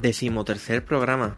Decimotercer 0.00 0.84
programa. 0.84 1.36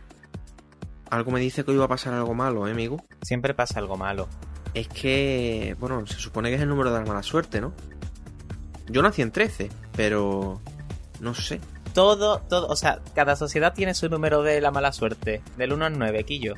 Algo 1.11 1.33
me 1.33 1.41
dice 1.41 1.65
que 1.65 1.71
hoy 1.71 1.77
va 1.77 1.87
a 1.87 1.89
pasar 1.89 2.15
algo 2.15 2.35
malo, 2.35 2.69
¿eh, 2.69 2.71
amigo? 2.71 3.03
Siempre 3.23 3.55
pasa 3.55 3.79
algo 3.81 3.97
malo. 3.97 4.29
Es 4.75 4.87
que, 4.89 5.77
bueno, 5.81 6.07
se 6.07 6.19
supone 6.19 6.51
que 6.51 6.57
es 6.57 6.63
el 6.63 6.69
número 6.69 6.93
de 6.93 7.01
la 7.01 7.07
mala 7.07 7.23
suerte, 7.23 7.61
¿no? 7.61 7.73
Yo 8.89 9.03
nací 9.03 9.23
en 9.23 9.33
13, 9.33 9.71
pero 9.97 10.61
no 11.21 11.35
sé. 11.35 11.61
Todo, 11.95 12.41
todo, 12.49 12.69
o 12.69 12.77
sea, 12.77 13.01
cada 13.15 13.35
sociedad 13.35 13.75
tiene 13.75 13.95
su 13.95 14.09
número 14.09 14.43
de 14.43 14.61
la 14.61 14.71
mala 14.71 14.93
suerte. 14.93 15.43
Del 15.57 15.73
1 15.73 15.85
al 15.87 15.99
9, 15.99 16.25
Quillo. 16.25 16.55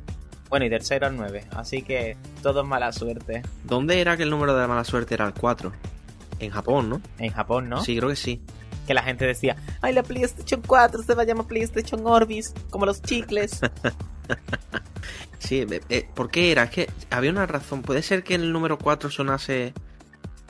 Bueno, 0.50 0.66
y 0.66 0.68
del 0.68 0.82
0 0.82 1.06
al 1.06 1.16
9. 1.16 1.46
Así 1.52 1.82
que 1.82 2.18
todo 2.42 2.60
es 2.60 2.66
mala 2.66 2.92
suerte. 2.92 3.42
¿Dónde 3.64 4.00
era 4.00 4.18
que 4.18 4.24
el 4.24 4.30
número 4.30 4.54
de 4.54 4.60
la 4.60 4.68
mala 4.68 4.84
suerte 4.84 5.14
era 5.14 5.26
el 5.26 5.32
4? 5.32 5.72
En 6.40 6.50
Japón, 6.50 6.90
¿no? 6.90 7.00
En 7.18 7.32
Japón, 7.32 7.70
¿no? 7.70 7.82
Sí, 7.82 7.96
creo 7.96 8.10
que 8.10 8.16
sí. 8.16 8.42
Que 8.92 8.96
la 8.96 9.02
gente 9.04 9.24
decía, 9.24 9.56
ay, 9.80 9.94
la 9.94 10.02
PlayStation 10.02 10.60
4 10.66 11.02
se 11.02 11.14
va 11.14 11.22
a 11.22 11.24
llamar 11.24 11.46
PlayStation 11.46 12.06
Orbis, 12.06 12.52
como 12.68 12.84
los 12.84 13.00
chicles. 13.00 13.58
Sí, 15.38 15.66
eh, 15.68 15.80
eh, 15.88 16.08
¿por 16.14 16.30
qué 16.30 16.52
era? 16.52 16.64
Es 16.64 16.70
que 16.70 16.90
había 17.10 17.30
una 17.30 17.46
razón. 17.46 17.82
Puede 17.82 18.02
ser 18.02 18.22
que 18.22 18.34
el 18.34 18.52
número 18.52 18.78
4 18.78 19.10
sonase... 19.10 19.72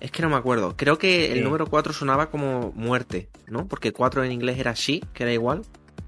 Es 0.01 0.11
que 0.11 0.23
no 0.23 0.29
me 0.29 0.37
acuerdo. 0.37 0.77
Creo 0.77 0.99
que 0.99 1.33
el 1.33 1.39
Sí. 1.39 1.45
número 1.45 1.67
4 1.67 1.93
sonaba 1.93 2.31
como 2.31 2.73
muerte, 2.75 3.29
¿no? 3.47 3.67
Porque 3.69 3.93
4 3.93 4.25
en 4.25 4.33
inglés 4.33 4.59
era 4.59 4.73
she, 4.75 5.01
que 5.15 5.23
era 5.23 5.33
igual. 5.33 5.63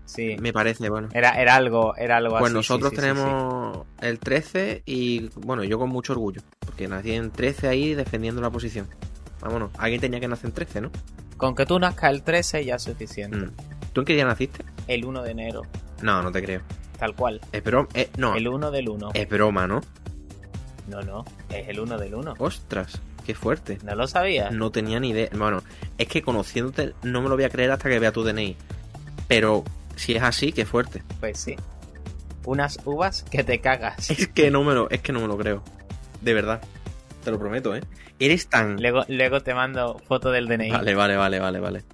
Sí. 0.05 0.37
Me 0.41 0.53
parece, 0.53 0.91
bueno. 0.91 1.09
Era, 1.15 1.41
era 1.41 1.55
algo, 1.55 1.97
era 1.97 2.17
algo 2.19 2.33
Pues 2.39 2.47
así. 2.51 2.55
nosotros 2.55 2.91
sí, 2.91 2.97
sí, 2.97 3.03
sí, 3.03 3.09
tenemos 3.09 3.87
el 4.03 4.19
13 4.19 4.83
y 4.85 5.31
bueno, 5.37 5.65
yo 5.65 5.79
con 5.79 5.89
mucho 5.89 6.13
orgullo, 6.13 6.43
porque 6.59 6.87
nací 6.89 7.13
en 7.13 7.31
13 7.31 7.69
ahí 7.69 7.95
defendiendo 7.95 8.43
la 8.43 8.51
posición. 8.51 8.87
Vámonos, 9.41 9.71
alguien 9.79 10.01
tenía 10.01 10.21
que 10.21 10.29
nacer 10.29 10.47
en 10.47 10.53
13, 10.55 10.81
¿no? 10.83 10.91
Con 11.37 11.55
que 11.55 11.67
tú 11.67 11.79
nazcas 11.79 12.11
el 12.13 12.23
13 12.23 12.65
ya 12.65 12.77
es 12.77 12.83
suficiente. 12.83 13.37
Mm. 13.37 13.51
¿Tú 13.93 14.01
en 14.01 14.05
qué 14.07 14.15
día 14.15 14.25
naciste? 14.25 14.65
El 14.89 15.05
1 15.05 15.23
de 15.23 15.31
enero, 15.31 15.63
No, 16.03 16.23
no 16.23 16.31
te 16.33 16.43
creo. 16.43 16.61
tal 16.99 17.15
cual. 17.15 17.41
Es 17.53 17.63
broma, 17.63 17.89
eh, 17.95 18.11
no, 18.17 18.35
El 18.35 18.49
1 18.49 18.71
del 18.71 18.89
1. 18.89 19.11
es 19.15 19.29
broma, 19.29 19.67
¿no? 19.67 19.81
No, 20.89 21.01
no, 21.03 21.25
es 21.49 21.69
el 21.69 21.81
1 21.81 21.99
del 21.99 22.15
1. 22.15 22.35
Ostras, 22.39 23.01
qué 23.27 23.35
fuerte. 23.35 23.79
¿No 23.85 23.95
lo 23.95 24.07
sabías? 24.07 24.53
No 24.53 24.71
tenía 24.71 25.01
ni 25.01 25.11
idea. 25.11 25.29
Bueno, 25.37 25.63
es 25.99 26.09
que 26.09 26.23
conociéndote 26.23 26.93
no 27.03 27.23
me 27.23 27.29
lo 27.29 27.37
voy 27.37 27.45
a 27.45 27.49
creer 27.51 27.71
hasta 27.71 27.89
que 27.89 27.99
vea 27.99 28.13
tu 28.13 28.23
DNI. 28.23 28.57
Pero 29.29 29.65
si 29.97 30.15
es 30.15 30.23
así, 30.23 30.53
qué 30.53 30.67
fuerte. 30.67 31.03
Pues 31.21 31.39
sí. 31.39 31.57
Unas 32.45 32.79
uvas 32.85 33.23
que 33.23 33.43
te 33.43 33.61
cagas. 33.61 34.11
Es 34.11 34.29
que 34.29 34.51
no 34.51 34.63
me 34.65 34.75
lo, 34.75 34.91
es 34.91 35.01
que 35.01 35.13
no 35.13 35.21
me 35.21 35.27
lo 35.29 35.39
creo. 35.39 35.63
De 36.21 36.35
verdad. 36.35 36.61
Te 37.25 37.31
lo 37.31 37.39
prometo, 37.39 37.75
¿eh? 37.75 37.81
Eres 38.19 38.49
tan 38.49 38.77
Luego, 38.77 39.05
luego 39.09 39.41
te 39.41 39.55
mando 39.55 39.99
foto 39.99 40.31
del 40.31 40.47
DNI. 40.47 40.71
Vale, 40.71 40.95
vale, 40.95 41.17
vale, 41.17 41.41
vale, 41.41 41.59
vale. 41.59 41.85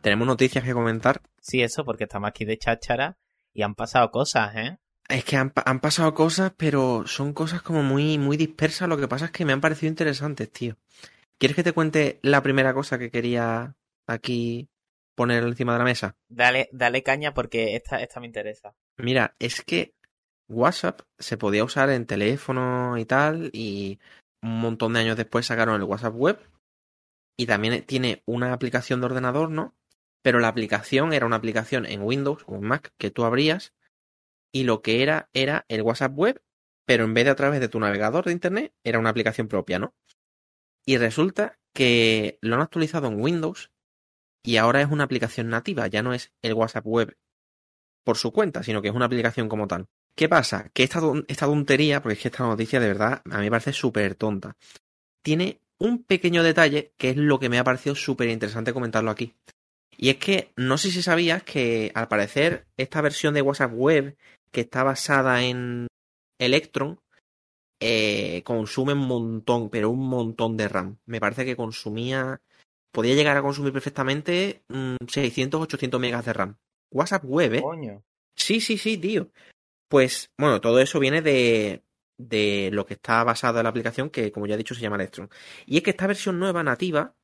Tenemos 0.00 0.26
noticias 0.26 0.64
que 0.64 0.72
comentar. 0.72 1.22
Sí, 1.40 1.62
eso, 1.62 1.84
porque 1.84 2.04
estamos 2.04 2.28
aquí 2.28 2.44
de 2.44 2.58
cháchara 2.58 3.16
y 3.54 3.62
han 3.62 3.76
pasado 3.76 4.10
cosas, 4.10 4.56
¿eh? 4.56 4.78
Es 5.08 5.24
que 5.24 5.36
han, 5.36 5.52
han 5.54 5.78
pasado 5.78 6.14
cosas, 6.14 6.52
pero 6.56 7.06
son 7.06 7.32
cosas 7.32 7.62
como 7.62 7.84
muy, 7.84 8.18
muy 8.18 8.36
dispersas. 8.36 8.88
Lo 8.88 8.96
que 8.96 9.06
pasa 9.06 9.26
es 9.26 9.30
que 9.30 9.44
me 9.44 9.52
han 9.52 9.60
parecido 9.60 9.88
interesantes, 9.88 10.50
tío. 10.50 10.76
¿Quieres 11.38 11.54
que 11.54 11.62
te 11.62 11.72
cuente 11.72 12.18
la 12.22 12.42
primera 12.42 12.74
cosa 12.74 12.98
que 12.98 13.12
quería 13.12 13.76
aquí 14.08 14.68
poner 15.14 15.44
encima 15.44 15.74
de 15.74 15.78
la 15.78 15.84
mesa? 15.84 16.16
Dale, 16.28 16.68
dale 16.72 17.04
caña 17.04 17.34
porque 17.34 17.76
esta, 17.76 18.02
esta 18.02 18.18
me 18.18 18.26
interesa. 18.26 18.74
Mira, 18.96 19.36
es 19.38 19.62
que 19.62 19.94
WhatsApp 20.48 21.02
se 21.18 21.36
podía 21.36 21.62
usar 21.62 21.90
en 21.90 22.06
teléfono 22.06 22.98
y 22.98 23.04
tal, 23.04 23.50
y 23.52 23.98
un 24.46 24.60
montón 24.60 24.92
de 24.92 25.00
años 25.00 25.16
después 25.16 25.46
sacaron 25.46 25.76
el 25.76 25.82
WhatsApp 25.82 26.14
web, 26.14 26.38
y 27.36 27.46
también 27.46 27.84
tiene 27.84 28.22
una 28.26 28.52
aplicación 28.52 29.00
de 29.00 29.06
ordenador, 29.06 29.50
¿no? 29.50 29.74
Pero 30.22 30.40
la 30.40 30.48
aplicación 30.48 31.12
era 31.12 31.26
una 31.26 31.36
aplicación 31.36 31.86
en 31.86 32.02
Windows 32.02 32.44
o 32.46 32.56
en 32.56 32.62
Mac 32.62 32.92
que 32.98 33.10
tú 33.10 33.24
abrías, 33.24 33.74
y 34.52 34.64
lo 34.64 34.80
que 34.82 35.02
era 35.02 35.28
era 35.32 35.64
el 35.68 35.82
WhatsApp 35.82 36.16
web, 36.16 36.42
pero 36.86 37.04
en 37.04 37.14
vez 37.14 37.24
de 37.24 37.30
a 37.32 37.36
través 37.36 37.60
de 37.60 37.68
tu 37.68 37.80
navegador 37.80 38.24
de 38.24 38.32
Internet, 38.32 38.74
era 38.84 38.98
una 38.98 39.10
aplicación 39.10 39.48
propia, 39.48 39.78
¿no? 39.78 39.94
Y 40.86 40.96
resulta 40.98 41.58
que 41.74 42.38
lo 42.40 42.54
han 42.54 42.62
actualizado 42.62 43.08
en 43.08 43.20
Windows, 43.20 43.70
y 44.44 44.56
ahora 44.56 44.80
es 44.80 44.90
una 44.90 45.04
aplicación 45.04 45.48
nativa, 45.48 45.88
ya 45.88 46.02
no 46.02 46.14
es 46.14 46.32
el 46.42 46.54
WhatsApp 46.54 46.86
web 46.86 47.18
por 48.04 48.16
su 48.16 48.32
cuenta, 48.32 48.62
sino 48.62 48.80
que 48.80 48.88
es 48.88 48.94
una 48.94 49.06
aplicación 49.06 49.48
como 49.48 49.66
tal. 49.66 49.88
¿Qué 50.16 50.28
pasa? 50.30 50.70
Que 50.72 50.82
esta, 50.82 51.00
esta 51.28 51.46
tontería, 51.46 52.02
porque 52.02 52.14
es 52.14 52.22
que 52.22 52.28
esta 52.28 52.44
noticia 52.44 52.80
de 52.80 52.88
verdad 52.88 53.22
a 53.30 53.38
mí 53.38 53.44
me 53.44 53.50
parece 53.50 53.72
súper 53.72 54.14
tonta, 54.14 54.56
tiene 55.22 55.60
un 55.78 56.04
pequeño 56.04 56.42
detalle 56.42 56.92
que 56.96 57.10
es 57.10 57.16
lo 57.16 57.38
que 57.38 57.50
me 57.50 57.58
ha 57.58 57.64
parecido 57.64 57.94
súper 57.94 58.30
interesante 58.30 58.72
comentarlo 58.72 59.10
aquí. 59.10 59.34
Y 59.98 60.08
es 60.08 60.16
que 60.16 60.52
no 60.56 60.78
sé 60.78 60.90
si 60.90 61.02
sabías 61.02 61.42
que 61.42 61.92
al 61.94 62.08
parecer 62.08 62.66
esta 62.76 63.00
versión 63.02 63.34
de 63.34 63.42
WhatsApp 63.42 63.72
web 63.74 64.16
que 64.50 64.62
está 64.62 64.82
basada 64.82 65.42
en 65.42 65.86
Electron 66.38 66.98
eh, 67.80 68.42
consume 68.44 68.94
un 68.94 69.06
montón, 69.06 69.68
pero 69.68 69.90
un 69.90 70.08
montón 70.08 70.56
de 70.56 70.68
RAM. 70.68 70.98
Me 71.04 71.20
parece 71.20 71.44
que 71.44 71.56
consumía, 71.56 72.40
podía 72.90 73.14
llegar 73.14 73.36
a 73.36 73.42
consumir 73.42 73.72
perfectamente 73.72 74.62
mm, 74.68 74.96
600, 75.08 75.60
800 75.60 76.00
megas 76.00 76.24
de 76.24 76.32
RAM. 76.32 76.56
WhatsApp 76.90 77.24
web, 77.24 77.54
¿eh? 77.54 77.62
Coño. 77.62 78.02
Sí, 78.34 78.60
sí, 78.60 78.78
sí, 78.78 78.96
tío. 78.96 79.30
Pues, 79.88 80.32
bueno, 80.38 80.60
todo 80.60 80.80
eso 80.80 80.98
viene 80.98 81.22
de, 81.22 81.84
de 82.18 82.70
lo 82.72 82.86
que 82.86 82.94
está 82.94 83.22
basado 83.24 83.58
en 83.58 83.64
la 83.64 83.70
aplicación, 83.70 84.10
que 84.10 84.32
como 84.32 84.46
ya 84.46 84.54
he 84.54 84.58
dicho 84.58 84.74
se 84.74 84.80
llama 84.80 84.96
Electron. 84.96 85.28
Y 85.66 85.76
es 85.76 85.82
que 85.82 85.90
esta 85.90 86.06
versión 86.06 86.38
nueva, 86.38 86.62
nativa, 86.62 87.14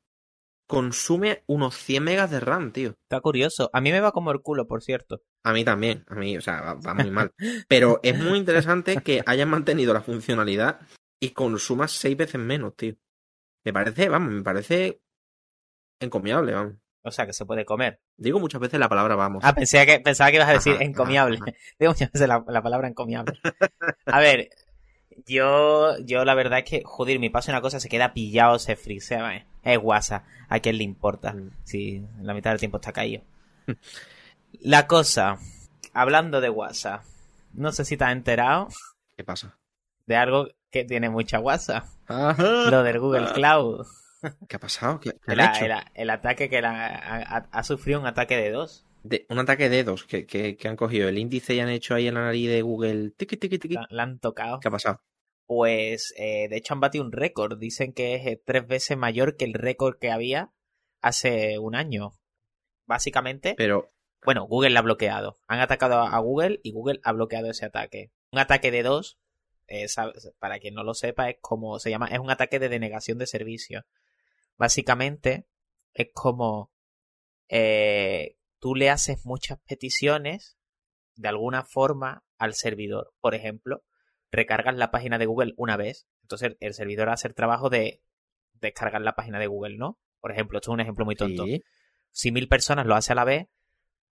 consume 0.67 1.43
unos 1.47 1.77
100 1.77 2.05
megas 2.05 2.31
de 2.31 2.41
RAM, 2.41 2.73
tío. 2.73 2.95
Está 3.03 3.21
curioso. 3.21 3.71
A 3.73 3.81
mí 3.81 3.91
me 3.93 4.01
va 4.01 4.13
como 4.13 4.31
el 4.31 4.41
culo, 4.41 4.67
por 4.67 4.83
cierto. 4.83 5.23
A 5.45 5.53
mí 5.53 5.65
también, 5.65 6.05
a 6.09 6.15
mí, 6.15 6.37
o 6.37 6.41
sea, 6.41 6.61
va, 6.61 6.75
va 6.75 6.95
muy 6.95 7.11
mal. 7.11 7.33
Pero 7.69 8.01
es 8.03 8.19
muy 8.19 8.39
interesante 8.39 8.97
que 9.03 9.23
hayan 9.27 9.51
mantenido 9.51 9.93
la 9.93 10.03
funcionalidad 10.03 10.81
y 11.21 11.31
consuma 11.31 11.89
seis 11.89 12.17
veces 12.17 12.41
menos, 12.41 12.77
tío. 12.77 12.95
Me 13.65 13.73
parece, 13.73 14.09
vamos, 14.09 14.33
me 14.33 14.43
parece 14.43 15.03
encomiable, 16.01 16.53
vamos. 16.53 16.82
O 17.05 17.11
sea, 17.11 17.27
que 17.27 17.33
se 17.33 17.45
puede 17.45 17.65
comer. 17.65 18.01
Digo 18.17 18.39
muchas 18.39 18.61
veces 18.61 18.79
la 18.79 18.89
palabra 18.89 19.17
vamos. 19.17 19.43
Ah, 19.45 19.55
pensé 19.55 19.85
que, 19.87 19.99
pensaba 20.01 20.31
que 20.31 20.37
ibas 20.37 20.49
a 20.49 20.53
decir 20.53 20.75
Ajá, 20.75 20.85
encomiable. 20.85 21.39
ajá. 21.43 21.53
Digo 21.81 21.93
muchas 21.93 22.13
veces 22.13 22.29
la, 22.29 22.45
la 22.47 22.63
palabra 22.63 22.87
encomiable. 22.89 23.39
A 24.07 24.21
ver, 24.21 24.51
yo, 25.27 25.99
yo 25.99 26.25
la 26.25 26.35
verdad 26.35 26.61
es 26.61 26.65
que, 26.65 26.83
joder, 26.85 27.19
mi 27.19 27.29
paso 27.31 27.51
una 27.51 27.61
cosa 27.61 27.81
se 27.81 27.89
queda 27.89 28.13
pillado, 28.15 28.59
se 28.59 28.77
frisea. 28.77 29.35
eh. 29.37 29.47
Es 29.65 29.79
WhatsApp. 29.83 30.25
¿A 30.49 30.59
quién 30.61 30.79
le 30.79 30.85
importa? 30.85 31.33
Mm. 31.35 31.51
Si 31.65 32.05
la 32.21 32.35
mitad 32.35 32.51
del 32.51 32.59
tiempo 32.61 32.79
está 32.79 32.93
caído. 32.93 33.23
La 34.61 34.87
cosa, 34.87 35.39
hablando 35.93 36.41
de 36.41 36.51
WhatsApp, 36.51 37.03
no 37.53 37.73
sé 37.73 37.85
si 37.85 37.97
te 37.97 38.05
has 38.05 38.13
enterado 38.13 38.69
¿Qué 39.17 39.25
pasa? 39.25 39.57
de 40.07 40.17
algo 40.17 40.49
que 40.71 40.85
tiene 40.85 41.11
mucha 41.11 41.39
WhatsApp. 41.41 41.85
Ajá. 42.09 42.71
Lo 42.71 42.83
del 42.83 42.99
Google 43.01 43.33
Cloud. 43.35 43.87
¿Qué 44.49 44.57
ha 44.57 44.61
pasado? 44.61 45.01
¿Qué, 45.01 45.11
qué 45.11 45.33
han 45.33 45.41
El, 45.41 45.47
hecho? 45.47 45.65
el- 45.67 45.73
el 45.95 46.11
ataque 46.11 46.49
que 46.49 46.61
la, 46.63 46.87
ha, 47.51 47.65
sufrido 47.65 48.01
un 48.01 48.07
ataque 48.07 48.37
de 48.37 48.51
dos. 48.51 48.87
De- 49.03 49.27
un 49.29 49.39
ataque 49.39 49.69
de 49.69 49.77
dedos 49.77 50.05
que, 50.05 50.27
que, 50.27 50.57
que 50.57 50.69
han 50.69 50.77
cogido 50.77 51.09
el 51.09 51.19
índice 51.19 51.55
y 51.55 51.61
han 51.61 51.69
hecho 51.69 51.95
ahí 51.95 52.07
en 52.07 52.15
la 52.15 52.23
nariz 52.25 52.49
de 52.49 52.63
Google. 52.63 53.11
Tiqui, 53.17 53.37
tiqui. 53.37 53.69
La, 53.75 53.87
la 53.91 54.03
han 54.05 54.19
tocado. 54.21 54.61
¿Qué 54.61 54.69
ha 54.69 54.71
pasado? 54.71 55.01
Pues 55.47 56.15
eh, 56.17 56.49
de 56.49 56.57
hecho 56.57 56.75
han 56.75 56.81
batido 56.81 57.05
un 57.05 57.13
récord. 57.13 57.59
Dicen 57.59 57.93
que 57.93 58.15
es 58.15 58.27
eh, 58.27 58.41
tres 58.45 58.67
veces 58.67 58.97
mayor 58.97 59.37
que 59.37 59.45
el 59.45 59.55
récord 59.55 59.99
que 59.99 60.11
había 60.13 60.53
hace 61.01 61.59
un 61.59 61.75
año. 61.75 62.13
Básicamente, 62.87 63.55
Pero, 63.57 63.93
bueno, 64.25 64.47
Google 64.47 64.71
la 64.71 64.81
ha 64.81 64.83
bloqueado. 64.83 65.39
Han 65.47 65.61
atacado 65.61 66.01
a 66.01 66.19
Google 66.19 66.61
y 66.63 66.73
Google 66.73 67.01
ha 67.05 67.13
bloqueado 67.13 67.51
ese 67.51 67.65
ataque. 67.67 68.13
Un 68.33 68.39
ataque 68.39 68.71
de 68.71 68.83
dos, 68.83 69.19
eh, 69.69 69.87
para 70.39 70.59
quien 70.59 70.75
no 70.75 70.85
lo 70.85 70.95
sepa, 70.95 71.31
es 71.31 71.37
como 71.41 71.79
se 71.79 71.91
llama, 71.91 72.07
es 72.09 72.19
un 72.19 72.31
ataque 72.31 72.59
de 72.59 72.69
denegación 72.69 73.19
de 73.19 73.27
servicio. 73.27 73.85
Básicamente 74.57 75.47
es 75.95 76.09
como 76.15 76.71
eh, 77.49 78.37
tú 78.59 78.75
le 78.75 78.91
haces 78.91 79.25
muchas 79.25 79.59
peticiones 79.61 80.57
de 81.17 81.29
alguna 81.29 81.65
forma 81.65 82.25
al 82.39 82.55
servidor. 82.55 83.13
Por 83.21 83.35
ejemplo, 83.35 83.83
recargas 84.31 84.77
la 84.77 84.91
página 84.91 85.19
de 85.19 85.27
Google 85.27 85.55
una 85.57 85.77
vez, 85.77 86.07
entonces 86.23 86.57
el 86.61 86.75
servidor 86.75 87.09
hace 87.11 87.29
el 87.29 87.35
trabajo 87.35 87.69
de 87.71 88.03
descargar 88.55 89.03
la 89.03 89.15
página 89.15 89.39
de 89.39 89.47
Google, 89.49 89.77
¿no? 89.77 89.99
Por 90.21 90.33
ejemplo, 90.33 90.59
esto 90.59 90.71
es 90.71 90.75
un 90.75 90.81
ejemplo 90.81 91.05
muy 91.05 91.17
tonto. 91.17 91.45
sí. 91.45 91.63
Si 92.15 92.31
mil 92.31 92.47
personas 92.49 92.87
lo 92.87 92.95
hace 92.95 93.13
a 93.13 93.17
la 93.17 93.25
vez, 93.25 93.49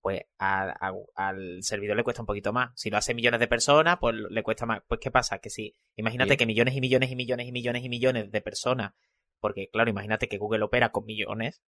pues 0.00 0.22
a- 0.38 0.70
a- 0.88 0.94
al 1.16 1.62
servidor 1.62 1.96
le 1.96 2.04
cuesta 2.04 2.22
un 2.22 2.26
poquito 2.26 2.52
más. 2.52 2.70
Si 2.76 2.90
lo 2.90 2.96
hace 2.96 3.12
millones 3.12 3.40
de 3.40 3.48
personas, 3.48 3.98
pues 4.00 4.14
le 4.14 4.42
cuesta 4.44 4.64
más. 4.66 4.82
Pues 4.86 5.00
¿qué 5.00 5.10
pasa? 5.10 5.38
Que 5.40 5.50
si, 5.50 5.74
imagínate 5.96 6.30
que 6.36 6.46
millones 6.46 6.74
y 6.76 6.80
millones 6.80 7.10
y 7.10 7.16
millones 7.16 7.46
y 7.48 7.52
millones 7.52 7.84
y 7.84 7.88
millones 7.88 8.30
de 8.30 8.40
personas, 8.40 8.92
porque 9.40 9.68
claro, 9.70 9.90
imagínate 9.90 10.28
que 10.28 10.38
Google 10.38 10.64
opera 10.64 10.90
con 10.90 11.04
millones, 11.04 11.62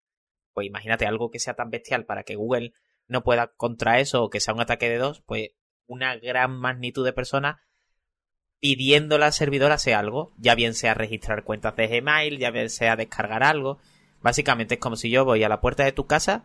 pues 0.52 0.66
imagínate 0.66 1.06
algo 1.06 1.30
que 1.30 1.38
sea 1.38 1.54
tan 1.54 1.70
bestial 1.70 2.04
para 2.04 2.24
que 2.24 2.36
Google 2.36 2.72
no 3.06 3.22
pueda 3.22 3.48
contra 3.56 4.00
eso 4.00 4.22
o 4.22 4.30
que 4.30 4.40
sea 4.40 4.54
un 4.54 4.60
ataque 4.60 4.88
de 4.88 4.98
dos, 4.98 5.22
pues 5.26 5.50
una 5.86 6.16
gran 6.16 6.52
magnitud 6.52 7.04
de 7.04 7.12
personas 7.12 7.56
pidiéndole 8.60 9.24
al 9.24 9.32
servidor 9.32 9.72
hacer 9.72 9.94
algo, 9.94 10.32
ya 10.36 10.54
bien 10.54 10.74
sea 10.74 10.94
registrar 10.94 11.44
cuentas 11.44 11.74
de 11.76 11.88
Gmail, 11.88 12.38
ya 12.38 12.50
bien 12.50 12.70
sea 12.70 12.94
descargar 12.94 13.42
algo. 13.42 13.78
Básicamente 14.22 14.74
es 14.74 14.80
como 14.80 14.96
si 14.96 15.10
yo 15.10 15.24
voy 15.24 15.42
a 15.42 15.48
la 15.48 15.60
puerta 15.60 15.82
de 15.82 15.92
tu 15.92 16.06
casa 16.06 16.44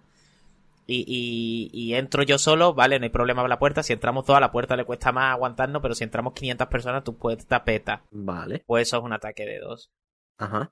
y, 0.87 1.03
y, 1.07 1.69
y 1.73 1.95
entro 1.95 2.23
yo 2.23 2.37
solo, 2.37 2.73
vale, 2.73 2.99
no 2.99 3.03
hay 3.03 3.09
problema 3.09 3.41
con 3.41 3.49
la 3.49 3.59
puerta. 3.59 3.83
Si 3.83 3.91
entramos 3.91 4.25
todos, 4.25 4.37
a 4.37 4.41
la 4.41 4.51
puerta 4.51 4.75
le 4.75 4.85
cuesta 4.85 5.11
más 5.11 5.33
aguantarnos, 5.33 5.81
pero 5.81 5.95
si 5.95 6.03
entramos 6.03 6.33
500 6.33 6.67
personas, 6.67 7.03
tu 7.03 7.17
puerta 7.17 7.63
peta. 7.63 8.03
Vale. 8.11 8.63
Pues 8.65 8.87
eso 8.87 8.97
es 8.97 9.03
un 9.03 9.13
ataque 9.13 9.45
de 9.45 9.59
dos. 9.59 9.91
Ajá. 10.37 10.71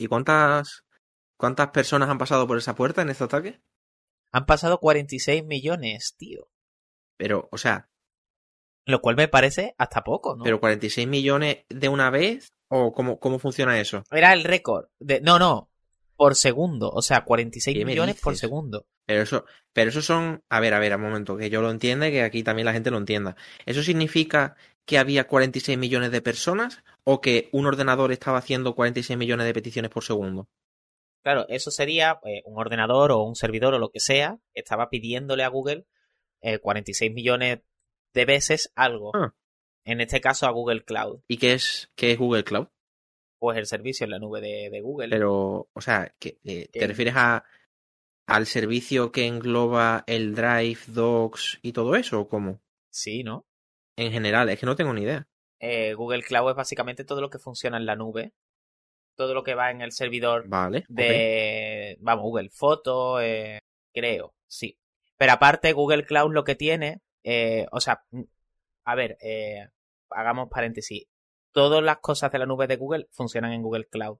¿Y 0.00 0.06
cuántas, 0.06 0.86
cuántas 1.36 1.68
personas 1.72 2.08
han 2.08 2.16
pasado 2.16 2.46
por 2.46 2.56
esa 2.56 2.74
puerta 2.74 3.02
en 3.02 3.10
este 3.10 3.24
ataque? 3.24 3.60
Han 4.32 4.46
pasado 4.46 4.80
46 4.80 5.44
millones, 5.44 6.14
tío. 6.16 6.48
Pero, 7.18 7.50
o 7.52 7.58
sea, 7.58 7.90
Lo 8.86 9.02
cual 9.02 9.16
me 9.16 9.28
parece 9.28 9.74
hasta 9.76 10.02
poco, 10.02 10.36
¿no? 10.36 10.42
¿pero 10.42 10.58
46 10.58 11.06
millones 11.06 11.66
de 11.68 11.90
una 11.90 12.08
vez? 12.08 12.48
¿O 12.68 12.92
cómo, 12.92 13.20
cómo 13.20 13.38
funciona 13.38 13.78
eso? 13.78 14.04
Era 14.10 14.32
el 14.32 14.44
récord. 14.44 14.86
De... 14.98 15.20
No, 15.20 15.38
no. 15.38 15.69
Por 16.20 16.36
segundo. 16.36 16.90
O 16.90 17.00
sea, 17.00 17.24
46 17.24 17.74
¿Qué 17.74 17.82
me 17.82 17.92
millones 17.92 18.20
por 18.20 18.36
segundo. 18.36 18.84
Pero 19.06 19.22
eso, 19.22 19.46
pero 19.72 19.88
eso 19.88 20.02
son, 20.02 20.44
a 20.50 20.60
ver, 20.60 20.74
a 20.74 20.78
ver, 20.78 20.94
un 20.94 21.00
momento, 21.00 21.38
que 21.38 21.48
yo 21.48 21.62
lo 21.62 21.70
entienda 21.70 22.08
y 22.08 22.10
que 22.10 22.22
aquí 22.22 22.42
también 22.42 22.66
la 22.66 22.74
gente 22.74 22.90
lo 22.90 22.98
entienda. 22.98 23.36
¿Eso 23.64 23.82
significa 23.82 24.54
que 24.84 24.98
había 24.98 25.26
46 25.26 25.78
millones 25.78 26.10
de 26.10 26.20
personas 26.20 26.84
o 27.04 27.22
que 27.22 27.48
un 27.52 27.64
ordenador 27.64 28.12
estaba 28.12 28.36
haciendo 28.36 28.74
46 28.74 29.18
millones 29.18 29.46
de 29.46 29.54
peticiones 29.54 29.90
por 29.90 30.04
segundo? 30.04 30.46
Claro, 31.22 31.46
eso 31.48 31.70
sería 31.70 32.20
eh, 32.26 32.42
un 32.44 32.60
ordenador 32.60 33.12
o 33.12 33.22
un 33.22 33.34
servidor 33.34 33.72
o 33.72 33.78
lo 33.78 33.88
que 33.88 34.00
sea. 34.00 34.38
Estaba 34.52 34.90
pidiéndole 34.90 35.42
a 35.42 35.48
Google 35.48 35.86
eh, 36.42 36.58
46 36.58 37.14
millones 37.14 37.60
de 38.12 38.24
veces 38.26 38.72
algo. 38.74 39.12
Ah. 39.14 39.32
En 39.86 40.02
este 40.02 40.20
caso 40.20 40.46
a 40.46 40.50
Google 40.50 40.84
Cloud. 40.84 41.20
¿Y 41.28 41.38
qué 41.38 41.54
es, 41.54 41.90
qué 41.94 42.12
es 42.12 42.18
Google 42.18 42.44
Cloud? 42.44 42.66
Pues 43.40 43.58
el 43.58 43.66
servicio 43.66 44.04
en 44.04 44.10
la 44.10 44.20
nube 44.20 44.40
de, 44.40 44.70
de 44.70 44.80
Google. 44.80 45.08
Pero, 45.08 45.68
o 45.72 45.80
sea, 45.80 46.14
que, 46.20 46.38
eh, 46.44 46.68
¿te 46.70 46.86
refieres 46.86 47.14
a 47.16 47.44
al 48.30 48.46
servicio 48.46 49.10
que 49.10 49.26
engloba 49.26 50.04
el 50.06 50.36
Drive, 50.36 50.78
Docs 50.86 51.58
y 51.62 51.72
todo 51.72 51.96
eso 51.96 52.20
o 52.20 52.28
cómo? 52.28 52.60
Sí, 52.88 53.24
¿no? 53.24 53.44
En 53.96 54.12
general, 54.12 54.48
es 54.48 54.60
que 54.60 54.66
no 54.66 54.76
tengo 54.76 54.92
ni 54.92 55.02
idea. 55.02 55.26
Eh, 55.58 55.94
Google 55.94 56.22
Cloud 56.22 56.50
es 56.50 56.56
básicamente 56.56 57.04
todo 57.04 57.20
lo 57.20 57.28
que 57.28 57.40
funciona 57.40 57.76
en 57.76 57.86
la 57.86 57.96
nube. 57.96 58.32
Todo 59.16 59.34
lo 59.34 59.42
que 59.42 59.56
va 59.56 59.72
en 59.72 59.80
el 59.80 59.90
servidor 59.90 60.48
Vale. 60.48 60.84
de, 60.88 61.96
vamos, 62.00 62.22
Google 62.22 62.50
Foto, 62.50 63.20
eh, 63.20 63.58
creo, 63.92 64.34
sí. 64.46 64.78
Pero 65.16 65.32
aparte, 65.32 65.72
Google 65.72 66.04
Cloud 66.04 66.32
lo 66.32 66.44
que 66.44 66.54
tiene, 66.54 67.02
eh, 67.24 67.66
o 67.72 67.80
sea, 67.80 68.04
mm, 68.10 68.22
a 68.84 68.94
ver, 68.94 69.18
hagamos 70.10 70.48
paréntesis. 70.48 71.06
Todas 71.52 71.82
las 71.82 71.98
cosas 71.98 72.30
de 72.32 72.38
la 72.38 72.46
nube 72.46 72.66
de 72.66 72.76
Google 72.76 73.08
funcionan 73.10 73.52
en 73.52 73.62
Google 73.62 73.86
Cloud. 73.88 74.18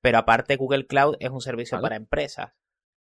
Pero 0.00 0.18
aparte, 0.18 0.56
Google 0.56 0.86
Cloud 0.86 1.16
es 1.20 1.30
un 1.30 1.40
servicio 1.40 1.76
Vale. 1.76 1.82
para 1.84 1.96
empresas. 1.96 2.52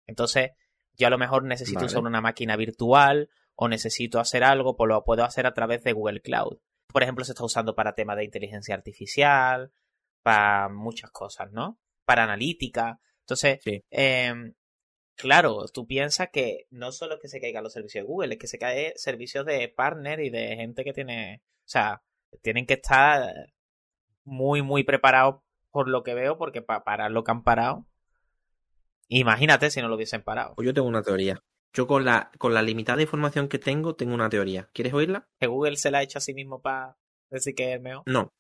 Entonces, 0.06 0.52
yo 0.96 1.08
a 1.08 1.10
lo 1.10 1.18
mejor 1.18 1.44
necesito 1.44 1.80
Vale. 1.80 1.88
usar 1.88 2.04
una 2.04 2.22
máquina 2.22 2.56
virtual 2.56 3.30
o 3.56 3.68
necesito 3.68 4.20
hacer 4.20 4.44
algo, 4.44 4.75
pues 4.75 4.88
lo 4.90 5.04
puedo 5.04 5.24
hacer 5.24 5.48
a 5.48 5.54
través 5.54 5.84
de 5.84 5.94
Google 5.94 6.22
Cloud. 6.22 6.60
Por 6.88 7.02
ejemplo, 7.04 7.25
se 7.25 7.31
está 7.31 7.44
usando 7.44 7.74
para 7.75 7.96
temas 7.96 8.18
de 8.18 8.25
inteligencia 8.25 8.75
artificial, 8.75 9.72
para 10.22 10.70
muchas 10.70 11.10
cosas, 11.12 11.52
¿no? 11.52 11.80
Para 12.06 12.24
analítica. 12.24 13.00
Entonces, 13.22 13.60
Sí. 13.64 13.84
eh, 13.90 14.34
claro, 15.16 15.66
tú 15.74 15.88
piensas 15.88 16.30
que 16.31 16.68
no 16.70 16.92
solo 16.92 17.16
es 17.16 17.22
que 17.22 17.28
se 17.28 17.42
caigan 17.42 17.64
los 17.64 17.74
servicios 17.74 18.04
de 18.04 18.08
Google, 18.08 18.34
es 18.36 18.40
que 18.40 18.48
se 18.48 18.60
caen 18.60 18.94
servicios 18.96 19.46
de 19.46 19.68
partner 19.70 20.20
y 20.20 20.30
de 20.30 20.56
gente 20.56 20.84
que 20.84 20.94
tiene, 20.94 21.42
o 21.60 21.68
sea, 21.68 22.04
tienen 22.42 22.66
que 22.66 22.75
estar 22.75 23.54
muy, 24.24 24.62
muy 24.62 24.84
preparados 24.84 25.42
por 25.72 25.88
lo 25.90 26.04
que 26.04 26.14
veo, 26.14 26.38
porque 26.38 26.62
para 26.62 26.84
parar 26.84 27.12
lo 27.12 27.24
que 27.24 27.31
han 27.31 27.44
parado, 27.44 27.86
imagínate 29.08 29.72
si 29.72 29.81
no 29.81 29.88
lo 29.88 29.96
hubiesen 29.96 30.22
parado. 30.22 30.56
Pues 30.56 30.66
yo 30.66 30.74
tengo 30.74 30.88
una 30.88 31.02
teoría. 31.02 31.42
Yo 31.74 31.88
con 31.88 32.06
la, 32.06 32.31
con 32.38 32.54
la 32.54 32.62
limitada 32.62 33.02
información 33.02 33.48
que 33.48 33.58
tengo, 33.58 33.96
tengo 33.96 34.14
una 34.14 34.30
teoría. 34.30 34.70
¿Quieres 34.74 34.94
oírla? 34.94 35.28
Que 35.40 35.48
Google 35.48 35.75
se 35.78 35.90
la 35.90 36.00
ha 36.00 36.04
hecho 36.04 36.20
a 36.20 36.22
sí 36.22 36.34
mismo 36.34 36.62
para 36.62 36.98
decir 37.31 37.56
que 37.56 37.72
es 37.72 37.75
el 37.78 37.81
mejor. 37.81 38.04
No. 38.06 38.31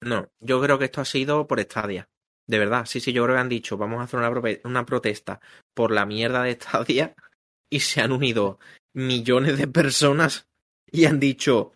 No. 0.00 0.30
Yo 0.38 0.60
creo 0.60 0.78
que 0.78 0.84
esto 0.84 1.00
ha 1.00 1.06
sido 1.06 1.46
por 1.46 1.60
Stadia. 1.60 2.08
De 2.46 2.58
verdad. 2.58 2.84
Sí, 2.84 3.00
sí, 3.00 3.12
yo 3.12 3.24
creo 3.24 3.36
que 3.36 3.40
han 3.40 3.48
dicho, 3.48 3.78
vamos 3.78 4.00
a 4.00 4.04
hacer 4.04 4.20
una, 4.20 4.30
una 4.64 4.86
protesta 4.86 5.40
por 5.74 5.90
la 5.90 6.04
mierda 6.04 6.42
de 6.42 6.52
Stadia. 6.52 7.14
Y 7.70 7.80
se 7.80 8.00
han 8.00 8.12
unido 8.12 8.58
millones 8.94 9.58
de 9.58 9.66
personas 9.66 10.48
y 10.90 11.04
han 11.06 11.20
dicho, 11.20 11.72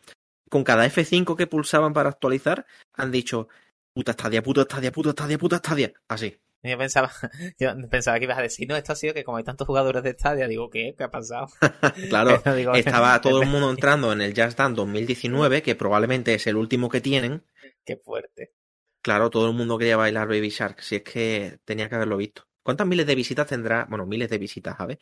con 0.52 0.64
cada 0.64 0.84
F5 0.84 1.34
que 1.34 1.46
pulsaban 1.46 1.94
para 1.94 2.10
actualizar, 2.10 2.66
han 2.92 3.10
dicho, 3.10 3.48
puta 3.94 4.12
Stadia, 4.12 4.42
puta 4.42 4.64
Stadia, 4.64 4.92
puta 4.92 5.12
Stadia, 5.12 5.38
puta 5.38 5.56
Stadia. 5.56 5.94
Así. 6.08 6.38
Yo 6.62 6.76
pensaba, 6.76 7.10
yo 7.58 7.72
pensaba 7.88 8.18
que 8.18 8.24
ibas 8.26 8.38
a 8.38 8.42
decir, 8.42 8.68
no, 8.68 8.76
esto 8.76 8.92
ha 8.92 8.96
sido 8.96 9.14
que 9.14 9.24
como 9.24 9.38
hay 9.38 9.44
tantos 9.44 9.66
jugadores 9.66 10.02
de 10.02 10.12
Stadia, 10.12 10.46
digo, 10.48 10.68
¿qué? 10.68 10.94
¿Qué 10.96 11.04
ha 11.04 11.10
pasado? 11.10 11.46
Claro. 12.10 12.42
Digo, 12.54 12.74
Estaba 12.74 13.18
todo 13.22 13.40
el 13.40 13.48
mundo 13.48 13.70
entrando 13.70 14.12
en 14.12 14.20
el 14.20 14.34
Just 14.36 14.58
Dance 14.58 14.76
2019, 14.76 15.62
que 15.62 15.74
probablemente 15.74 16.34
es 16.34 16.46
el 16.46 16.56
último 16.56 16.90
que 16.90 17.00
tienen. 17.00 17.46
Qué 17.82 17.96
fuerte. 17.96 18.52
Claro, 19.00 19.30
todo 19.30 19.48
el 19.48 19.56
mundo 19.56 19.78
quería 19.78 19.96
bailar 19.96 20.28
Baby 20.28 20.50
Shark, 20.50 20.82
si 20.82 20.96
es 20.96 21.02
que 21.02 21.60
tenía 21.64 21.88
que 21.88 21.94
haberlo 21.94 22.18
visto. 22.18 22.44
¿Cuántas 22.62 22.86
miles 22.86 23.06
de 23.06 23.14
visitas 23.14 23.46
tendrá? 23.46 23.86
Bueno, 23.88 24.04
miles 24.04 24.28
de 24.28 24.36
visitas, 24.36 24.76
¿sabes? 24.76 24.98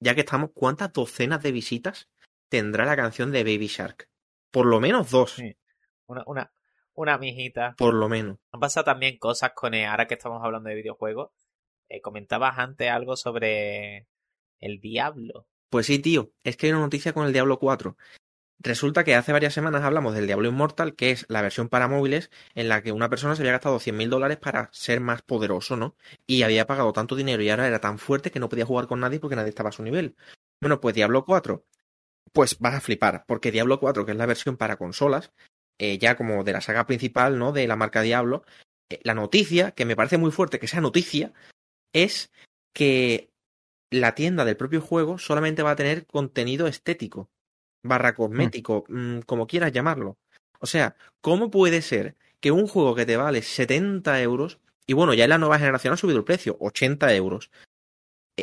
Ya 0.00 0.14
que 0.14 0.22
estamos, 0.22 0.52
¿cuántas 0.54 0.94
docenas 0.94 1.42
de 1.42 1.52
visitas 1.52 2.08
tendrá 2.48 2.86
la 2.86 2.96
canción 2.96 3.32
de 3.32 3.44
Baby 3.44 3.66
Shark? 3.66 4.08
Por 4.54 4.66
lo 4.66 4.80
menos 4.80 5.10
dos, 5.10 5.32
Sí. 5.32 5.56
Una, 6.06 6.22
una, 6.26 6.52
una 6.94 7.18
mijita. 7.18 7.74
por 7.76 7.92
lo 7.92 8.08
menos. 8.08 8.38
Han 8.52 8.60
pasado 8.60 8.84
también 8.84 9.18
cosas 9.18 9.50
con, 9.52 9.74
eh, 9.74 9.84
ahora 9.84 10.06
que 10.06 10.14
estamos 10.14 10.40
hablando 10.44 10.68
de 10.68 10.76
videojuegos, 10.76 11.30
eh, 11.88 12.00
comentabas 12.00 12.56
antes 12.58 12.88
algo 12.88 13.16
sobre 13.16 14.06
el 14.60 14.80
Diablo. 14.80 15.48
Pues 15.70 15.86
sí, 15.86 15.98
tío, 15.98 16.30
es 16.44 16.56
que 16.56 16.66
hay 16.66 16.72
una 16.72 16.82
noticia 16.82 17.12
con 17.12 17.26
el 17.26 17.32
Diablo 17.32 17.58
4. 17.58 17.96
Resulta 18.60 19.02
que 19.02 19.16
hace 19.16 19.32
varias 19.32 19.54
semanas 19.54 19.82
hablamos 19.82 20.14
del 20.14 20.26
Diablo 20.26 20.48
Immortal, 20.48 20.94
que 20.94 21.10
es 21.10 21.26
la 21.28 21.42
versión 21.42 21.68
para 21.68 21.88
móviles 21.88 22.30
en 22.54 22.68
la 22.68 22.80
que 22.80 22.92
una 22.92 23.08
persona 23.08 23.34
se 23.34 23.42
había 23.42 23.52
gastado 23.52 23.80
100.000 23.80 24.08
dólares 24.08 24.36
para 24.36 24.68
ser 24.72 25.00
más 25.00 25.22
poderoso, 25.22 25.76
¿no? 25.76 25.96
Y 26.28 26.44
había 26.44 26.64
pagado 26.66 26.92
tanto 26.92 27.16
dinero 27.16 27.42
y 27.42 27.50
ahora 27.50 27.66
era 27.66 27.80
tan 27.80 27.98
fuerte 27.98 28.30
que 28.30 28.38
no 28.38 28.48
podía 28.48 28.66
jugar 28.66 28.86
con 28.86 29.00
nadie 29.00 29.18
porque 29.18 29.34
nadie 29.34 29.48
estaba 29.48 29.70
a 29.70 29.72
su 29.72 29.82
nivel. 29.82 30.14
Bueno, 30.60 30.80
pues 30.80 30.94
Diablo 30.94 31.24
4, 31.24 31.64
pues 32.32 32.58
vas 32.58 32.74
a 32.74 32.80
flipar, 32.80 33.24
porque 33.26 33.52
Diablo 33.52 33.80
4, 33.80 34.04
que 34.04 34.12
es 34.12 34.18
la 34.18 34.26
versión 34.26 34.56
para 34.56 34.76
consolas, 34.76 35.32
eh, 35.78 35.98
ya 35.98 36.16
como 36.16 36.44
de 36.44 36.52
la 36.52 36.60
saga 36.60 36.86
principal, 36.86 37.38
¿no? 37.38 37.52
De 37.52 37.66
la 37.66 37.76
marca 37.76 38.02
Diablo, 38.02 38.44
eh, 38.90 39.00
la 39.02 39.14
noticia, 39.14 39.72
que 39.72 39.84
me 39.84 39.96
parece 39.96 40.18
muy 40.18 40.30
fuerte 40.30 40.58
que 40.58 40.68
sea 40.68 40.80
noticia, 40.80 41.32
es 41.92 42.32
que 42.72 43.30
la 43.90 44.14
tienda 44.14 44.44
del 44.44 44.56
propio 44.56 44.80
juego 44.80 45.18
solamente 45.18 45.62
va 45.62 45.72
a 45.72 45.76
tener 45.76 46.06
contenido 46.06 46.66
estético, 46.66 47.30
barra 47.82 48.14
cosmético, 48.14 48.84
mm, 48.88 49.20
como 49.20 49.46
quieras 49.46 49.72
llamarlo. 49.72 50.18
O 50.60 50.66
sea, 50.66 50.96
¿cómo 51.20 51.50
puede 51.50 51.82
ser 51.82 52.16
que 52.40 52.50
un 52.50 52.66
juego 52.66 52.94
que 52.94 53.06
te 53.06 53.16
vale 53.16 53.42
70 53.42 54.20
euros, 54.20 54.58
y 54.86 54.92
bueno, 54.92 55.14
ya 55.14 55.24
en 55.24 55.30
la 55.30 55.38
nueva 55.38 55.58
generación 55.58 55.94
ha 55.94 55.96
subido 55.96 56.18
el 56.18 56.24
precio, 56.24 56.56
80 56.60 57.14
euros, 57.14 57.50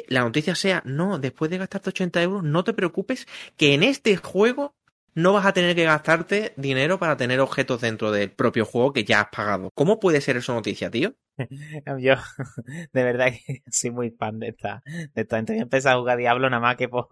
la 0.07 0.21
noticia 0.21 0.55
sea, 0.55 0.81
no, 0.85 1.19
después 1.19 1.51
de 1.51 1.57
gastarte 1.57 1.89
80 1.89 2.21
euros, 2.23 2.43
no 2.43 2.63
te 2.63 2.73
preocupes, 2.73 3.27
que 3.57 3.73
en 3.73 3.83
este 3.83 4.15
juego 4.17 4.75
no 5.13 5.33
vas 5.33 5.45
a 5.45 5.53
tener 5.53 5.75
que 5.75 5.83
gastarte 5.83 6.53
dinero 6.55 6.97
para 6.99 7.17
tener 7.17 7.39
objetos 7.39 7.81
dentro 7.81 8.11
del 8.11 8.31
propio 8.31 8.65
juego 8.65 8.93
que 8.93 9.03
ya 9.03 9.21
has 9.21 9.27
pagado. 9.29 9.71
¿Cómo 9.75 9.99
puede 9.99 10.21
ser 10.21 10.37
eso 10.37 10.53
noticia, 10.53 10.89
tío? 10.89 11.15
Yo, 11.99 12.15
de 12.93 13.03
verdad 13.03 13.31
que 13.31 13.63
soy 13.71 13.91
muy 13.91 14.11
fan 14.11 14.39
de 14.39 14.49
esta, 14.49 14.81
de 14.85 15.21
esta 15.21 15.37
gente. 15.37 15.87
A 15.87 15.91
a 15.91 15.97
jugar 15.97 16.17
Diablo 16.17 16.49
nada 16.49 16.61
más 16.61 16.77
que 16.77 16.87
por, 16.87 17.07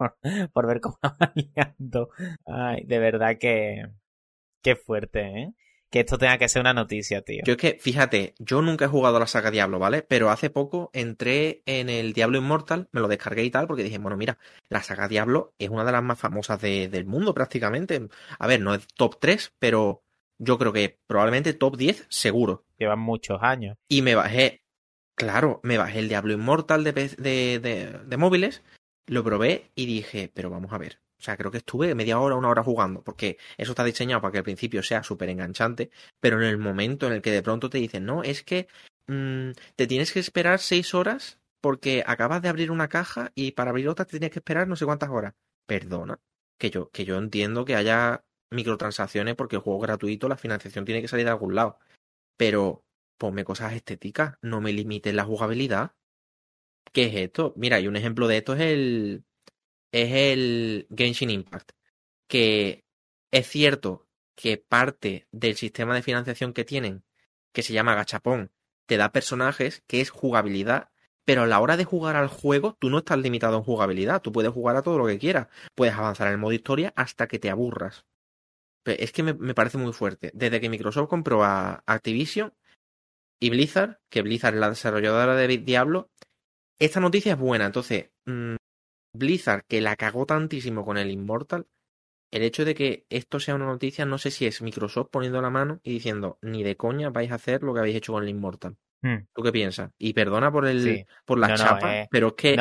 por 0.53 0.67
ver 0.67 0.79
cómo 0.79 0.97
va 1.03 1.33
liando. 1.35 2.09
Ay, 2.45 2.83
de 2.85 2.99
verdad 2.99 3.37
que, 3.39 3.83
qué 4.61 4.75
fuerte, 4.75 5.21
¿eh? 5.21 5.53
Que 5.89 6.01
esto 6.01 6.17
tenga 6.19 6.37
que 6.37 6.47
ser 6.47 6.59
una 6.61 6.73
noticia, 6.73 7.21
tío. 7.23 7.41
Yo 7.45 7.53
es 7.53 7.57
que, 7.57 7.77
fíjate, 7.79 8.35
yo 8.37 8.61
nunca 8.61 8.85
he 8.85 8.87
jugado 8.87 9.17
a 9.17 9.19
la 9.21 9.27
saga 9.27 9.49
Diablo, 9.49 9.79
¿vale? 9.79 10.03
Pero 10.03 10.29
hace 10.29 10.49
poco 10.51 10.91
entré 10.93 11.63
en 11.65 11.89
el 11.89 12.13
Diablo 12.13 12.37
Immortal, 12.37 12.87
me 12.91 13.01
lo 13.01 13.07
descargué 13.07 13.43
y 13.43 13.49
tal, 13.49 13.65
porque 13.65 13.83
dije, 13.83 13.97
bueno, 13.97 14.15
mira, 14.15 14.37
la 14.69 14.83
saga 14.83 15.07
Diablo 15.07 15.53
es 15.57 15.69
una 15.69 15.83
de 15.85 15.91
las 15.91 16.03
más 16.03 16.19
famosas 16.19 16.61
de- 16.61 16.89
del 16.89 17.05
mundo 17.05 17.33
prácticamente. 17.33 18.07
A 18.37 18.45
ver, 18.47 18.61
no 18.61 18.75
es 18.75 18.85
top 18.87 19.17
3, 19.19 19.51
pero 19.57 20.03
yo 20.37 20.59
creo 20.59 20.71
que 20.73 20.99
probablemente 21.07 21.53
top 21.53 21.75
10 21.75 22.05
seguro. 22.09 22.65
Llevan 22.77 22.99
muchos 22.99 23.39
años. 23.41 23.75
Y 23.89 24.03
me 24.03 24.13
bajé, 24.13 24.61
claro, 25.15 25.59
me 25.63 25.77
bajé 25.79 25.99
el 25.99 26.07
Diablo 26.09 26.33
Immortal 26.33 26.83
de, 26.83 26.93
de, 26.93 27.99
de 28.05 28.17
móviles, 28.17 28.61
lo 29.07 29.23
probé 29.23 29.71
y 29.73 29.87
dije, 29.87 30.29
pero 30.33 30.51
vamos 30.51 30.71
a 30.71 30.77
ver. 30.77 30.99
O 31.19 31.21
sea, 31.21 31.35
creo 31.35 31.51
que 31.51 31.57
estuve 31.57 31.93
media 31.95 32.19
hora, 32.19 32.35
una 32.35 32.49
hora 32.49 32.63
jugando, 32.63 33.03
porque 33.03 33.37
eso 33.57 33.73
está 33.73 33.83
diseñado 33.83 34.21
para 34.21 34.31
que 34.31 34.37
al 34.37 34.43
principio 34.45 34.81
sea 34.83 35.03
súper 35.03 35.29
enganchante, 35.29 35.91
pero 36.19 36.41
en 36.41 36.47
el 36.47 36.57
momento 36.57 37.07
en 37.07 37.13
el 37.13 37.21
que 37.21 37.31
de 37.31 37.43
pronto 37.43 37.69
te 37.69 37.77
dicen, 37.77 38.05
no, 38.05 38.23
es 38.23 38.43
que 38.43 38.67
mm, 39.07 39.51
te 39.75 39.87
tienes 39.87 40.13
que 40.13 40.19
esperar 40.19 40.59
seis 40.59 40.93
horas 40.93 41.39
porque 41.61 42.03
acabas 42.07 42.41
de 42.41 42.49
abrir 42.49 42.71
una 42.71 42.87
caja 42.87 43.31
y 43.35 43.51
para 43.51 43.71
abrir 43.71 43.89
otra 43.89 44.05
te 44.05 44.11
tienes 44.11 44.31
que 44.31 44.39
esperar 44.39 44.67
no 44.67 44.77
sé 44.77 44.85
cuántas 44.85 45.09
horas. 45.09 45.33
Perdona, 45.65 46.19
que 46.57 46.69
yo, 46.69 46.89
que 46.91 47.05
yo 47.05 47.17
entiendo 47.17 47.65
que 47.65 47.75
haya 47.75 48.23
microtransacciones 48.51 49.35
porque 49.35 49.57
el 49.57 49.61
juego 49.61 49.79
es 49.83 49.87
gratuito, 49.87 50.29
la 50.29 50.37
financiación 50.37 50.85
tiene 50.85 51.01
que 51.01 51.07
salir 51.09 51.25
de 51.25 51.31
algún 51.31 51.55
lado. 51.55 51.79
Pero 52.37 52.85
ponme 53.17 53.43
cosas 53.43 53.73
estéticas, 53.73 54.37
no 54.41 54.61
me 54.61 54.73
limites 54.73 55.13
la 55.13 55.25
jugabilidad. 55.25 55.93
¿Qué 56.93 57.05
es 57.07 57.15
esto? 57.15 57.53
Mira, 57.57 57.79
y 57.79 57.87
un 57.87 57.97
ejemplo 57.97 58.27
de 58.27 58.37
esto 58.37 58.53
es 58.55 58.61
el, 58.61 59.25
es 59.91 60.11
el 60.11 60.87
Genshin 60.95 61.29
Impact. 61.29 61.71
Que 62.27 62.83
es 63.31 63.47
cierto 63.47 64.07
que 64.35 64.57
parte 64.57 65.27
del 65.31 65.55
sistema 65.55 65.95
de 65.95 66.03
financiación 66.03 66.53
que 66.53 66.65
tienen, 66.65 67.03
que 67.53 67.63
se 67.63 67.73
llama 67.73 67.95
Gachapón, 67.95 68.51
te 68.85 68.97
da 68.97 69.11
personajes 69.11 69.83
que 69.87 70.01
es 70.01 70.09
jugabilidad, 70.09 70.89
pero 71.25 71.43
a 71.43 71.47
la 71.47 71.59
hora 71.59 71.77
de 71.77 71.85
jugar 71.85 72.15
al 72.15 72.27
juego 72.27 72.75
tú 72.79 72.89
no 72.89 72.99
estás 72.99 73.19
limitado 73.19 73.57
en 73.57 73.63
jugabilidad, 73.63 74.21
tú 74.21 74.31
puedes 74.31 74.51
jugar 74.51 74.75
a 74.77 74.81
todo 74.81 74.97
lo 74.97 75.05
que 75.05 75.19
quieras, 75.19 75.47
puedes 75.75 75.93
avanzar 75.93 76.27
en 76.27 76.33
el 76.33 76.39
modo 76.39 76.53
historia 76.53 76.93
hasta 76.95 77.27
que 77.27 77.37
te 77.37 77.49
aburras. 77.49 78.05
Es 78.85 79.11
que 79.11 79.21
me, 79.21 79.53
parece 79.53 79.77
muy 79.77 79.93
fuerte. 79.93 80.31
Desde 80.33 80.59
que 80.59 80.69
Microsoft 80.69 81.09
compró 81.09 81.43
a 81.43 81.83
Activision 81.85 82.53
y 83.39 83.49
Blizzard, 83.49 83.99
que 84.09 84.21
Blizzard 84.21 84.55
es 84.55 84.59
la 84.59 84.69
desarrolladora 84.69 85.35
de 85.35 85.57
Diablo, 85.59 86.09
esta 86.79 86.99
noticia 86.99 87.33
es 87.33 87.39
buena. 87.39 87.65
Entonces, 87.65 88.09
mmm, 88.25 88.55
Blizzard, 89.13 89.65
que 89.67 89.81
la 89.81 89.95
cagó 89.95 90.25
tantísimo 90.25 90.85
con 90.85 90.97
el 90.97 91.11
Immortal, 91.11 91.67
el 92.31 92.43
hecho 92.43 92.63
de 92.63 92.75
que 92.75 93.05
esto 93.09 93.39
sea 93.39 93.55
una 93.55 93.65
noticia, 93.65 94.05
no 94.05 94.17
sé 94.17 94.31
si 94.31 94.45
es 94.45 94.61
Microsoft 94.61 95.09
poniendo 95.11 95.41
la 95.41 95.49
mano 95.49 95.79
y 95.83 95.93
diciendo, 95.93 96.37
ni 96.41 96.63
de 96.63 96.77
coña 96.77 97.09
vais 97.09 97.31
a 97.31 97.35
hacer 97.35 97.63
lo 97.63 97.73
que 97.73 97.79
habéis 97.79 97.95
hecho 97.95 98.13
con 98.13 98.23
el 98.23 98.29
Immortal. 98.29 98.77
Hmm. 99.01 99.25
¿Tú 99.33 99.41
qué 99.41 99.51
piensas? 99.51 99.91
Y 99.97 100.13
perdona 100.13 100.51
por 100.51 100.67
el 100.67 101.07
por 101.25 101.39
la 101.39 101.55
chapa, 101.55 102.01
eh, 102.01 102.07
pero 102.11 102.29
es 102.29 102.33
que 102.33 102.57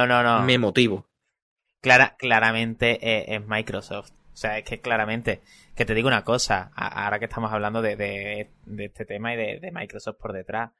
me 0.46 0.58
motivo. 0.58 1.06
Clara, 1.80 2.16
claramente 2.18 2.98
eh, 3.02 3.36
es 3.36 3.46
Microsoft. 3.46 4.12
O 4.32 4.40
sea, 4.40 4.56
es 4.58 4.64
que 4.64 4.80
claramente, 4.80 5.42
que 5.74 5.84
te 5.84 5.94
digo 5.94 6.06
una 6.06 6.22
cosa, 6.22 6.70
ahora 6.76 7.18
que 7.18 7.24
estamos 7.24 7.52
hablando 7.52 7.82
de, 7.82 7.96
de, 7.96 8.48
este 8.84 9.04
tema 9.04 9.34
y 9.34 9.36
de, 9.36 9.72
Microsoft 9.72 10.16
por 10.16 10.32
detrás, 10.32 10.70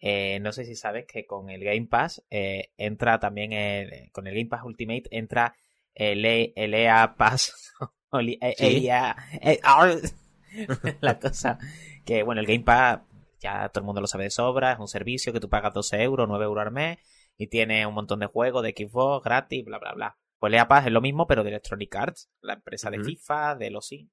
eh, 0.00 0.38
no 0.40 0.52
sé 0.52 0.64
si 0.64 0.74
sabes 0.74 1.06
que 1.06 1.26
con 1.26 1.50
el 1.50 1.62
Game 1.62 1.86
Pass 1.86 2.24
entra 2.30 3.20
también, 3.20 3.52
el, 3.52 4.10
con 4.12 4.26
el 4.26 4.34
Game 4.34 4.48
Pass 4.48 4.64
Ultimate 4.64 5.04
entra 5.10 5.54
el, 5.94 6.24
el 6.24 6.74
EA 6.74 7.14
Pass 7.16 7.74
Eh, 8.12 8.38
eh, 8.58 9.60
la 11.00 11.18
cosa 11.20 11.58
que, 12.04 12.22
bueno, 12.24 12.40
el 12.40 12.46
Game 12.46 12.64
Pass 12.64 13.00
ya 13.38 13.68
todo 13.68 13.82
el 13.82 13.86
mundo 13.86 14.00
lo 14.00 14.06
sabe 14.06 14.24
de 14.24 14.30
sobra, 14.30 14.72
es 14.72 14.78
un 14.78 14.88
servicio 14.88 15.32
que 15.32 15.40
tú 15.40 15.48
pagas 15.48 15.72
12 15.72 16.02
euros, 16.02 16.28
9 16.28 16.44
euros 16.44 16.66
al 16.66 16.72
mes 16.72 16.98
y 17.38 17.46
tiene 17.46 17.86
un 17.86 17.94
montón 17.94 18.18
de 18.18 18.26
juegos 18.26 18.62
de 18.62 18.74
Xbox 18.76 19.24
gratis, 19.24 19.64
bla, 19.64 19.78
bla, 19.78 19.92
bla. 19.92 20.18
Pues 20.38 20.50
Lea 20.50 20.66
Paz 20.66 20.86
es 20.86 20.92
lo 20.92 21.00
mismo, 21.00 21.26
pero 21.26 21.44
de 21.44 21.50
Electronic 21.50 21.94
Arts, 21.94 22.30
la 22.40 22.54
empresa 22.54 22.90
de 22.90 22.98
FIFA, 22.98 23.54
de 23.54 23.70
los 23.70 23.86
sí. 23.86 24.10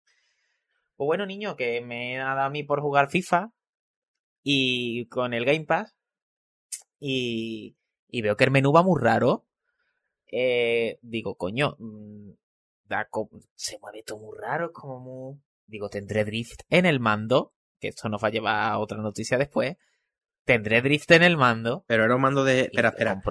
Pues 0.95 1.07
bueno, 1.07 1.25
niño, 1.25 1.55
que 1.55 1.81
me 1.81 2.19
ha 2.21 2.35
dado 2.35 2.41
a 2.41 2.49
mí 2.49 2.63
por 2.63 2.81
jugar 2.81 3.09
FIFA 3.09 3.51
y 4.49 5.07
con 5.07 5.33
el 5.33 5.43
Game 5.43 5.65
Pass 5.65 5.93
y, 7.01 7.75
y 8.07 8.21
veo 8.21 8.37
que 8.37 8.45
el 8.45 8.51
menú 8.51 8.71
va 8.71 8.81
muy 8.81 8.97
raro. 9.01 9.45
Eh, 10.31 10.99
digo, 11.01 11.35
coño, 11.35 11.75
mm, 11.77 12.29
se 13.55 13.77
mueve 13.79 14.03
todo 14.03 14.19
muy 14.19 14.37
raro, 14.39 14.71
como 14.71 14.99
muy... 15.01 15.41
Digo, 15.65 15.89
tendré 15.89 16.23
drift 16.23 16.61
en 16.69 16.85
el 16.85 17.01
mando, 17.01 17.53
que 17.81 17.89
esto 17.89 18.07
nos 18.07 18.23
va 18.23 18.29
a 18.29 18.31
llevar 18.31 18.71
a 18.71 18.79
otra 18.79 18.99
noticia 18.99 19.37
después. 19.37 19.75
Tendré 20.45 20.81
drift 20.81 21.11
en 21.11 21.23
el 21.23 21.35
mando. 21.35 21.83
Pero 21.85 22.05
era 22.05 22.15
un 22.15 22.21
mando 22.21 22.45
de... 22.45 22.61
Espera, 22.61 22.89
espera. 22.89 23.21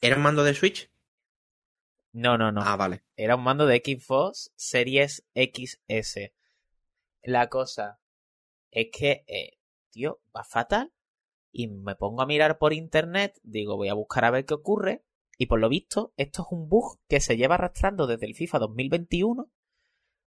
¿Era 0.00 0.16
un 0.16 0.22
mando 0.22 0.42
de 0.42 0.54
Switch? 0.54 0.90
No, 2.10 2.36
no, 2.36 2.50
no. 2.50 2.62
Ah, 2.64 2.74
vale. 2.74 3.04
Era 3.14 3.36
un 3.36 3.44
mando 3.44 3.66
de 3.66 3.76
Xbox 3.76 4.52
Series 4.56 5.24
XS. 5.36 6.32
La 7.22 7.48
cosa 7.48 8.00
es 8.72 8.88
que, 8.92 9.24
eh, 9.28 9.58
tío, 9.94 10.20
va 10.36 10.44
fatal. 10.44 10.92
Y 11.50 11.68
me 11.68 11.94
pongo 11.94 12.20
a 12.20 12.26
mirar 12.26 12.58
por 12.58 12.72
internet. 12.72 13.38
Digo, 13.42 13.76
voy 13.76 13.88
a 13.88 13.94
buscar 13.94 14.24
a 14.24 14.30
ver 14.30 14.44
qué 14.44 14.54
ocurre. 14.54 15.04
Y 15.38 15.46
por 15.46 15.60
lo 15.60 15.68
visto, 15.68 16.12
esto 16.16 16.42
es 16.42 16.48
un 16.50 16.68
bug 16.68 16.98
que 17.08 17.20
se 17.20 17.36
lleva 17.36 17.54
arrastrando 17.54 18.06
desde 18.06 18.26
el 18.26 18.34
FIFA 18.34 18.58
2021. 18.58 19.50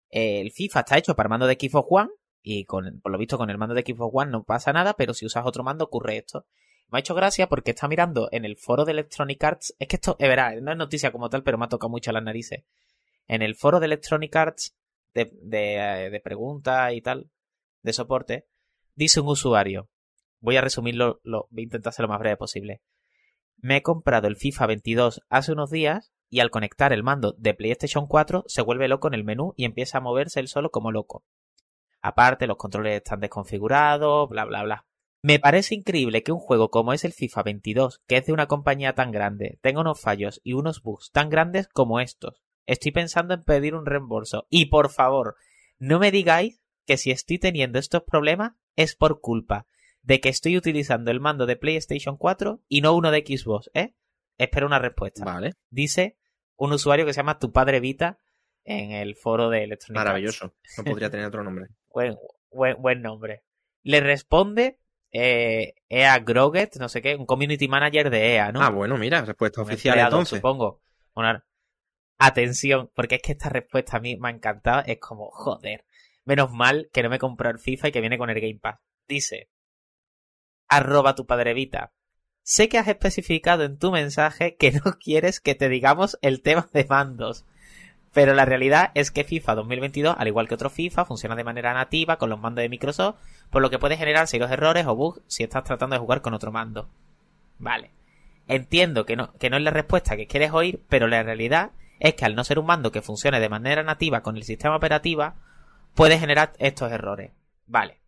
El 0.09 0.51
FIFA 0.51 0.79
está 0.79 0.97
hecho 0.97 1.15
para 1.15 1.29
mando 1.29 1.47
de 1.47 1.57
Xbox 1.59 1.87
One 1.89 2.09
y 2.41 2.63
con, 2.65 3.01
por 3.01 3.11
lo 3.11 3.17
visto 3.17 3.37
con 3.37 3.49
el 3.49 3.57
mando 3.57 3.75
de 3.75 3.83
Xbox 3.85 4.11
One 4.13 4.31
no 4.31 4.43
pasa 4.43 4.71
nada, 4.71 4.93
pero 4.93 5.13
si 5.13 5.25
usas 5.25 5.45
otro 5.45 5.63
mando 5.63 5.85
ocurre 5.85 6.17
esto. 6.17 6.45
Me 6.89 6.97
ha 6.97 7.01
hecho 7.01 7.15
gracia 7.15 7.49
porque 7.49 7.71
está 7.71 7.89
mirando 7.89 8.29
en 8.31 8.45
el 8.45 8.55
foro 8.55 8.85
de 8.85 8.93
Electronic 8.93 9.43
Arts. 9.43 9.75
Es 9.79 9.89
que 9.89 9.97
esto, 9.97 10.15
es 10.19 10.29
verdad, 10.29 10.55
no 10.61 10.71
es 10.71 10.77
noticia 10.77 11.11
como 11.11 11.29
tal, 11.29 11.43
pero 11.43 11.57
me 11.57 11.65
ha 11.65 11.69
tocado 11.69 11.89
mucho 11.89 12.13
las 12.13 12.23
narices. 12.23 12.63
En 13.27 13.41
el 13.41 13.55
foro 13.55 13.81
de 13.81 13.87
Electronic 13.87 14.33
Arts 14.33 14.77
de, 15.13 15.29
de, 15.41 16.09
de 16.09 16.19
preguntas 16.21 16.93
y 16.93 17.01
tal, 17.01 17.29
de 17.81 17.93
soporte, 17.93 18.47
dice 18.97 19.21
un 19.21 19.27
usuario. 19.27 19.89
Voy 20.39 20.57
a 20.57 20.61
resumirlo, 20.61 21.21
lo, 21.23 21.47
voy 21.51 21.61
a 21.61 21.63
intentar 21.63 21.93
ser 21.93 22.03
lo 22.03 22.09
más 22.09 22.19
breve 22.19 22.35
posible. 22.35 22.81
Me 23.57 23.77
he 23.77 23.81
comprado 23.81 24.27
el 24.27 24.35
FIFA 24.35 24.65
22 24.67 25.21
hace 25.29 25.51
unos 25.51 25.69
días 25.69 26.11
y 26.29 26.39
al 26.39 26.49
conectar 26.49 26.91
el 26.91 27.03
mando 27.03 27.33
de 27.37 27.53
PlayStation 27.53 28.07
4 28.07 28.45
se 28.47 28.61
vuelve 28.61 28.87
loco 28.87 29.07
en 29.07 29.13
el 29.13 29.23
menú 29.23 29.53
y 29.55 29.65
empieza 29.65 29.99
a 29.99 30.01
moverse 30.01 30.39
él 30.39 30.47
solo 30.47 30.71
como 30.71 30.91
loco. 30.91 31.23
Aparte, 32.01 32.47
los 32.47 32.57
controles 32.57 32.97
están 32.97 33.19
desconfigurados, 33.19 34.29
bla, 34.29 34.45
bla, 34.45 34.63
bla. 34.63 34.85
Me 35.21 35.39
parece 35.39 35.75
increíble 35.75 36.23
que 36.23 36.31
un 36.31 36.39
juego 36.39 36.69
como 36.69 36.93
es 36.93 37.05
el 37.05 37.13
FIFA 37.13 37.43
22, 37.43 38.01
que 38.07 38.17
es 38.17 38.25
de 38.25 38.33
una 38.33 38.47
compañía 38.47 38.93
tan 38.93 39.11
grande, 39.11 39.59
tenga 39.61 39.81
unos 39.81 39.99
fallos 39.99 40.41
y 40.43 40.53
unos 40.53 40.81
bugs 40.81 41.11
tan 41.11 41.29
grandes 41.29 41.67
como 41.67 41.99
estos. 41.99 42.43
Estoy 42.65 42.91
pensando 42.91 43.33
en 43.33 43.43
pedir 43.43 43.75
un 43.75 43.85
reembolso. 43.85 44.47
Y 44.49 44.67
por 44.67 44.89
favor, 44.89 45.35
no 45.79 45.99
me 45.99 46.11
digáis 46.11 46.61
que 46.85 46.97
si 46.97 47.11
estoy 47.11 47.39
teniendo 47.39 47.79
estos 47.79 48.03
problemas 48.03 48.53
es 48.77 48.95
por 48.95 49.19
culpa 49.19 49.67
de 50.01 50.21
que 50.21 50.29
estoy 50.29 50.55
utilizando 50.55 51.11
el 51.11 51.19
mando 51.19 51.45
de 51.45 51.57
PlayStation 51.57 52.15
4 52.15 52.63
y 52.69 52.79
no 52.79 52.93
uno 52.93 53.11
de 53.11 53.25
Xbox, 53.27 53.69
¿eh? 53.73 53.93
Espero 54.37 54.67
una 54.67 54.79
respuesta. 54.79 55.25
Vale. 55.25 55.55
Dice 55.69 56.17
un 56.55 56.71
usuario 56.71 57.05
que 57.05 57.11
se 57.11 57.17
llama 57.17 57.39
Tu 57.39 57.51
Padre 57.51 57.81
Vita 57.81 58.19
en 58.63 58.91
el 58.91 59.15
foro 59.15 59.49
de 59.49 59.63
Electronic 59.63 59.97
Maravilloso. 59.97 60.53
No 60.77 60.83
podría 60.85 61.09
tener 61.09 61.25
otro 61.25 61.43
nombre. 61.43 61.67
buen, 61.93 62.81
buen, 62.81 63.01
nombre. 63.01 63.43
Le 63.83 63.99
responde 63.99 64.79
eh, 65.11 65.73
EA 65.89 66.19
Groget, 66.19 66.77
no 66.79 66.87
sé 66.87 67.01
qué, 67.01 67.15
un 67.15 67.25
community 67.25 67.67
manager 67.67 68.09
de 68.09 68.35
EA, 68.35 68.51
¿no? 68.51 68.61
Ah, 68.61 68.69
bueno, 68.69 68.97
mira, 68.97 69.21
respuesta 69.23 69.61
oficial 69.61 69.99
entonces. 69.99 70.37
Supongo. 70.37 70.81
Atención, 72.19 72.91
porque 72.95 73.15
es 73.15 73.21
que 73.21 73.33
esta 73.33 73.49
respuesta 73.49 73.97
a 73.97 73.99
mí 73.99 74.17
me 74.17 74.29
ha 74.29 74.31
encantado. 74.31 74.83
Es 74.85 74.99
como, 74.99 75.29
joder, 75.31 75.85
menos 76.27 76.51
mal 76.51 76.89
que 76.93 77.03
no 77.03 77.09
me 77.09 77.19
compró 77.19 77.49
el 77.49 77.59
FIFA 77.59 77.87
y 77.87 77.91
que 77.91 78.01
viene 78.01 78.17
con 78.17 78.29
el 78.29 78.39
Game 78.39 78.59
Pass. 78.59 78.79
Dice, 79.07 79.49
arroba 80.67 81.15
tu 81.15 81.25
padre 81.25 81.53
Vita. 81.53 81.93
Sé 82.43 82.69
que 82.69 82.77
has 82.77 82.87
especificado 82.87 83.63
en 83.63 83.77
tu 83.77 83.91
mensaje 83.91 84.55
que 84.55 84.71
no 84.71 84.81
quieres 84.99 85.39
que 85.39 85.55
te 85.55 85.69
digamos 85.69 86.17
el 86.21 86.41
tema 86.41 86.69
de 86.73 86.85
mandos. 86.85 87.45
Pero 88.13 88.33
la 88.33 88.45
realidad 88.45 88.91
es 88.95 89.11
que 89.11 89.23
FIFA 89.23 89.55
2022, 89.55 90.15
al 90.17 90.27
igual 90.27 90.47
que 90.47 90.55
otro 90.55 90.69
FIFA, 90.69 91.05
funciona 91.05 91.35
de 91.35 91.43
manera 91.43 91.73
nativa 91.73 92.17
con 92.17 92.29
los 92.29 92.39
mandos 92.39 92.63
de 92.63 92.69
Microsoft, 92.69 93.17
por 93.49 93.61
lo 93.61 93.69
que 93.69 93.79
puede 93.79 93.97
generar 93.97 94.27
serios 94.27 94.49
errores 94.49 94.87
o 94.87 94.95
bugs 94.95 95.21
si 95.27 95.43
estás 95.43 95.63
tratando 95.63 95.95
de 95.95 95.99
jugar 95.99 96.21
con 96.21 96.33
otro 96.33 96.51
mando. 96.51 96.89
Vale. 97.59 97.91
Entiendo 98.47 99.05
que 99.05 99.17
no, 99.17 99.33
que 99.33 99.49
no 99.49 99.57
es 99.57 99.63
la 99.63 99.71
respuesta 99.71 100.15
que 100.15 100.27
quieres 100.27 100.51
oír, 100.51 100.81
pero 100.87 101.07
la 101.07 101.21
realidad 101.21 101.71
es 101.99 102.15
que 102.15 102.25
al 102.25 102.35
no 102.35 102.43
ser 102.43 102.59
un 102.59 102.65
mando 102.65 102.91
que 102.91 103.01
funcione 103.01 103.39
de 103.39 103.49
manera 103.49 103.83
nativa 103.83 104.21
con 104.21 104.37
el 104.37 104.43
sistema 104.43 104.77
operativo, 104.77 105.33
puede 105.97 106.19
generar 106.19 106.53
estos 106.59 106.91
errores. 106.91 107.33
Vale. 107.65 108.01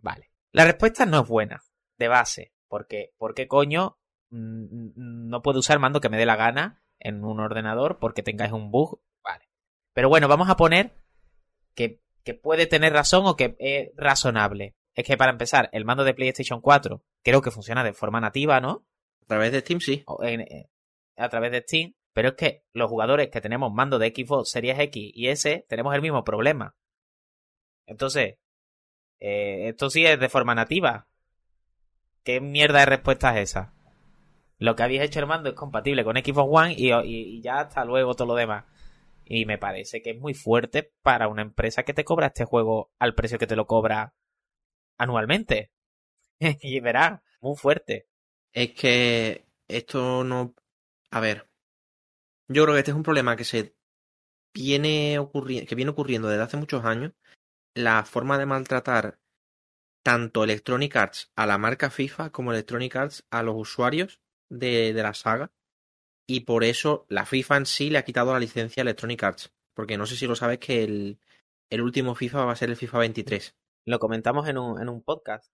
Vale. 0.00 0.30
La 0.52 0.64
respuesta 0.64 1.06
no 1.06 1.22
es 1.22 1.28
buena 1.28 1.62
de 1.96 2.08
base. 2.08 2.52
Porque, 2.68 3.14
¿por 3.16 3.34
qué 3.34 3.48
coño 3.48 3.98
mm, 4.30 4.90
no 5.28 5.40
puedo 5.40 5.60
usar 5.60 5.76
el 5.76 5.80
mando 5.80 6.00
que 6.00 6.10
me 6.10 6.18
dé 6.18 6.26
la 6.26 6.36
gana 6.36 6.82
en 6.98 7.24
un 7.24 7.40
ordenador 7.40 7.98
porque 7.98 8.22
tengáis 8.22 8.52
un 8.52 8.70
bug? 8.70 9.00
Vale. 9.22 9.48
Pero 9.94 10.10
bueno, 10.10 10.28
vamos 10.28 10.50
a 10.50 10.56
poner 10.56 10.92
que, 11.74 12.02
que 12.24 12.34
puede 12.34 12.66
tener 12.66 12.92
razón 12.92 13.24
o 13.24 13.36
que 13.36 13.56
es 13.58 13.90
razonable. 13.96 14.76
Es 14.94 15.06
que 15.06 15.16
para 15.16 15.32
empezar, 15.32 15.70
el 15.72 15.84
mando 15.84 16.04
de 16.04 16.12
PlayStation 16.12 16.60
4 16.60 17.02
creo 17.22 17.40
que 17.40 17.52
funciona 17.52 17.84
de 17.84 17.94
forma 17.94 18.20
nativa, 18.20 18.60
¿no? 18.60 18.86
A 19.22 19.26
través 19.26 19.52
de 19.52 19.60
Steam, 19.60 19.80
sí. 19.80 20.04
Eh, 20.22 20.68
a 21.16 21.28
través 21.28 21.52
de 21.52 21.62
Steam. 21.62 21.94
Pero 22.12 22.30
es 22.30 22.34
que 22.34 22.64
los 22.72 22.90
jugadores 22.90 23.28
que 23.30 23.40
tenemos 23.40 23.72
mando 23.72 23.98
de 23.98 24.08
Xbox 24.08 24.50
Series 24.50 24.78
X 24.78 25.12
y 25.14 25.28
S 25.28 25.64
tenemos 25.68 25.94
el 25.94 26.02
mismo 26.02 26.24
problema. 26.24 26.74
Entonces, 27.88 28.36
eh, 29.18 29.68
esto 29.68 29.90
sí 29.90 30.04
es 30.06 30.20
de 30.20 30.28
forma 30.28 30.54
nativa. 30.54 31.08
¿Qué 32.22 32.40
mierda 32.40 32.80
de 32.80 32.86
respuesta 32.86 33.36
es 33.36 33.50
esa? 33.50 33.72
Lo 34.58 34.76
que 34.76 34.82
habéis 34.82 35.02
hecho 35.02 35.20
el 35.20 35.26
mando 35.26 35.48
es 35.48 35.54
compatible 35.54 36.04
con 36.04 36.16
Xbox 36.16 36.48
One 36.50 36.74
y, 36.76 37.40
ya 37.40 37.60
hasta 37.60 37.84
luego 37.84 38.14
todo 38.14 38.28
lo 38.28 38.34
demás. 38.34 38.64
Y 39.24 39.46
me 39.46 39.58
parece 39.58 40.02
que 40.02 40.10
es 40.10 40.18
muy 40.18 40.34
fuerte 40.34 40.92
para 41.02 41.28
una 41.28 41.42
empresa 41.42 41.82
que 41.82 41.94
te 41.94 42.04
cobra 42.04 42.28
este 42.28 42.44
juego 42.44 42.90
al 42.98 43.14
precio 43.14 43.38
que 43.38 43.46
te 43.46 43.56
lo 43.56 43.66
cobra 43.66 44.14
anualmente. 44.98 45.70
y 46.40 46.80
verá, 46.80 47.22
muy 47.40 47.56
fuerte. 47.56 48.08
Es 48.52 48.72
que 48.72 49.46
esto 49.66 50.24
no. 50.24 50.54
A 51.10 51.20
ver. 51.20 51.48
Yo 52.48 52.64
creo 52.64 52.74
que 52.74 52.80
este 52.80 52.90
es 52.90 52.96
un 52.96 53.02
problema 53.02 53.36
que 53.36 53.44
se 53.44 53.74
viene 54.54 55.18
ocurriendo, 55.18 55.68
que 55.68 55.74
viene 55.74 55.90
ocurriendo 55.90 56.28
desde 56.28 56.42
hace 56.42 56.56
muchos 56.56 56.84
años. 56.84 57.12
La 57.78 58.04
forma 58.04 58.38
de 58.38 58.46
maltratar 58.46 59.18
tanto 60.04 60.42
Electronic 60.44 60.96
Arts 60.96 61.30
a 61.36 61.46
la 61.46 61.58
marca 61.58 61.90
FIFA 61.90 62.30
como 62.30 62.52
Electronic 62.52 62.96
Arts 62.96 63.26
a 63.30 63.42
los 63.42 63.54
usuarios 63.56 64.20
de, 64.50 64.92
la 64.94 65.14
saga. 65.14 65.52
y 66.26 66.40
por 66.40 66.64
eso 66.64 67.06
la 67.08 67.24
FIFA 67.26 67.58
en 67.58 67.66
sí 67.66 67.90
le 67.90 67.98
ha 67.98 68.04
quitado 68.04 68.32
la 68.32 68.40
licencia 68.40 68.80
a 68.80 68.84
Electronic 68.84 69.22
Arts. 69.22 69.52
Porque 69.74 69.96
no 69.96 70.06
sé 70.06 70.16
si 70.16 70.26
lo 70.26 70.34
sabes 70.34 70.58
que 70.58 70.82
el, 70.82 71.20
el 71.70 71.80
último 71.82 72.14
FIFA 72.14 72.46
va 72.46 72.52
a 72.52 72.56
ser 72.56 72.70
el 72.70 72.76
FIFA 72.76 72.98
23. 72.98 73.54
Lo 73.86 73.98
comentamos 73.98 74.48
en 74.48 74.58
un, 74.58 74.80
en 74.80 74.88
un 74.88 75.02
podcast. 75.02 75.52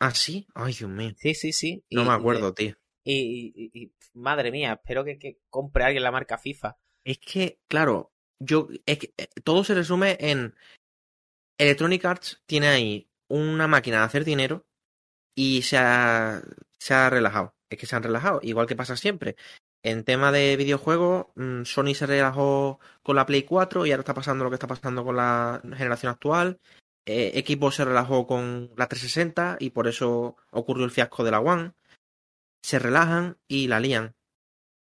¿Ah, 0.00 0.12
sí? 0.12 0.46
Ay, 0.54 0.74
Dios 0.74 0.90
mío. 0.90 1.14
Sí, 1.16 1.34
sí, 1.34 1.52
sí. 1.52 1.84
No 1.90 2.02
Y- 2.02 2.06
me 2.06 2.12
acuerdo, 2.12 2.52
tío. 2.52 2.76
Y, 3.06 3.52
y- 3.54 3.70
y- 3.72 3.94
madre 4.14 4.50
mía, 4.50 4.74
espero 4.74 5.04
que, 5.04 5.18
que 5.18 5.38
compre 5.50 5.84
alguien 5.84 6.02
la 6.02 6.10
marca 6.10 6.36
FIFA. 6.38 6.76
Es 7.04 7.18
que, 7.18 7.58
claro, 7.68 8.12
yo 8.38 8.68
es 8.86 8.98
que, 8.98 9.14
eh, 9.16 9.28
todo 9.44 9.62
se 9.64 9.74
resume 9.74 10.16
en 10.20 10.54
Electronic 11.58 12.04
Arts 12.04 12.42
tiene 12.46 12.68
ahí 12.68 13.08
una 13.28 13.66
máquina 13.66 13.98
de 13.98 14.04
hacer 14.04 14.24
dinero 14.24 14.66
y 15.34 15.62
se 15.62 15.78
ha, 15.78 16.42
se 16.78 16.94
ha 16.94 17.10
relajado. 17.10 17.54
Es 17.70 17.78
que 17.78 17.86
se 17.86 17.96
han 17.96 18.02
relajado, 18.02 18.40
igual 18.42 18.66
que 18.66 18.76
pasa 18.76 18.96
siempre. 18.96 19.36
En 19.82 20.04
tema 20.04 20.32
de 20.32 20.56
videojuegos, 20.56 21.26
mm, 21.34 21.64
Sony 21.64 21.94
se 21.94 22.06
relajó 22.06 22.80
con 23.02 23.16
la 23.16 23.26
Play 23.26 23.42
4 23.42 23.84
y 23.84 23.90
ahora 23.90 24.00
está 24.00 24.14
pasando 24.14 24.44
lo 24.44 24.50
que 24.50 24.54
está 24.54 24.66
pasando 24.66 25.04
con 25.04 25.16
la 25.16 25.60
generación 25.76 26.10
actual. 26.10 26.58
Eh, 27.06 27.44
Xbox 27.46 27.76
se 27.76 27.84
relajó 27.84 28.26
con 28.26 28.70
la 28.76 28.88
360 28.88 29.58
y 29.60 29.70
por 29.70 29.86
eso 29.86 30.36
ocurrió 30.50 30.84
el 30.84 30.90
fiasco 30.90 31.22
de 31.22 31.30
la 31.30 31.40
One. 31.40 31.72
Se 32.62 32.78
relajan 32.78 33.36
y 33.46 33.68
la 33.68 33.78
lían. 33.78 34.14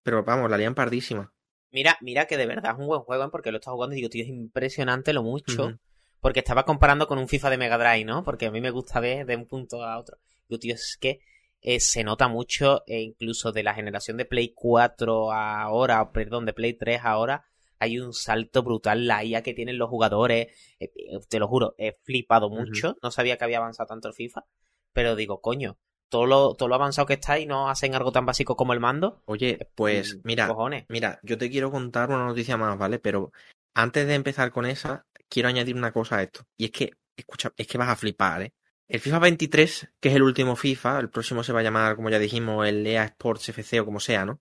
Pero 0.04 0.24
vamos, 0.24 0.50
la 0.50 0.58
lían 0.58 0.74
pardísima. 0.74 1.32
Mira, 1.72 1.98
mira 2.02 2.26
que 2.26 2.38
de 2.38 2.48
verdad 2.48 2.74
es 2.74 2.80
un 2.80 2.88
buen 2.88 3.02
juego, 3.02 3.26
¿eh? 3.26 3.30
porque 3.32 3.52
lo 3.52 3.58
estado 3.58 3.76
jugando 3.76 3.94
y 3.94 3.98
digo, 3.98 4.10
tío, 4.10 4.24
es 4.24 4.30
impresionante 4.30 5.14
lo 5.14 5.22
mucho. 5.22 5.78
Porque 6.20 6.40
estaba 6.40 6.66
comparando 6.66 7.08
con 7.08 7.20
un 7.20 7.28
FIFA 7.28 7.52
de 7.52 7.58
Mega 7.58 7.78
Drive, 7.78 8.06
¿no? 8.06 8.24
Porque 8.24 8.48
a 8.48 8.52
mí 8.52 8.62
me 8.62 8.72
gusta 8.72 9.00
ver 9.00 9.26
de 9.26 9.36
un 9.36 9.46
punto 9.46 9.84
a 9.84 9.98
otro. 9.98 10.18
Digo, 10.48 10.60
tío, 10.60 10.74
es 10.74 10.98
que 11.00 11.22
eh, 11.62 11.80
se 11.80 12.04
nota 12.04 12.28
mucho, 12.28 12.84
e 12.88 13.02
incluso 13.02 13.52
de 13.52 13.64
la 13.64 13.74
generación 13.74 14.18
de 14.18 14.26
Play 14.26 14.54
4 14.54 15.32
a 15.32 15.62
ahora, 15.64 16.12
perdón, 16.12 16.46
de 16.46 16.54
Play 16.54 16.74
3 16.74 17.02
a 17.04 17.12
ahora, 17.12 17.46
hay 17.80 18.00
un 18.00 18.14
salto 18.14 18.64
brutal. 18.64 19.08
La 19.08 19.24
IA 19.24 19.44
que 19.44 19.54
tienen 19.54 19.78
los 19.78 19.90
jugadores, 19.90 20.48
eh, 20.80 20.92
eh, 20.96 21.20
te 21.28 21.40
lo 21.40 21.48
juro, 21.48 21.76
he 21.78 21.98
flipado 22.04 22.50
mucho. 22.50 22.98
No 23.02 23.12
sabía 23.12 23.38
que 23.38 23.44
había 23.44 23.58
avanzado 23.58 23.88
tanto 23.88 24.08
el 24.08 24.14
FIFA, 24.14 24.46
pero 24.94 25.16
digo, 25.16 25.42
coño, 25.42 25.78
todo 26.10 26.26
lo, 26.26 26.56
todo 26.56 26.70
lo 26.70 26.76
avanzado 26.76 27.06
que 27.06 27.14
está 27.14 27.40
y 27.40 27.46
no 27.46 27.70
hacen 27.70 27.96
algo 27.96 28.12
tan 28.12 28.26
básico 28.26 28.56
como 28.56 28.74
el 28.74 28.80
mando. 28.80 29.22
Oye, 29.26 29.70
pues 29.76 30.20
mira, 30.24 30.48
Cojones. 30.48 30.86
Mira, 30.90 31.20
yo 31.24 31.38
te 31.38 31.50
quiero 31.50 31.72
contar 31.72 32.10
una 32.10 32.26
noticia 32.26 32.58
más, 32.58 32.78
¿vale? 32.78 33.00
Pero 33.00 33.32
antes 33.74 34.08
de 34.08 34.16
empezar 34.16 34.52
con 34.52 34.66
esa, 34.66 35.06
quiero 35.30 35.50
añadir 35.50 35.76
una 35.76 35.92
cosa 35.92 36.18
a 36.18 36.24
esto. 36.24 36.46
Y 36.58 36.66
es 36.66 36.72
que, 36.72 36.94
escucha, 37.16 37.52
es 37.56 37.68
que 37.68 37.78
vas 37.78 37.90
a 37.90 37.96
flipar, 37.96 38.44
¿eh? 38.44 38.54
El 38.88 39.02
FIFA 39.02 39.20
23, 39.20 39.90
que 40.00 40.10
es 40.10 40.16
el 40.16 40.24
último 40.24 40.56
FIFA, 40.56 41.00
el 41.00 41.10
próximo 41.10 41.44
se 41.44 41.52
va 41.52 41.60
a 41.60 41.64
llamar, 41.64 41.98
como 41.98 42.10
ya 42.10 42.20
dijimos, 42.20 42.66
el 42.66 42.88
EA 42.88 43.04
Sports 43.04 43.50
FC 43.50 43.82
o 43.82 43.86
como 43.86 44.00
sea, 44.00 44.26
¿no? 44.26 44.40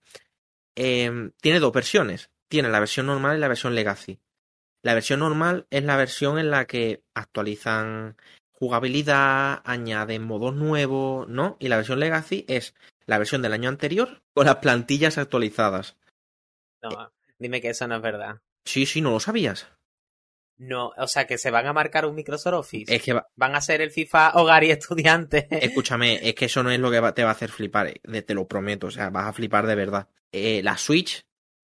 Em, 0.75 1.31
tiene 1.41 1.59
dos 1.59 1.73
versiones. 1.73 2.31
Tiene 2.47 2.69
la 2.69 2.79
versión 2.79 3.07
normal 3.07 3.37
y 3.37 3.39
la 3.41 3.49
versión 3.49 3.75
Legacy. 3.75 4.21
La 4.83 4.93
versión 4.93 5.19
normal 5.19 5.67
es 5.69 5.83
la 5.83 5.97
versión 5.97 6.39
en 6.39 6.49
la 6.49 6.65
que 6.65 7.03
actualizan 7.13 8.15
jugabilidad, 8.51 9.61
añaden 9.65 10.23
modos 10.23 10.55
nuevos, 10.55 11.27
¿no? 11.27 11.57
Y 11.59 11.67
la 11.67 11.75
versión 11.75 11.99
Legacy 11.99 12.45
es 12.47 12.73
la 13.05 13.17
versión 13.17 13.41
del 13.41 13.53
año 13.53 13.69
anterior 13.69 14.21
con 14.33 14.45
las 14.45 14.57
plantillas 14.57 15.17
actualizadas. 15.17 15.97
No, 16.81 17.11
dime 17.37 17.59
que 17.59 17.69
eso 17.69 17.87
no 17.87 17.97
es 17.97 18.01
verdad. 18.01 18.41
Sí, 18.65 18.85
sí, 18.85 19.01
no 19.01 19.11
lo 19.11 19.19
sabías. 19.19 19.67
No, 20.57 20.91
o 20.97 21.07
sea, 21.07 21.27
que 21.27 21.37
se 21.37 21.51
van 21.51 21.67
a 21.67 21.73
marcar 21.73 22.05
un 22.05 22.15
Microsoft 22.15 22.53
Office. 22.55 22.93
Es 22.95 23.03
que, 23.03 23.13
va- 23.13 23.27
Van 23.35 23.55
a 23.55 23.61
ser 23.61 23.81
el 23.81 23.91
FIFA 23.91 24.31
hogar 24.35 24.63
y 24.63 24.71
estudiante. 24.71 25.47
escúchame, 25.51 26.27
es 26.27 26.33
que 26.35 26.45
eso 26.45 26.63
no 26.63 26.71
es 26.71 26.79
lo 26.79 26.89
que 26.89 26.99
te 27.13 27.23
va 27.23 27.29
a 27.29 27.33
hacer 27.33 27.49
flipar, 27.51 27.87
eh, 27.87 28.01
de- 28.03 28.21
te 28.23 28.33
lo 28.33 28.47
prometo, 28.47 28.87
o 28.87 28.91
sea, 28.91 29.09
vas 29.09 29.27
a 29.27 29.33
flipar 29.33 29.67
de 29.67 29.75
verdad. 29.75 30.09
Eh, 30.31 30.61
la 30.63 30.77
Switch 30.77 31.25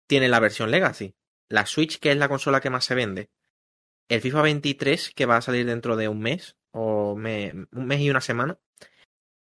tiene 0.07 0.27
la 0.27 0.39
versión 0.39 0.71
Legacy. 0.71 1.13
La 1.49 1.65
Switch, 1.65 1.99
que 1.99 2.11
es 2.11 2.17
la 2.17 2.29
consola 2.29 2.61
que 2.61 2.69
más 2.69 2.85
se 2.85 2.95
vende. 2.95 3.29
El 4.07 4.21
FIFA 4.21 4.41
23, 4.41 5.11
que 5.15 5.25
va 5.27 5.37
a 5.37 5.41
salir 5.41 5.65
dentro 5.67 5.95
de 5.95 6.07
un 6.07 6.19
mes, 6.19 6.57
o 6.71 7.15
me- 7.15 7.53
un 7.71 7.85
mes 7.85 7.99
y 8.01 8.09
una 8.09 8.21
semana, 8.21 8.57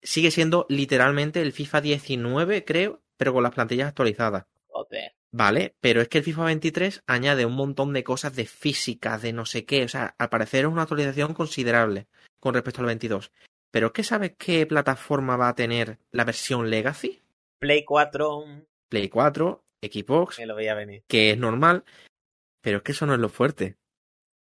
sigue 0.04 0.32
siendo 0.32 0.66
literalmente 0.70 1.42
el 1.42 1.52
FIFA 1.52 1.82
19, 1.82 2.64
creo, 2.66 3.02
pero 3.18 3.34
con 3.34 3.44
las 3.44 3.54
plantillas 3.54 3.88
actualizadas. 3.90 4.46
Joder. 4.68 5.14
Vale, 5.34 5.76
pero 5.80 6.02
es 6.02 6.10
que 6.10 6.18
el 6.18 6.24
FIFA 6.26 6.46
23 6.46 7.04
añade 7.08 7.46
un 7.46 7.56
montón 7.56 7.94
de 7.94 8.04
cosas 8.04 8.36
de 8.36 8.46
física, 8.46 9.18
de 9.18 9.32
no 9.32 9.46
sé 9.46 9.66
qué. 9.66 9.84
O 9.86 9.88
sea, 9.88 10.14
al 10.18 10.30
parecer 10.30 10.66
es 10.66 10.72
una 10.72 10.82
actualización 10.84 11.34
considerable 11.34 12.08
con 12.40 12.54
respecto 12.54 12.82
al 12.82 12.88
22. 12.88 13.32
Pero 13.72 13.88
es 13.88 13.94
que 13.94 14.04
sabes 14.04 14.34
qué 14.38 14.66
plataforma 14.66 15.38
va 15.38 15.48
a 15.48 15.56
tener 15.56 16.00
la 16.12 16.26
versión 16.26 16.70
Legacy? 16.70 17.22
Play 17.60 17.86
4. 17.86 18.46
mm, 18.46 18.62
Play 18.90 19.08
4, 19.08 19.64
Xbox, 19.82 20.40
Me 20.40 20.46
lo 20.46 20.56
veía 20.56 20.74
venir. 20.76 21.04
que 21.08 21.32
es 21.32 21.38
normal. 21.38 21.86
Pero 22.62 22.78
es 22.78 22.84
que 22.84 22.92
eso 22.92 23.06
no 23.06 23.14
es 23.14 23.20
lo 23.20 23.30
fuerte. 23.30 23.78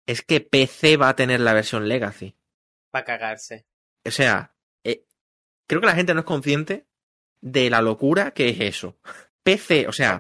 Es 0.07 0.23
que 0.23 0.41
PC 0.41 0.97
va 0.97 1.11
a 1.11 1.17
tener 1.17 1.41
la 1.41 1.53
versión 1.53 1.87
Legacy. 1.89 2.35
Para 2.91 3.05
cagarse. 3.05 3.67
O 4.07 4.11
sea, 4.11 4.57
eh, 4.83 5.05
creo 5.69 5.81
que 5.83 5.87
la 5.87 5.95
gente 5.95 6.15
no 6.15 6.21
es 6.21 6.27
consciente 6.27 6.87
de 7.43 7.69
la 7.69 7.83
locura 7.83 8.31
que 8.33 8.49
es 8.49 8.61
eso. 8.61 8.97
PC, 9.43 9.89
o 9.89 9.93
sea. 9.93 10.19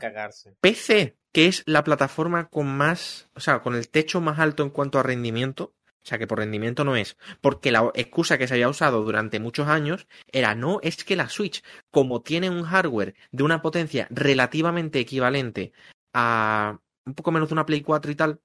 PC, 0.60 1.16
que 1.32 1.46
es 1.46 1.62
la 1.66 1.84
plataforma 1.84 2.48
con 2.48 2.66
más, 2.66 3.28
o 3.34 3.40
sea, 3.40 3.60
con 3.60 3.74
el 3.74 3.88
techo 3.88 4.20
más 4.20 4.38
alto 4.38 4.62
en 4.62 4.70
cuanto 4.70 4.98
a 4.98 5.02
rendimiento, 5.02 5.74
o 6.02 6.06
sea, 6.06 6.18
que 6.18 6.26
por 6.26 6.38
rendimiento 6.38 6.84
no 6.84 6.96
es, 6.96 7.16
porque 7.40 7.70
la 7.70 7.90
excusa 7.94 8.38
que 8.38 8.48
se 8.48 8.54
había 8.54 8.68
usado 8.68 9.02
durante 9.02 9.38
muchos 9.38 9.68
años 9.68 10.06
era 10.32 10.54
no, 10.54 10.80
es 10.82 11.04
que 11.04 11.16
la 11.16 11.28
Switch, 11.28 11.62
como 11.90 12.22
tiene 12.22 12.48
un 12.48 12.64
hardware 12.64 13.14
de 13.30 13.42
una 13.42 13.60
potencia 13.60 14.08
relativamente 14.10 14.98
equivalente 14.98 15.72
a 16.14 16.80
un 17.04 17.14
poco 17.14 17.32
menos 17.32 17.48
de 17.48 17.54
una 17.54 17.66
Play 17.66 17.82
4 17.82 18.10
y 18.10 18.14
tal, 18.14 18.40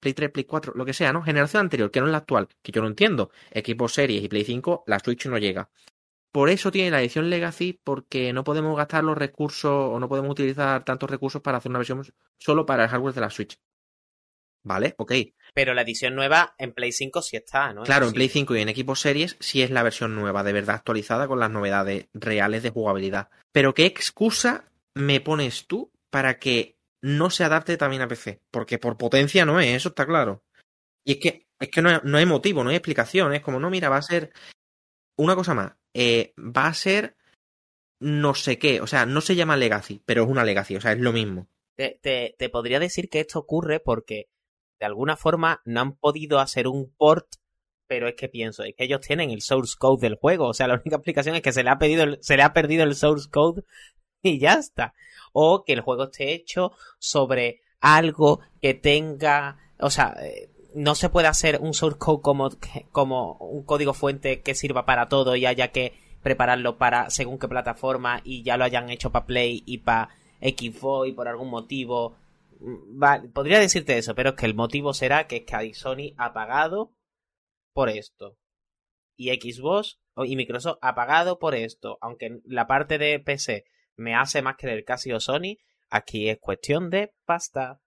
Play 0.00 0.14
3, 0.14 0.30
Play 0.30 0.44
4, 0.44 0.72
lo 0.74 0.84
que 0.84 0.94
sea, 0.94 1.12
¿no? 1.12 1.22
Generación 1.22 1.60
anterior, 1.60 1.90
que 1.90 2.00
no 2.00 2.06
es 2.06 2.12
la 2.12 2.18
actual, 2.18 2.48
que 2.62 2.72
yo 2.72 2.80
no 2.80 2.88
entiendo. 2.88 3.30
Equipos 3.50 3.92
Series 3.92 4.24
y 4.24 4.28
Play 4.28 4.44
5, 4.44 4.84
la 4.86 4.98
Switch 4.98 5.26
no 5.26 5.38
llega. 5.38 5.68
Por 6.32 6.48
eso 6.48 6.70
tiene 6.70 6.90
la 6.90 7.00
edición 7.00 7.28
Legacy, 7.28 7.80
porque 7.82 8.32
no 8.32 8.44
podemos 8.44 8.76
gastar 8.76 9.02
los 9.02 9.18
recursos 9.18 9.70
o 9.70 9.98
no 9.98 10.08
podemos 10.08 10.30
utilizar 10.30 10.84
tantos 10.84 11.10
recursos 11.10 11.42
para 11.42 11.58
hacer 11.58 11.70
una 11.70 11.80
versión 11.80 12.02
solo 12.38 12.64
para 12.66 12.84
el 12.84 12.90
hardware 12.90 13.14
de 13.14 13.20
la 13.20 13.30
Switch. 13.30 13.58
¿Vale? 14.62 14.94
Ok. 14.98 15.12
Pero 15.54 15.74
la 15.74 15.82
edición 15.82 16.14
nueva 16.14 16.54
en 16.58 16.72
Play 16.72 16.92
5 16.92 17.22
sí 17.22 17.36
está, 17.36 17.72
¿no? 17.72 17.82
Claro, 17.82 18.08
en. 18.08 18.12
Play 18.12 18.28
5 18.28 18.56
y 18.56 18.60
en 18.60 18.68
equipos 18.68 19.00
series 19.00 19.36
sí 19.40 19.62
es 19.62 19.70
la 19.70 19.82
versión 19.82 20.14
nueva, 20.14 20.44
de 20.44 20.52
verdad 20.52 20.76
actualizada 20.76 21.26
con 21.26 21.40
las 21.40 21.50
novedades 21.50 22.08
reales 22.12 22.62
de 22.62 22.70
jugabilidad. 22.70 23.30
Pero 23.52 23.74
¿qué 23.74 23.86
excusa 23.86 24.70
me 24.94 25.20
pones 25.20 25.66
tú 25.66 25.90
para 26.10 26.38
que 26.38 26.76
no 27.00 27.30
se 27.30 27.44
adapte 27.44 27.76
también 27.78 28.02
a 28.02 28.08
PC? 28.08 28.42
Porque 28.50 28.78
por 28.78 28.98
potencia 28.98 29.46
no 29.46 29.60
es, 29.60 29.68
eso 29.68 29.88
está 29.88 30.06
claro. 30.06 30.44
Y 31.04 31.12
es 31.12 31.18
que, 31.18 31.46
es 31.58 31.70
que 31.70 31.82
no, 31.82 31.98
no 32.04 32.18
hay 32.18 32.26
motivo, 32.26 32.62
no 32.62 32.70
hay 32.70 32.76
explicación. 32.76 33.32
Es 33.32 33.40
como, 33.40 33.58
no, 33.58 33.70
mira, 33.70 33.88
va 33.88 33.96
a 33.96 34.02
ser. 34.02 34.32
Una 35.16 35.34
cosa 35.34 35.54
más. 35.54 35.72
Eh, 35.94 36.32
va 36.38 36.66
a 36.68 36.74
ser 36.74 37.16
no 38.00 38.34
sé 38.34 38.58
qué. 38.58 38.80
O 38.80 38.86
sea, 38.86 39.06
no 39.06 39.20
se 39.20 39.36
llama 39.36 39.56
Legacy, 39.56 40.02
pero 40.06 40.22
es 40.24 40.28
una 40.28 40.44
Legacy. 40.44 40.76
O 40.76 40.80
sea, 40.80 40.92
es 40.92 40.98
lo 41.00 41.12
mismo. 41.12 41.48
Te, 41.76 41.98
te- 42.02 42.34
te 42.38 42.48
podría 42.48 42.78
decir 42.78 43.08
que 43.08 43.20
esto 43.20 43.38
ocurre 43.38 43.80
porque 43.80 44.28
de 44.78 44.86
alguna 44.86 45.16
forma 45.16 45.60
no 45.64 45.80
han 45.80 45.96
podido 45.96 46.40
hacer 46.40 46.66
un 46.66 46.90
port, 46.96 47.26
pero 47.86 48.08
es 48.08 48.14
que 48.14 48.28
pienso, 48.28 48.62
es 48.62 48.74
que 48.74 48.84
ellos 48.84 49.00
tienen 49.00 49.30
el 49.30 49.42
source 49.42 49.74
code 49.78 50.00
del 50.00 50.16
juego. 50.16 50.46
O 50.48 50.54
sea, 50.54 50.68
la 50.68 50.74
única 50.74 50.96
explicación 50.96 51.34
es 51.36 51.42
que 51.42 51.52
se 51.52 51.62
le 51.62 51.70
ha 51.70 51.78
pedido 51.78 52.16
se 52.20 52.36
le 52.36 52.42
ha 52.42 52.52
perdido 52.52 52.84
el 52.84 52.94
source 52.94 53.28
code 53.30 53.64
y 54.22 54.38
ya 54.38 54.54
está. 54.54 54.94
O 55.32 55.64
que 55.64 55.74
el 55.74 55.80
juego 55.82 56.04
esté 56.04 56.32
hecho 56.32 56.72
sobre 56.98 57.60
algo 57.80 58.40
que 58.60 58.74
tenga, 58.74 59.58
o 59.78 59.90
sea, 59.90 60.16
eh, 60.22 60.50
no 60.74 60.94
se 60.94 61.08
puede 61.08 61.28
hacer 61.28 61.60
un 61.60 61.74
source 61.74 61.98
code 61.98 62.22
como, 62.22 62.50
como 62.92 63.34
un 63.38 63.62
código 63.64 63.94
fuente 63.94 64.40
que 64.40 64.54
sirva 64.54 64.84
para 64.84 65.08
todo 65.08 65.36
y 65.36 65.46
haya 65.46 65.68
que 65.68 65.94
prepararlo 66.22 66.76
para 66.76 67.10
según 67.10 67.38
qué 67.38 67.48
plataforma 67.48 68.20
y 68.24 68.42
ya 68.42 68.56
lo 68.56 68.64
hayan 68.64 68.90
hecho 68.90 69.10
para 69.10 69.26
Play 69.26 69.62
y 69.66 69.78
para 69.78 70.10
Xbox 70.40 71.08
y 71.08 71.12
por 71.12 71.28
algún 71.28 71.50
motivo. 71.50 72.16
Mm, 72.60 73.32
podría 73.32 73.58
decirte 73.58 73.98
eso, 73.98 74.14
pero 74.14 74.30
es 74.30 74.36
que 74.36 74.46
el 74.46 74.54
motivo 74.54 74.92
será 74.94 75.26
que 75.26 75.44
es 75.46 75.78
Sony 75.78 76.12
ha 76.16 76.32
pagado 76.32 76.92
por 77.72 77.88
esto. 77.88 78.36
Y 79.16 79.30
Xbox 79.30 79.98
y 80.16 80.36
Microsoft 80.36 80.78
ha 80.80 80.94
pagado 80.94 81.38
por 81.38 81.54
esto. 81.54 81.98
Aunque 82.00 82.40
la 82.44 82.66
parte 82.66 82.98
de 82.98 83.18
PC 83.20 83.64
me 83.96 84.14
hace 84.14 84.42
más 84.42 84.56
creer 84.56 84.84
que 84.84 84.92
ha 84.92 84.98
sido 84.98 85.20
Sony, 85.20 85.58
aquí 85.88 86.28
es 86.28 86.38
cuestión 86.38 86.90
de 86.90 87.12
pasta. 87.24 87.80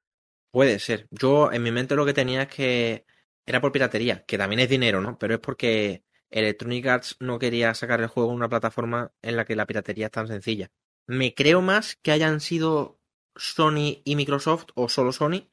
Puede 0.54 0.78
ser. 0.78 1.08
Yo 1.10 1.52
en 1.52 1.64
mi 1.64 1.72
mente 1.72 1.96
lo 1.96 2.06
que 2.06 2.14
tenía 2.14 2.44
es 2.44 2.48
que 2.48 3.06
era 3.44 3.60
por 3.60 3.72
piratería, 3.72 4.24
que 4.24 4.38
también 4.38 4.60
es 4.60 4.70
dinero, 4.70 5.02
¿no? 5.02 5.18
Pero 5.18 5.34
es 5.34 5.40
porque 5.40 6.04
Electronic 6.30 6.86
Arts 6.86 7.18
no 7.20 7.40
quería 7.40 7.74
sacar 7.74 8.02
el 8.02 8.08
juego 8.08 8.30
en 8.30 8.36
una 8.36 8.50
plataforma 8.50 9.12
en 9.24 9.36
la 9.36 9.46
que 9.46 9.56
la 9.56 9.66
piratería 9.66 10.06
es 10.06 10.12
tan 10.12 10.28
sencilla. 10.28 10.70
Me 11.08 11.34
creo 11.34 11.64
más 11.64 11.96
que 12.04 12.12
hayan 12.12 12.40
sido 12.40 13.00
Sony 13.36 14.04
y 14.06 14.16
Microsoft 14.16 14.68
o 14.76 14.90
solo 14.90 15.12
Sony, 15.12 15.50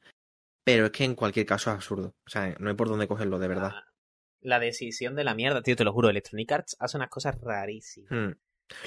pero 0.63 0.85
es 0.85 0.91
que 0.91 1.03
en 1.03 1.15
cualquier 1.15 1.47
caso 1.47 1.71
es 1.71 1.77
absurdo. 1.77 2.15
O 2.27 2.29
sea, 2.29 2.55
no 2.59 2.69
hay 2.69 2.75
por 2.75 2.87
dónde 2.87 3.07
cogerlo, 3.07 3.39
de 3.39 3.47
verdad. 3.47 3.71
La, 3.71 3.93
la 4.41 4.59
decisión 4.59 5.15
de 5.15 5.23
la 5.23 5.33
mierda, 5.33 5.63
tío, 5.63 5.75
te 5.75 5.83
lo 5.83 5.93
juro. 5.93 6.09
Electronic 6.09 6.51
Arts 6.51 6.77
hace 6.79 6.97
unas 6.97 7.09
cosas 7.09 7.41
rarísimas. 7.41 8.11
Hmm. 8.11 8.33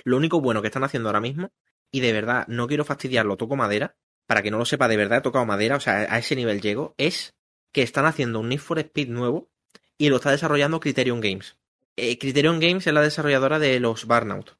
Lo 0.05 0.16
único 0.16 0.40
bueno 0.40 0.62
que 0.62 0.68
están 0.68 0.85
haciendo 0.85 1.09
ahora 1.09 1.20
mismo 1.20 1.53
y 1.90 1.98
de 1.98 2.12
verdad 2.12 2.46
no 2.46 2.68
quiero 2.68 2.85
fastidiarlo, 2.85 3.37
toco 3.37 3.57
madera, 3.57 3.96
para 4.26 4.42
que 4.42 4.50
no 4.50 4.58
lo 4.58 4.64
sepa, 4.64 4.88
de 4.88 4.96
verdad 4.96 5.18
he 5.18 5.22
tocado 5.22 5.44
madera, 5.46 5.76
o 5.76 5.80
sea, 5.80 6.12
a 6.12 6.18
ese 6.18 6.37
nivel 6.37 6.60
llego, 6.60 6.94
es 6.98 7.34
que 7.72 7.82
están 7.82 8.06
haciendo 8.06 8.40
un 8.40 8.48
Need 8.48 8.60
for 8.60 8.78
Speed 8.78 9.08
nuevo 9.08 9.50
y 9.98 10.08
lo 10.08 10.16
está 10.16 10.30
desarrollando 10.30 10.80
Criterion 10.80 11.20
Games. 11.20 11.56
Eh, 11.96 12.18
Criterion 12.18 12.60
Games 12.60 12.87
es 12.87 12.92
la 12.92 13.02
desarrolladora 13.02 13.58
de 13.58 13.78
los 13.80 14.04
Burnout. 14.06 14.56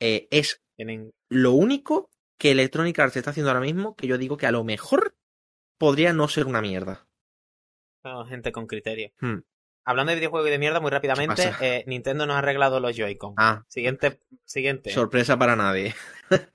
Eh, 0.00 0.28
es 0.30 0.62
lo 1.28 1.52
único 1.52 2.10
que 2.38 2.52
Electronic 2.52 2.98
Arts 2.98 3.16
está 3.16 3.30
haciendo 3.30 3.50
ahora 3.50 3.60
mismo 3.60 3.94
que 3.96 4.06
yo 4.06 4.16
digo 4.18 4.36
que 4.38 4.46
a 4.46 4.52
lo 4.52 4.64
mejor 4.64 5.14
podría 5.78 6.12
no 6.12 6.26
ser 6.28 6.46
una 6.46 6.62
mierda. 6.62 7.06
son 8.02 8.26
gente 8.26 8.52
con 8.52 8.66
criterio. 8.66 9.12
Hmm. 9.20 9.40
Hablando 9.84 10.10
de 10.10 10.16
videojuegos 10.16 10.48
y 10.48 10.52
de 10.52 10.58
mierda, 10.58 10.80
muy 10.80 10.90
rápidamente, 10.90 11.52
eh, 11.60 11.84
Nintendo 11.86 12.26
nos 12.26 12.36
ha 12.36 12.38
arreglado 12.38 12.80
los 12.80 12.96
Joy-Con. 12.96 13.34
Ah, 13.38 13.64
Siguiente, 13.68 14.20
siguiente. 14.44 14.90
sorpresa 14.90 15.38
para 15.38 15.56
nadie. 15.56 15.94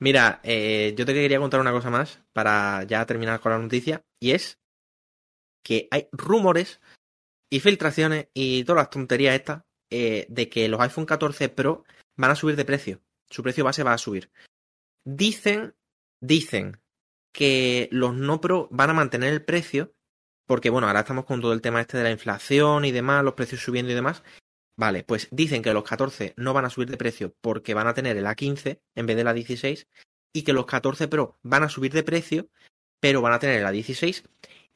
Mira, 0.00 0.40
eh, 0.44 0.94
yo 0.96 1.04
te 1.04 1.12
quería 1.12 1.40
contar 1.40 1.60
una 1.60 1.72
cosa 1.72 1.90
más 1.90 2.22
para 2.32 2.84
ya 2.84 3.04
terminar 3.04 3.40
con 3.40 3.52
la 3.52 3.58
noticia 3.58 4.04
y 4.20 4.30
es 4.30 4.60
que 5.64 5.88
hay 5.90 6.08
rumores 6.12 6.80
y 7.50 7.60
filtraciones 7.60 8.28
y 8.32 8.64
todas 8.64 8.82
las 8.82 8.90
tonterías 8.90 9.34
estas 9.34 9.64
eh, 9.90 10.26
de 10.28 10.48
que 10.48 10.68
los 10.68 10.80
iPhone 10.80 11.06
14 11.06 11.48
Pro 11.48 11.84
van 12.16 12.30
a 12.30 12.36
subir 12.36 12.56
de 12.56 12.64
precio. 12.64 13.02
Su 13.28 13.42
precio 13.42 13.64
base 13.64 13.82
va 13.82 13.92
a 13.92 13.98
subir. 13.98 14.30
Dicen, 15.04 15.74
dicen 16.20 16.80
que 17.32 17.88
los 17.90 18.14
no 18.14 18.40
Pro 18.40 18.68
van 18.70 18.90
a 18.90 18.94
mantener 18.94 19.32
el 19.32 19.44
precio 19.44 19.94
porque, 20.46 20.70
bueno, 20.70 20.86
ahora 20.86 21.00
estamos 21.00 21.26
con 21.26 21.40
todo 21.40 21.52
el 21.52 21.60
tema 21.60 21.80
este 21.80 21.98
de 21.98 22.04
la 22.04 22.10
inflación 22.10 22.84
y 22.84 22.92
demás, 22.92 23.22
los 23.22 23.34
precios 23.34 23.60
subiendo 23.60 23.92
y 23.92 23.94
demás. 23.94 24.22
Vale, 24.78 25.02
pues 25.02 25.28
dicen 25.32 25.60
que 25.60 25.72
los 25.72 25.82
14 25.82 26.34
no 26.36 26.54
van 26.54 26.64
a 26.64 26.70
subir 26.70 26.88
de 26.88 26.96
precio 26.96 27.34
porque 27.40 27.74
van 27.74 27.88
a 27.88 27.94
tener 27.94 28.16
el 28.16 28.24
A15 28.24 28.80
en 28.94 29.06
vez 29.06 29.16
de 29.16 29.24
la 29.24 29.34
16 29.34 29.88
y 30.32 30.42
que 30.42 30.52
los 30.52 30.66
14 30.66 31.08
Pro 31.08 31.38
van 31.42 31.64
a 31.64 31.68
subir 31.68 31.92
de 31.92 32.04
precio 32.04 32.48
pero 33.00 33.20
van 33.20 33.32
a 33.32 33.38
tener 33.38 33.60
el 33.60 33.66
A16 33.66 34.24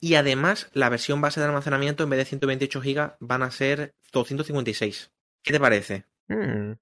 y 0.01 0.17
además 0.17 0.71
la 0.73 0.89
versión 0.89 1.21
base 1.21 1.41
de 1.41 1.47
almacenamiento 1.47 2.03
en 2.03 2.11
vez 2.11 2.19
de 2.19 2.25
128 2.25 2.81
GB 2.81 3.17
van 3.21 3.43
a 3.43 3.51
ser 3.51 3.95
256. 4.13 5.13
¿Qué 5.43 5.53
te 5.53 5.61
parece? 5.61 6.07
Hmm, 6.29 6.73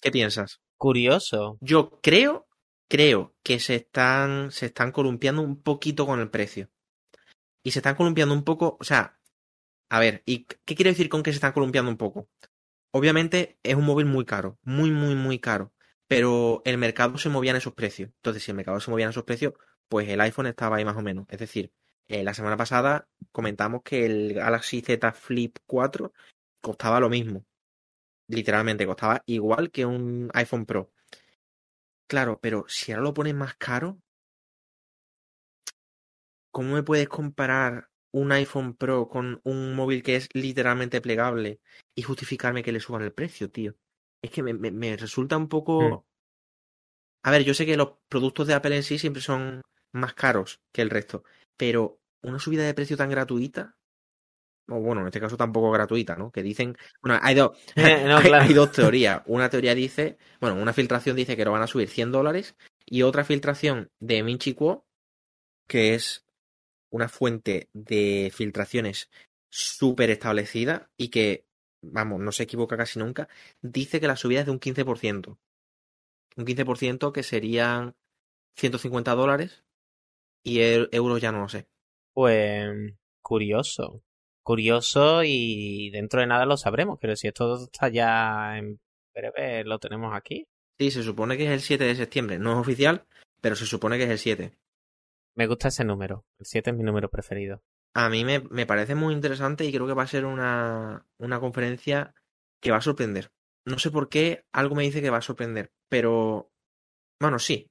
¿Qué 0.00 0.10
piensas? 0.10 0.60
curioso. 0.76 1.58
Yo 1.60 2.00
creo, 2.02 2.46
creo 2.88 3.34
que 3.42 3.58
se 3.60 3.76
están, 3.76 4.50
se 4.50 4.66
están 4.66 4.92
columpiando 4.92 5.42
un 5.42 5.62
poquito 5.62 6.06
con 6.06 6.20
el 6.20 6.30
precio. 6.30 6.68
Y 7.62 7.72
se 7.72 7.80
están 7.80 7.96
columpiando 7.96 8.34
un 8.34 8.44
poco, 8.44 8.76
o 8.78 8.84
sea, 8.84 9.18
a 9.88 10.00
ver, 10.00 10.22
¿y 10.26 10.44
qué 10.44 10.74
quiero 10.74 10.90
decir 10.90 11.08
con 11.08 11.22
que 11.22 11.32
se 11.32 11.36
están 11.36 11.52
columpiando 11.52 11.90
un 11.90 11.96
poco? 11.96 12.28
Obviamente 12.96 13.58
es 13.62 13.74
un 13.74 13.84
móvil 13.84 14.06
muy 14.06 14.24
caro, 14.24 14.58
muy, 14.62 14.90
muy, 14.90 15.14
muy 15.14 15.38
caro. 15.38 15.70
Pero 16.08 16.62
el 16.64 16.78
mercado 16.78 17.18
se 17.18 17.28
movía 17.28 17.50
en 17.50 17.58
esos 17.58 17.74
precios. 17.74 18.08
Entonces, 18.16 18.42
si 18.42 18.50
el 18.50 18.56
mercado 18.56 18.80
se 18.80 18.90
movía 18.90 19.04
en 19.04 19.10
esos 19.10 19.24
precios, 19.24 19.52
pues 19.90 20.08
el 20.08 20.18
iPhone 20.22 20.46
estaba 20.46 20.76
ahí 20.76 20.84
más 20.86 20.96
o 20.96 21.02
menos. 21.02 21.26
Es 21.28 21.38
decir, 21.38 21.74
eh, 22.08 22.24
la 22.24 22.32
semana 22.32 22.56
pasada 22.56 23.06
comentamos 23.32 23.82
que 23.84 24.06
el 24.06 24.32
Galaxy 24.32 24.80
Z 24.80 25.12
Flip 25.12 25.58
4 25.66 26.14
costaba 26.62 26.98
lo 26.98 27.10
mismo. 27.10 27.44
Literalmente, 28.28 28.86
costaba 28.86 29.22
igual 29.26 29.70
que 29.70 29.84
un 29.84 30.30
iPhone 30.32 30.64
Pro. 30.64 30.90
Claro, 32.08 32.38
pero 32.40 32.64
si 32.66 32.92
ahora 32.92 33.02
lo 33.04 33.12
pones 33.12 33.34
más 33.34 33.56
caro, 33.56 34.00
¿cómo 36.50 36.72
me 36.72 36.82
puedes 36.82 37.10
comparar 37.10 37.90
un 38.12 38.32
iPhone 38.32 38.74
Pro 38.74 39.08
con 39.08 39.40
un 39.44 39.74
móvil 39.74 40.02
que 40.02 40.16
es 40.16 40.28
literalmente 40.32 41.00
plegable 41.00 41.60
y 41.94 42.02
justificarme 42.02 42.62
que 42.62 42.72
le 42.72 42.80
suban 42.80 43.02
el 43.02 43.12
precio, 43.12 43.50
tío? 43.50 43.74
Es 44.22 44.30
que 44.30 44.42
me, 44.42 44.54
me- 44.54 44.70
me 44.70 44.96
resulta 44.96 45.36
un 45.36 45.48
poco... 45.48 46.00
Hmm. 46.02 46.06
A 47.24 47.30
ver, 47.30 47.42
yo 47.44 47.54
sé 47.54 47.66
que 47.66 47.76
los 47.76 47.94
productos 48.08 48.46
de 48.46 48.54
Apple 48.54 48.76
en 48.76 48.82
sí 48.82 48.98
siempre 48.98 49.20
son 49.20 49.60
más 49.92 50.14
caros 50.14 50.60
que 50.72 50.82
el 50.82 50.90
resto, 50.90 51.24
pero 51.56 51.98
una 52.22 52.38
subida 52.38 52.64
de 52.64 52.74
precio 52.74 52.96
tan 52.96 53.10
gratuita, 53.10 53.76
o 54.68 54.80
bueno, 54.80 55.00
en 55.00 55.08
este 55.08 55.20
caso 55.20 55.36
tampoco 55.36 55.70
gratuita, 55.70 56.16
¿no? 56.16 56.30
Que 56.30 56.42
dicen, 56.42 56.76
bueno, 57.02 57.18
hay 57.22 57.34
dos, 57.34 57.56
No, 57.76 57.82
hay, 58.18 58.24
claro. 58.28 58.44
hay 58.44 58.52
dos 58.54 58.72
teorías. 58.72 59.22
Una 59.26 59.48
teoría 59.50 59.74
dice, 59.74 60.18
bueno, 60.40 60.60
una 60.60 60.72
filtración 60.72 61.16
dice 61.16 61.36
que 61.36 61.44
lo 61.44 61.52
van 61.52 61.62
a 61.62 61.66
subir 61.66 61.88
100 61.88 62.12
dólares 62.12 62.54
y 62.84 63.02
otra 63.02 63.24
filtración 63.24 63.90
de 64.00 64.22
Minchi 64.22 64.54
Kuo, 64.54 64.86
que 65.68 65.94
es 65.94 66.25
una 66.90 67.08
fuente 67.08 67.68
de 67.72 68.30
filtraciones 68.34 69.10
súper 69.50 70.10
establecida 70.10 70.90
y 70.96 71.08
que, 71.08 71.44
vamos, 71.82 72.20
no 72.20 72.32
se 72.32 72.44
equivoca 72.44 72.76
casi 72.76 72.98
nunca, 72.98 73.28
dice 73.62 74.00
que 74.00 74.06
la 74.06 74.16
subida 74.16 74.40
es 74.40 74.46
de 74.46 74.52
un 74.52 74.60
15%. 74.60 75.38
Un 76.36 76.44
15% 76.44 77.12
que 77.12 77.22
serían 77.22 77.94
150 78.56 79.14
dólares 79.14 79.64
y 80.44 80.58
eu- 80.58 80.88
euros 80.92 81.20
ya 81.20 81.32
no 81.32 81.40
lo 81.40 81.48
sé. 81.48 81.66
Pues 82.12 82.68
curioso. 83.22 84.02
Curioso 84.42 85.22
y 85.24 85.90
dentro 85.90 86.20
de 86.20 86.26
nada 86.26 86.46
lo 86.46 86.56
sabremos. 86.56 86.98
Pero 87.00 87.16
si 87.16 87.26
esto 87.28 87.64
está 87.64 87.88
ya 87.88 88.58
en 88.58 88.78
breve, 89.14 89.64
lo 89.64 89.78
tenemos 89.78 90.14
aquí. 90.14 90.46
Sí, 90.78 90.90
se 90.90 91.02
supone 91.02 91.36
que 91.36 91.44
es 91.46 91.50
el 91.50 91.60
7 91.60 91.84
de 91.84 91.96
septiembre. 91.96 92.38
No 92.38 92.52
es 92.52 92.58
oficial, 92.58 93.04
pero 93.40 93.56
se 93.56 93.66
supone 93.66 93.96
que 93.98 94.04
es 94.04 94.10
el 94.10 94.18
7. 94.18 94.52
Me 95.36 95.46
gusta 95.46 95.68
ese 95.68 95.84
número. 95.84 96.24
El 96.38 96.46
7 96.46 96.70
es 96.70 96.76
mi 96.76 96.82
número 96.82 97.10
preferido. 97.10 97.62
A 97.94 98.08
mí 98.08 98.24
me, 98.24 98.40
me 98.40 98.66
parece 98.66 98.94
muy 98.94 99.14
interesante 99.14 99.64
y 99.64 99.72
creo 99.72 99.86
que 99.86 99.94
va 99.94 100.02
a 100.02 100.08
ser 100.08 100.24
una, 100.24 101.06
una 101.18 101.40
conferencia 101.40 102.14
que 102.60 102.70
va 102.70 102.78
a 102.78 102.82
sorprender. 102.82 103.30
No 103.66 103.78
sé 103.78 103.90
por 103.90 104.08
qué, 104.08 104.44
algo 104.52 104.74
me 104.74 104.82
dice 104.82 105.02
que 105.02 105.10
va 105.10 105.18
a 105.18 105.22
sorprender, 105.22 105.72
pero 105.88 106.50
bueno, 107.20 107.38
sí. 107.38 107.70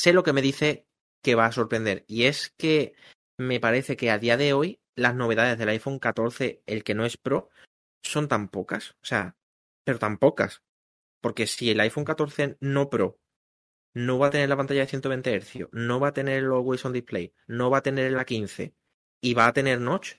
Sé 0.00 0.12
lo 0.12 0.22
que 0.22 0.32
me 0.32 0.42
dice 0.42 0.86
que 1.22 1.34
va 1.34 1.46
a 1.46 1.52
sorprender 1.52 2.04
y 2.06 2.24
es 2.24 2.52
que 2.56 2.94
me 3.38 3.60
parece 3.60 3.96
que 3.96 4.10
a 4.10 4.18
día 4.18 4.36
de 4.36 4.52
hoy 4.52 4.80
las 4.96 5.14
novedades 5.14 5.58
del 5.58 5.70
iPhone 5.70 5.98
14, 5.98 6.62
el 6.66 6.84
que 6.84 6.94
no 6.94 7.04
es 7.04 7.16
Pro, 7.16 7.50
son 8.04 8.28
tan 8.28 8.48
pocas, 8.48 8.92
o 9.02 9.04
sea, 9.04 9.36
pero 9.84 9.98
tan 9.98 10.18
pocas. 10.18 10.62
Porque 11.20 11.46
si 11.46 11.70
el 11.70 11.80
iPhone 11.80 12.04
14 12.04 12.56
no 12.60 12.90
Pro 12.90 13.18
no 13.96 14.18
va 14.18 14.26
a 14.26 14.30
tener 14.30 14.50
la 14.50 14.58
pantalla 14.58 14.80
de 14.82 14.88
120 14.88 15.40
Hz, 15.40 15.68
no 15.72 15.98
va 16.00 16.08
a 16.08 16.12
tener 16.12 16.40
el 16.40 16.52
Always 16.52 16.84
On 16.84 16.92
Display, 16.92 17.32
no 17.46 17.70
va 17.70 17.78
a 17.78 17.82
tener 17.82 18.12
la 18.12 18.26
15 18.26 18.74
y 19.22 19.32
va 19.32 19.46
a 19.46 19.54
tener 19.54 19.80
notch, 19.80 20.16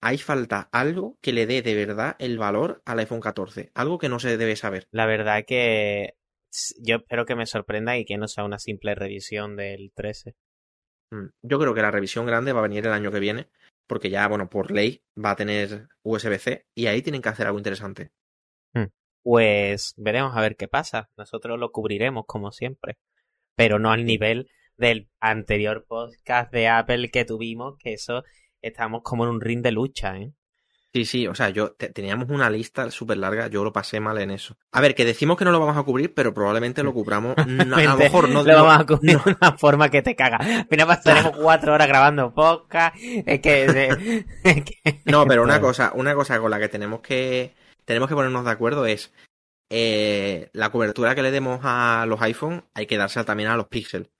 ahí 0.00 0.18
falta 0.18 0.68
algo 0.72 1.16
que 1.22 1.32
le 1.32 1.46
dé 1.46 1.62
de 1.62 1.76
verdad 1.76 2.16
el 2.18 2.36
valor 2.36 2.82
al 2.84 2.98
iPhone 2.98 3.20
14, 3.20 3.70
algo 3.74 3.98
que 3.98 4.08
no 4.08 4.18
se 4.18 4.36
debe 4.36 4.56
saber. 4.56 4.88
La 4.90 5.06
verdad 5.06 5.44
que 5.46 6.14
yo 6.80 6.96
espero 6.96 7.26
que 7.26 7.36
me 7.36 7.46
sorprenda 7.46 7.96
y 7.96 8.04
que 8.04 8.18
no 8.18 8.26
sea 8.26 8.44
una 8.44 8.58
simple 8.58 8.96
revisión 8.96 9.54
del 9.54 9.92
13. 9.94 10.34
Mm, 11.12 11.26
Yo 11.42 11.60
creo 11.60 11.74
que 11.74 11.82
la 11.82 11.92
revisión 11.92 12.26
grande 12.26 12.52
va 12.52 12.58
a 12.58 12.68
venir 12.68 12.86
el 12.86 12.92
año 12.92 13.12
que 13.12 13.20
viene, 13.20 13.48
porque 13.86 14.10
ya, 14.10 14.26
bueno, 14.26 14.50
por 14.50 14.72
ley 14.72 15.00
va 15.16 15.30
a 15.30 15.36
tener 15.36 15.86
USB-C 16.02 16.66
y 16.74 16.86
ahí 16.86 17.02
tienen 17.02 17.22
que 17.22 17.28
hacer 17.28 17.46
algo 17.46 17.58
interesante. 17.58 18.10
Pues 19.28 19.92
veremos 19.96 20.36
a 20.36 20.40
ver 20.40 20.54
qué 20.54 20.68
pasa. 20.68 21.10
Nosotros 21.16 21.58
lo 21.58 21.72
cubriremos 21.72 22.26
como 22.28 22.52
siempre. 22.52 22.96
Pero 23.56 23.80
no 23.80 23.90
al 23.90 24.04
nivel 24.04 24.48
del 24.76 25.08
anterior 25.18 25.84
podcast 25.88 26.52
de 26.52 26.68
Apple 26.68 27.10
que 27.10 27.24
tuvimos, 27.24 27.74
que 27.76 27.94
eso 27.94 28.22
estamos 28.62 29.00
como 29.02 29.24
en 29.24 29.30
un 29.30 29.40
ring 29.40 29.62
de 29.62 29.72
lucha, 29.72 30.16
¿eh? 30.16 30.30
Sí, 30.94 31.04
sí, 31.04 31.26
o 31.26 31.34
sea, 31.34 31.48
yo 31.48 31.72
te- 31.72 31.88
teníamos 31.88 32.28
una 32.30 32.48
lista 32.50 32.88
súper 32.92 33.16
larga, 33.16 33.48
yo 33.48 33.64
lo 33.64 33.72
pasé 33.72 33.98
mal 33.98 34.16
en 34.18 34.30
eso. 34.30 34.56
A 34.70 34.80
ver, 34.80 34.94
que 34.94 35.04
decimos 35.04 35.36
que 35.36 35.44
no 35.44 35.50
lo 35.50 35.58
vamos 35.58 35.76
a 35.76 35.82
cubrir, 35.82 36.14
pero 36.14 36.32
probablemente 36.32 36.84
lo 36.84 36.92
cubramos. 36.94 37.34
No, 37.66 37.76
a 37.76 37.82
lo 37.82 37.96
mejor 37.96 38.28
no. 38.28 38.44
lo 38.44 38.52
no- 38.52 38.64
vamos 38.64 38.80
a 38.80 38.86
cubrir 38.86 39.18
de 39.18 39.36
una 39.40 39.58
forma 39.58 39.88
que 39.88 40.02
te 40.02 40.14
caga. 40.14 40.36
Al 40.36 40.68
final 40.68 40.86
pasaremos 40.86 41.36
cuatro 41.42 41.74
horas 41.74 41.88
grabando 41.88 42.32
podcast. 42.32 42.94
Es 42.96 43.40
que, 43.40 43.64
es 44.44 44.62
que- 44.64 45.00
No, 45.04 45.26
pero 45.26 45.42
una 45.42 45.60
cosa, 45.60 45.90
una 45.96 46.14
cosa 46.14 46.38
con 46.38 46.48
la 46.52 46.60
que 46.60 46.68
tenemos 46.68 47.00
que 47.00 47.65
tenemos 47.86 48.08
que 48.10 48.14
ponernos 48.14 48.44
de 48.44 48.50
acuerdo 48.50 48.84
es 48.84 49.12
eh, 49.70 50.50
la 50.52 50.70
cobertura 50.70 51.14
que 51.14 51.22
le 51.22 51.30
demos 51.30 51.60
a 51.62 52.04
los 52.06 52.20
iPhone 52.22 52.64
hay 52.74 52.86
que 52.86 52.98
dársela 52.98 53.24
también 53.24 53.48
a 53.48 53.56
los 53.56 53.68
Pixel. 53.68 54.10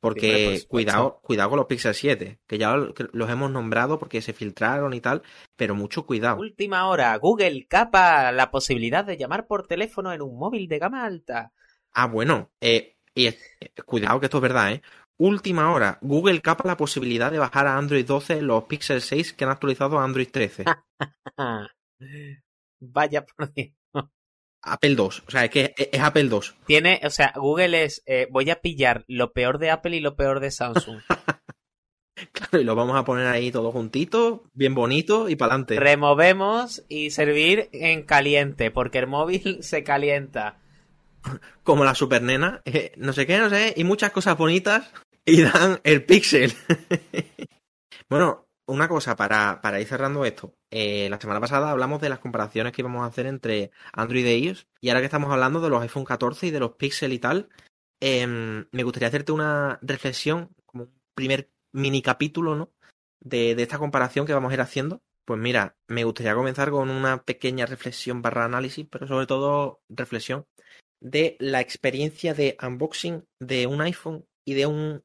Porque 0.00 0.64
cuidado, 0.68 1.20
cuidado 1.22 1.50
con 1.50 1.58
los 1.58 1.66
Pixel 1.66 1.94
7, 1.94 2.40
que 2.48 2.58
ya 2.58 2.74
los 2.74 3.30
hemos 3.30 3.52
nombrado 3.52 4.00
porque 4.00 4.20
se 4.20 4.32
filtraron 4.32 4.94
y 4.94 5.00
tal, 5.00 5.22
pero 5.54 5.76
mucho 5.76 6.04
cuidado. 6.06 6.40
Última 6.40 6.88
hora, 6.88 7.16
Google 7.18 7.68
capa 7.68 8.32
la 8.32 8.50
posibilidad 8.50 9.04
de 9.04 9.16
llamar 9.16 9.46
por 9.46 9.68
teléfono 9.68 10.12
en 10.12 10.22
un 10.22 10.36
móvil 10.36 10.66
de 10.66 10.80
gama 10.80 11.04
alta. 11.04 11.52
Ah, 11.92 12.06
bueno, 12.08 12.50
eh, 12.60 12.96
y 13.14 13.26
es- 13.26 13.38
eh, 13.60 13.70
cuidado 13.86 14.18
que 14.18 14.26
esto 14.26 14.38
es 14.38 14.42
verdad, 14.42 14.72
¿eh? 14.72 14.82
Última 15.18 15.72
hora, 15.72 15.98
Google 16.00 16.40
capa 16.40 16.66
la 16.66 16.76
posibilidad 16.76 17.30
de 17.30 17.38
bajar 17.38 17.68
a 17.68 17.76
Android 17.76 18.04
12 18.04 18.42
los 18.42 18.64
Pixel 18.64 19.02
6 19.02 19.32
que 19.32 19.44
han 19.44 19.50
actualizado 19.50 20.00
a 20.00 20.04
Android 20.04 20.28
13. 20.32 20.64
Vaya 22.82 23.24
por 23.36 23.52
Dios. 23.52 23.72
Apple 24.64 24.94
2, 24.94 25.24
o 25.26 25.30
sea, 25.30 25.44
es 25.44 25.50
que 25.50 25.74
es, 25.76 25.88
es 25.92 26.00
Apple 26.00 26.28
2. 26.28 26.54
Tiene, 26.66 27.00
o 27.04 27.10
sea, 27.10 27.32
Google 27.34 27.82
es, 27.82 28.02
eh, 28.06 28.28
voy 28.30 28.48
a 28.50 28.60
pillar 28.60 29.04
lo 29.08 29.32
peor 29.32 29.58
de 29.58 29.70
Apple 29.70 29.96
y 29.96 30.00
lo 30.00 30.16
peor 30.16 30.40
de 30.40 30.50
Samsung. 30.50 31.00
Claro, 32.30 32.60
y 32.60 32.64
lo 32.64 32.76
vamos 32.76 32.94
a 32.94 33.04
poner 33.04 33.26
ahí 33.26 33.50
todo 33.50 33.72
juntito, 33.72 34.44
bien 34.52 34.74
bonito 34.74 35.28
y 35.28 35.34
para 35.34 35.54
adelante. 35.54 35.80
Removemos 35.80 36.84
y 36.88 37.10
servir 37.10 37.68
en 37.72 38.02
caliente, 38.02 38.70
porque 38.70 38.98
el 38.98 39.06
móvil 39.06 39.58
se 39.62 39.82
calienta. 39.82 40.60
como 41.64 41.84
la 41.84 41.94
super 41.94 42.22
nena, 42.22 42.60
eh, 42.64 42.92
no 42.96 43.12
sé 43.12 43.26
qué, 43.26 43.38
no 43.38 43.48
sé, 43.48 43.72
y 43.76 43.82
muchas 43.84 44.12
cosas 44.12 44.36
bonitas 44.36 44.92
y 45.24 45.42
dan 45.42 45.80
el 45.84 46.04
pixel. 46.04 46.52
bueno, 48.08 48.46
una 48.66 48.88
cosa 48.88 49.16
para, 49.16 49.60
para 49.60 49.80
ir 49.80 49.86
cerrando 49.86 50.24
esto. 50.24 50.54
Eh, 50.70 51.08
la 51.10 51.20
semana 51.20 51.40
pasada 51.40 51.70
hablamos 51.70 52.00
de 52.00 52.08
las 52.08 52.18
comparaciones 52.18 52.72
que 52.72 52.82
íbamos 52.82 53.02
a 53.02 53.06
hacer 53.06 53.26
entre 53.26 53.70
Android 53.92 54.26
e 54.26 54.38
iOS 54.38 54.68
y 54.80 54.88
ahora 54.88 55.00
que 55.00 55.06
estamos 55.06 55.32
hablando 55.32 55.60
de 55.60 55.70
los 55.70 55.82
iPhone 55.82 56.04
14 56.04 56.46
y 56.46 56.50
de 56.50 56.60
los 56.60 56.72
Pixel 56.72 57.12
y 57.12 57.18
tal, 57.18 57.48
em, 58.00 58.66
me 58.72 58.82
gustaría 58.82 59.08
hacerte 59.08 59.32
una 59.32 59.78
reflexión, 59.82 60.50
como 60.66 60.84
un 60.84 60.92
primer 61.14 61.50
mini 61.72 62.02
capítulo, 62.02 62.54
¿no? 62.56 62.72
De, 63.20 63.54
de 63.54 63.62
esta 63.62 63.78
comparación 63.78 64.26
que 64.26 64.34
vamos 64.34 64.50
a 64.50 64.54
ir 64.54 64.60
haciendo. 64.60 65.02
Pues 65.24 65.40
mira, 65.40 65.76
me 65.86 66.04
gustaría 66.04 66.34
comenzar 66.34 66.70
con 66.70 66.90
una 66.90 67.22
pequeña 67.22 67.66
reflexión 67.66 68.22
barra 68.22 68.44
análisis, 68.44 68.86
pero 68.90 69.06
sobre 69.06 69.26
todo 69.26 69.82
reflexión 69.88 70.46
de 71.00 71.36
la 71.40 71.60
experiencia 71.60 72.32
de 72.32 72.56
unboxing 72.62 73.26
de 73.40 73.66
un 73.66 73.80
iPhone 73.82 74.24
y 74.44 74.54
de 74.54 74.66
un... 74.66 75.04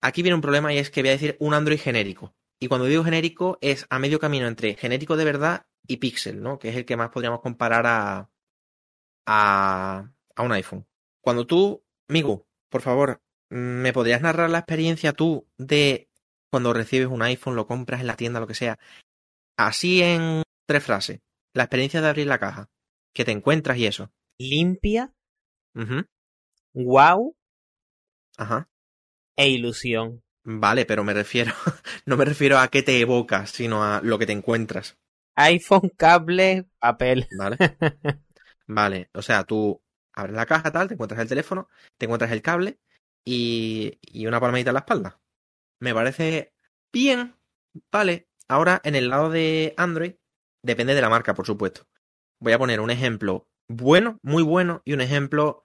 Aquí 0.00 0.22
viene 0.22 0.34
un 0.34 0.40
problema 0.40 0.72
y 0.72 0.78
es 0.78 0.90
que 0.90 1.02
voy 1.02 1.10
a 1.10 1.12
decir 1.12 1.36
un 1.40 1.54
Android 1.54 1.80
genérico. 1.80 2.34
Y 2.60 2.68
cuando 2.68 2.86
digo 2.86 3.04
genérico 3.04 3.58
es 3.60 3.86
a 3.90 3.98
medio 3.98 4.18
camino 4.18 4.46
entre 4.46 4.74
genérico 4.74 5.16
de 5.16 5.24
verdad 5.24 5.66
y 5.86 5.98
Pixel, 5.98 6.42
¿no? 6.42 6.58
Que 6.58 6.70
es 6.70 6.76
el 6.76 6.84
que 6.84 6.96
más 6.96 7.10
podríamos 7.10 7.40
comparar 7.40 7.86
a, 7.86 8.30
a, 9.26 10.10
a 10.34 10.42
un 10.42 10.52
iPhone. 10.52 10.86
Cuando 11.22 11.46
tú, 11.46 11.84
Migu, 12.08 12.46
por 12.70 12.82
favor, 12.82 13.22
¿me 13.50 13.92
podrías 13.92 14.22
narrar 14.22 14.50
la 14.50 14.58
experiencia 14.58 15.12
tú 15.12 15.46
de 15.56 16.08
cuando 16.50 16.72
recibes 16.72 17.08
un 17.08 17.22
iPhone, 17.22 17.56
lo 17.56 17.66
compras 17.66 18.00
en 18.00 18.06
la 18.06 18.16
tienda, 18.16 18.40
lo 18.40 18.46
que 18.46 18.54
sea? 18.54 18.78
Así 19.56 20.02
en 20.02 20.42
tres 20.66 20.84
frases. 20.84 21.20
La 21.54 21.64
experiencia 21.64 22.00
de 22.00 22.08
abrir 22.08 22.26
la 22.26 22.38
caja. 22.38 22.70
Que 23.14 23.24
te 23.24 23.32
encuentras 23.32 23.78
y 23.78 23.86
eso. 23.86 24.10
Limpia, 24.38 25.12
Ujú. 25.74 26.04
wow 26.74 27.34
Ajá. 28.36 28.68
e 29.36 29.48
ilusión. 29.48 30.22
Vale, 30.50 30.86
pero 30.86 31.04
me 31.04 31.12
refiero, 31.12 31.52
no 32.06 32.16
me 32.16 32.24
refiero 32.24 32.58
a 32.58 32.68
qué 32.68 32.82
te 32.82 32.98
evocas, 33.00 33.50
sino 33.50 33.84
a 33.84 34.00
lo 34.02 34.18
que 34.18 34.24
te 34.24 34.32
encuentras. 34.32 34.96
iPhone, 35.34 35.90
cable, 35.94 36.64
papel. 36.78 37.28
¿Vale? 37.38 37.58
Vale, 38.66 39.10
o 39.12 39.20
sea, 39.20 39.44
tú 39.44 39.82
abres 40.14 40.34
la 40.34 40.46
caja, 40.46 40.72
tal, 40.72 40.88
te 40.88 40.94
encuentras 40.94 41.20
el 41.20 41.28
teléfono, 41.28 41.68
te 41.98 42.06
encuentras 42.06 42.32
el 42.32 42.40
cable 42.40 42.78
y, 43.26 43.98
y 44.00 44.26
una 44.26 44.40
palmadita 44.40 44.70
en 44.70 44.74
la 44.74 44.80
espalda. 44.80 45.20
Me 45.80 45.92
parece 45.92 46.54
bien, 46.94 47.34
vale. 47.92 48.28
Ahora, 48.48 48.80
en 48.84 48.94
el 48.94 49.10
lado 49.10 49.28
de 49.28 49.74
Android, 49.76 50.14
depende 50.62 50.94
de 50.94 51.02
la 51.02 51.10
marca, 51.10 51.34
por 51.34 51.44
supuesto. 51.44 51.86
Voy 52.40 52.54
a 52.54 52.58
poner 52.58 52.80
un 52.80 52.90
ejemplo 52.90 53.46
bueno, 53.68 54.18
muy 54.22 54.42
bueno, 54.42 54.80
y 54.86 54.94
un 54.94 55.02
ejemplo 55.02 55.62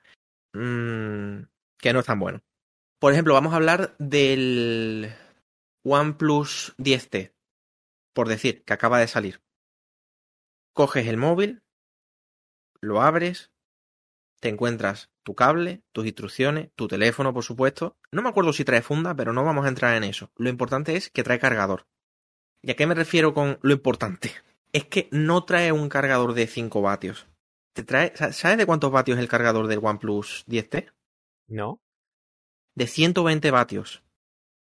mm, 0.53 1.43
que 1.77 1.93
no 1.93 2.01
es 2.01 2.05
tan 2.05 2.19
bueno. 2.19 2.41
Por 3.03 3.11
ejemplo, 3.11 3.33
vamos 3.33 3.51
a 3.51 3.57
hablar 3.57 3.97
del 3.99 5.13
OnePlus 5.83 6.73
10T, 6.77 7.33
por 8.13 8.29
decir, 8.29 8.63
que 8.63 8.71
acaba 8.71 8.97
de 8.97 9.09
salir. 9.09 9.41
Coges 10.71 11.05
el 11.07 11.17
móvil, 11.17 11.63
lo 12.79 13.01
abres, 13.01 13.51
te 14.39 14.47
encuentras 14.47 15.11
tu 15.21 15.35
cable, 15.35 15.83
tus 15.91 16.05
instrucciones, 16.05 16.69
tu 16.77 16.87
teléfono, 16.87 17.33
por 17.33 17.43
supuesto. 17.43 17.97
No 18.13 18.21
me 18.21 18.29
acuerdo 18.29 18.53
si 18.53 18.63
trae 18.63 18.81
funda, 18.81 19.13
pero 19.13 19.33
no 19.33 19.43
vamos 19.43 19.65
a 19.65 19.67
entrar 19.67 19.97
en 19.97 20.05
eso. 20.05 20.31
Lo 20.37 20.47
importante 20.47 20.95
es 20.95 21.09
que 21.09 21.23
trae 21.23 21.39
cargador. 21.39 21.85
¿Y 22.61 22.71
a 22.71 22.77
qué 22.77 22.87
me 22.87 22.95
refiero 22.95 23.33
con 23.33 23.59
lo 23.63 23.73
importante? 23.73 24.31
Es 24.71 24.85
que 24.85 25.09
no 25.11 25.43
trae 25.43 25.73
un 25.73 25.89
cargador 25.89 26.35
de 26.35 26.47
5 26.47 26.81
vatios. 26.81 27.27
Te 27.73 27.83
trae, 27.83 28.13
¿Sabes 28.15 28.57
de 28.57 28.65
cuántos 28.65 28.93
vatios 28.93 29.17
es 29.17 29.23
el 29.23 29.29
cargador 29.29 29.67
del 29.67 29.81
OnePlus 29.83 30.45
10T? 30.47 30.93
No, 31.49 31.82
De 32.75 32.87
120 32.87 33.51
vatios. 33.51 34.03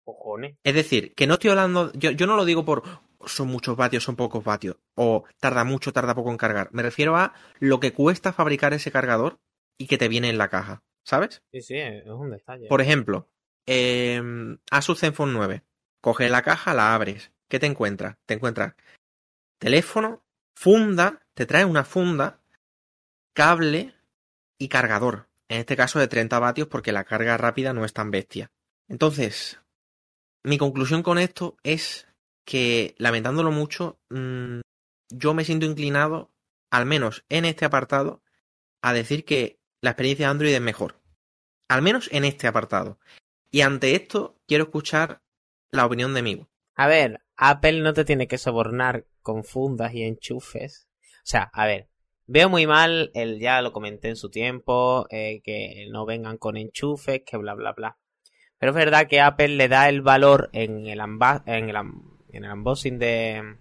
cojones. 0.03 0.57
Es 0.63 0.73
decir, 0.73 1.13
que 1.13 1.27
no 1.27 1.35
estoy 1.35 1.51
hablando, 1.51 1.91
yo, 1.93 2.11
yo 2.11 2.27
no 2.27 2.35
lo 2.35 2.45
digo 2.45 2.65
por 2.65 2.83
son 3.25 3.47
muchos 3.47 3.77
vatios, 3.77 4.03
son 4.03 4.15
pocos 4.15 4.43
vatios, 4.43 4.77
o 4.95 5.25
tarda 5.39 5.63
mucho, 5.63 5.93
tarda 5.93 6.15
poco 6.15 6.31
en 6.31 6.37
cargar. 6.37 6.69
Me 6.71 6.81
refiero 6.81 7.15
a 7.15 7.33
lo 7.59 7.79
que 7.79 7.93
cuesta 7.93 8.33
fabricar 8.33 8.73
ese 8.73 8.91
cargador 8.91 9.39
y 9.77 9.87
que 9.87 9.97
te 9.97 10.07
viene 10.07 10.29
en 10.29 10.37
la 10.37 10.49
caja, 10.49 10.83
¿sabes? 11.03 11.43
Sí, 11.51 11.61
sí, 11.61 11.77
es 11.77 12.05
un 12.07 12.31
detalle. 12.31 12.67
Por 12.67 12.81
ejemplo, 12.81 13.29
eh, 13.67 14.21
Asus 14.71 14.99
Zenfone 14.99 15.33
9. 15.33 15.63
Coges 16.01 16.31
la 16.31 16.41
caja, 16.41 16.73
la 16.73 16.95
abres. 16.95 17.31
¿Qué 17.47 17.59
te 17.59 17.67
encuentras? 17.67 18.17
Te 18.25 18.33
encuentras 18.33 18.75
teléfono, 19.59 20.23
funda, 20.55 21.21
te 21.35 21.45
trae 21.45 21.65
una 21.65 21.83
funda, 21.83 22.41
cable 23.33 23.93
y 24.57 24.67
cargador. 24.67 25.27
En 25.51 25.59
este 25.59 25.75
caso 25.75 25.99
de 25.99 26.07
30 26.07 26.39
vatios 26.39 26.69
porque 26.69 26.93
la 26.93 27.03
carga 27.03 27.35
rápida 27.35 27.73
no 27.73 27.83
es 27.83 27.91
tan 27.91 28.09
bestia. 28.09 28.53
Entonces, 28.87 29.59
mi 30.45 30.57
conclusión 30.57 31.03
con 31.03 31.17
esto 31.17 31.57
es 31.61 32.07
que, 32.45 32.95
lamentándolo 32.97 33.51
mucho, 33.51 33.99
mmm, 34.09 34.61
yo 35.09 35.33
me 35.33 35.43
siento 35.43 35.65
inclinado, 35.65 36.31
al 36.71 36.85
menos 36.85 37.25
en 37.27 37.43
este 37.43 37.65
apartado, 37.65 38.23
a 38.81 38.93
decir 38.93 39.25
que 39.25 39.59
la 39.81 39.89
experiencia 39.89 40.27
de 40.27 40.31
Android 40.31 40.53
es 40.53 40.61
mejor. 40.61 41.01
Al 41.67 41.81
menos 41.81 42.07
en 42.13 42.23
este 42.23 42.47
apartado. 42.47 42.97
Y 43.51 43.59
ante 43.59 43.93
esto, 43.95 44.39
quiero 44.47 44.63
escuchar 44.63 45.21
la 45.69 45.85
opinión 45.85 46.13
de 46.13 46.21
Migo. 46.21 46.49
A 46.75 46.87
ver, 46.87 47.25
Apple 47.35 47.81
no 47.81 47.91
te 47.91 48.05
tiene 48.05 48.29
que 48.29 48.37
sobornar 48.37 49.05
con 49.21 49.43
fundas 49.43 49.93
y 49.93 50.03
enchufes. 50.03 50.87
O 51.17 51.25
sea, 51.25 51.51
a 51.51 51.65
ver, 51.65 51.90
veo 52.31 52.49
muy 52.49 52.65
mal, 52.67 53.11
el, 53.13 53.39
ya 53.39 53.61
lo 53.61 53.73
comenté 53.73 54.09
en 54.09 54.15
su 54.15 54.29
tiempo, 54.29 55.05
eh, 55.09 55.41
que 55.43 55.87
no 55.91 56.05
vengan 56.05 56.37
con 56.37 56.55
enchufes, 56.57 57.21
que 57.25 57.37
bla, 57.37 57.53
bla, 57.53 57.73
bla. 57.73 57.97
Pero 58.57 58.71
es 58.71 58.75
verdad 58.75 59.07
que 59.07 59.19
Apple 59.19 59.49
le 59.49 59.67
da 59.67 59.89
el 59.89 60.01
valor 60.01 60.49
en 60.53 60.87
el, 60.87 60.99
amba- 61.01 61.43
en 61.45 61.69
el, 61.69 61.75
en 62.29 62.45
el 62.45 62.51
unboxing 62.51 62.99
de, 62.99 63.55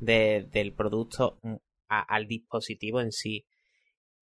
de- 0.00 0.46
del 0.52 0.72
producto 0.72 1.38
a- 1.88 2.00
al 2.02 2.26
dispositivo 2.26 3.00
en 3.00 3.12
sí. 3.12 3.46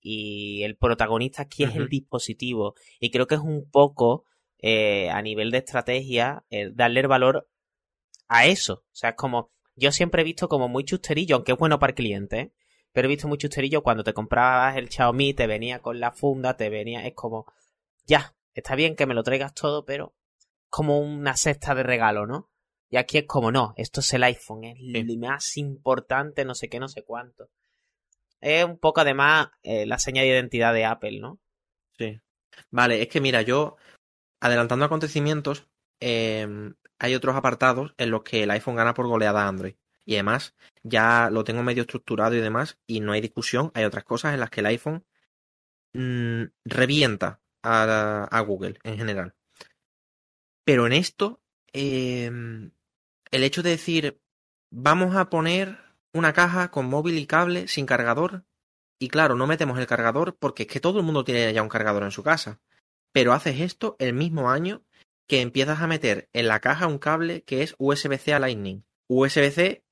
Y 0.00 0.62
el 0.64 0.76
protagonista 0.76 1.42
aquí 1.42 1.64
es 1.64 1.76
el 1.76 1.88
dispositivo. 1.88 2.74
Y 3.00 3.10
creo 3.10 3.26
que 3.26 3.36
es 3.36 3.40
un 3.40 3.70
poco, 3.70 4.24
eh, 4.58 5.08
a 5.10 5.22
nivel 5.22 5.50
de 5.50 5.58
estrategia, 5.58 6.44
eh, 6.50 6.70
darle 6.74 7.00
el 7.00 7.08
valor 7.08 7.48
a 8.28 8.46
eso. 8.46 8.84
O 8.86 8.94
sea, 8.94 9.10
es 9.10 9.16
como, 9.16 9.50
yo 9.76 9.92
siempre 9.92 10.22
he 10.22 10.24
visto 10.24 10.48
como 10.48 10.68
muy 10.68 10.84
chusterillo, 10.84 11.36
aunque 11.36 11.52
es 11.52 11.58
bueno 11.58 11.78
para 11.78 11.92
el 11.92 11.94
cliente, 11.94 12.40
¿eh? 12.40 12.52
Pero 12.94 13.06
he 13.06 13.08
visto 13.08 13.26
muy 13.26 13.38
chusterillo 13.38 13.82
cuando 13.82 14.04
te 14.04 14.14
comprabas 14.14 14.76
el 14.76 14.88
Xiaomi, 14.88 15.34
te 15.34 15.48
venía 15.48 15.80
con 15.80 15.98
la 15.98 16.12
funda, 16.12 16.56
te 16.56 16.70
venía, 16.70 17.04
es 17.04 17.12
como, 17.12 17.44
ya, 18.06 18.36
está 18.54 18.76
bien 18.76 18.94
que 18.94 19.04
me 19.04 19.14
lo 19.14 19.24
traigas 19.24 19.52
todo, 19.52 19.84
pero 19.84 20.14
como 20.70 21.00
una 21.00 21.36
cesta 21.36 21.74
de 21.74 21.82
regalo, 21.82 22.24
¿no? 22.26 22.50
Y 22.88 22.96
aquí 22.96 23.18
es 23.18 23.24
como, 23.26 23.50
no, 23.50 23.74
esto 23.76 23.98
es 23.98 24.12
el 24.14 24.22
iPhone, 24.22 24.62
es 24.62 24.76
el 24.78 25.18
más 25.18 25.56
importante, 25.56 26.44
no 26.44 26.54
sé 26.54 26.68
qué, 26.68 26.78
no 26.78 26.88
sé 26.88 27.02
cuánto. 27.02 27.50
Es 28.40 28.64
un 28.64 28.78
poco 28.78 29.00
además 29.00 29.48
eh, 29.64 29.86
la 29.86 29.98
seña 29.98 30.22
de 30.22 30.28
identidad 30.28 30.72
de 30.72 30.84
Apple, 30.84 31.18
¿no? 31.18 31.40
Sí. 31.98 32.20
Vale, 32.70 33.02
es 33.02 33.08
que 33.08 33.20
mira, 33.20 33.42
yo, 33.42 33.76
adelantando 34.40 34.84
acontecimientos, 34.84 35.66
eh, 35.98 36.46
hay 37.00 37.14
otros 37.16 37.34
apartados 37.34 37.92
en 37.98 38.12
los 38.12 38.22
que 38.22 38.44
el 38.44 38.52
iPhone 38.52 38.76
gana 38.76 38.94
por 38.94 39.08
goleada 39.08 39.42
a 39.42 39.48
Android. 39.48 39.74
Y 40.04 40.14
además, 40.14 40.54
ya 40.82 41.30
lo 41.30 41.44
tengo 41.44 41.62
medio 41.62 41.82
estructurado 41.82 42.34
y 42.34 42.40
demás, 42.40 42.78
y 42.86 43.00
no 43.00 43.12
hay 43.12 43.20
discusión. 43.20 43.70
Hay 43.74 43.84
otras 43.84 44.04
cosas 44.04 44.34
en 44.34 44.40
las 44.40 44.50
que 44.50 44.60
el 44.60 44.66
iPhone 44.66 45.04
mm, 45.94 46.44
revienta 46.64 47.40
a, 47.62 48.44
Google 48.46 48.78
en 48.82 48.98
general. 48.98 49.34
Pero 50.64 50.86
en 50.86 50.92
esto, 50.92 51.40
eh, 51.72 52.30
el 53.30 53.44
hecho 53.44 53.62
de 53.62 53.70
decir, 53.70 54.20
vamos 54.70 55.16
a 55.16 55.30
poner 55.30 55.78
una 56.12 56.32
caja 56.32 56.70
con 56.70 56.86
móvil 56.86 57.18
y 57.18 57.26
cable 57.26 57.68
sin 57.68 57.86
cargador, 57.86 58.44
y 58.98 59.08
claro, 59.08 59.34
no 59.34 59.46
metemos 59.46 59.78
el 59.78 59.86
cargador 59.86 60.36
porque 60.36 60.62
es 60.64 60.68
que 60.68 60.80
todo 60.80 60.98
el 60.98 61.04
mundo 61.04 61.24
tiene 61.24 61.52
ya 61.52 61.62
un 61.62 61.68
cargador 61.68 62.04
en 62.04 62.10
su 62.10 62.22
casa. 62.22 62.60
Pero 63.12 63.32
haces 63.32 63.60
esto 63.60 63.96
el 63.98 64.14
mismo 64.14 64.50
año 64.50 64.82
que 65.26 65.40
empiezas 65.40 65.80
a 65.80 65.86
meter 65.86 66.28
en 66.32 66.48
la 66.48 66.60
caja 66.60 66.86
un 66.86 66.98
cable 66.98 67.42
que 67.42 67.62
es 67.62 67.74
USB-C 67.78 68.34
a 68.34 68.38
Lightning. 68.38 68.84
USB-C 69.08 69.83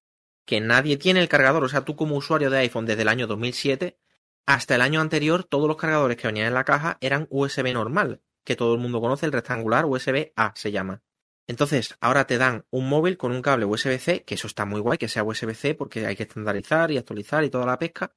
que 0.45 0.61
nadie 0.61 0.97
tiene 0.97 1.21
el 1.21 1.29
cargador. 1.29 1.65
O 1.65 1.69
sea, 1.69 1.85
tú 1.85 1.97
como 1.97 2.17
usuario 2.17 2.51
de 2.51 2.59
iPhone 2.59 2.87
desde 2.87 3.03
el 3.03 3.09
año 3.09 3.27
2007 3.27 3.99
hasta 4.47 4.75
el 4.75 4.81
año 4.81 5.01
anterior, 5.01 5.45
todos 5.45 5.69
los 5.69 5.77
cargadores 5.77 6.17
que 6.17 6.27
venían 6.27 6.49
en 6.49 6.55
la 6.55 6.65
caja 6.65 6.99
eran 7.01 7.27
USB 7.31 7.73
normal, 7.73 8.23
que 8.45 8.57
todo 8.57 8.75
el 8.75 8.81
mundo 8.81 9.01
conoce, 9.01 9.27
el 9.27 9.33
rectangular 9.33 9.85
USB-A 9.87 10.53
se 10.57 10.73
llama. 10.73 11.03
Entonces, 11.47 11.97
ahora 12.01 12.27
te 12.27 12.39
dan 12.39 12.65
un 12.71 12.89
móvil 12.89 13.17
con 13.17 13.33
un 13.33 13.43
cable 13.43 13.67
USB-C, 13.67 14.25
que 14.25 14.35
eso 14.35 14.47
está 14.47 14.65
muy 14.65 14.81
guay, 14.81 14.99
que 14.99 15.09
sea 15.09 15.25
USB-C, 15.25 15.75
porque 15.75 16.07
hay 16.07 16.17
que 16.17 16.25
estandarizar 16.25 16.91
y 16.91 16.99
actualizar 16.99 17.45
y 17.45 17.51
toda 17.51 17.67
la 17.67 17.79
pesca, 17.79 18.15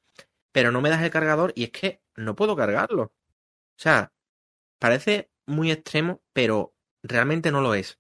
pero 0.52 0.72
no 0.72 0.82
me 0.82 0.90
das 0.90 1.04
el 1.04 1.10
cargador 1.12 1.52
y 1.56 1.66
es 1.66 1.72
que 1.72 2.02
no 2.16 2.36
puedo 2.36 2.56
cargarlo. 2.56 3.04
O 3.04 3.14
sea, 3.78 4.14
parece 4.80 5.32
muy 5.46 5.72
extremo, 5.72 6.24
pero 6.34 6.76
realmente 7.04 7.52
no 7.52 7.62
lo 7.62 7.76
es. 7.76 8.00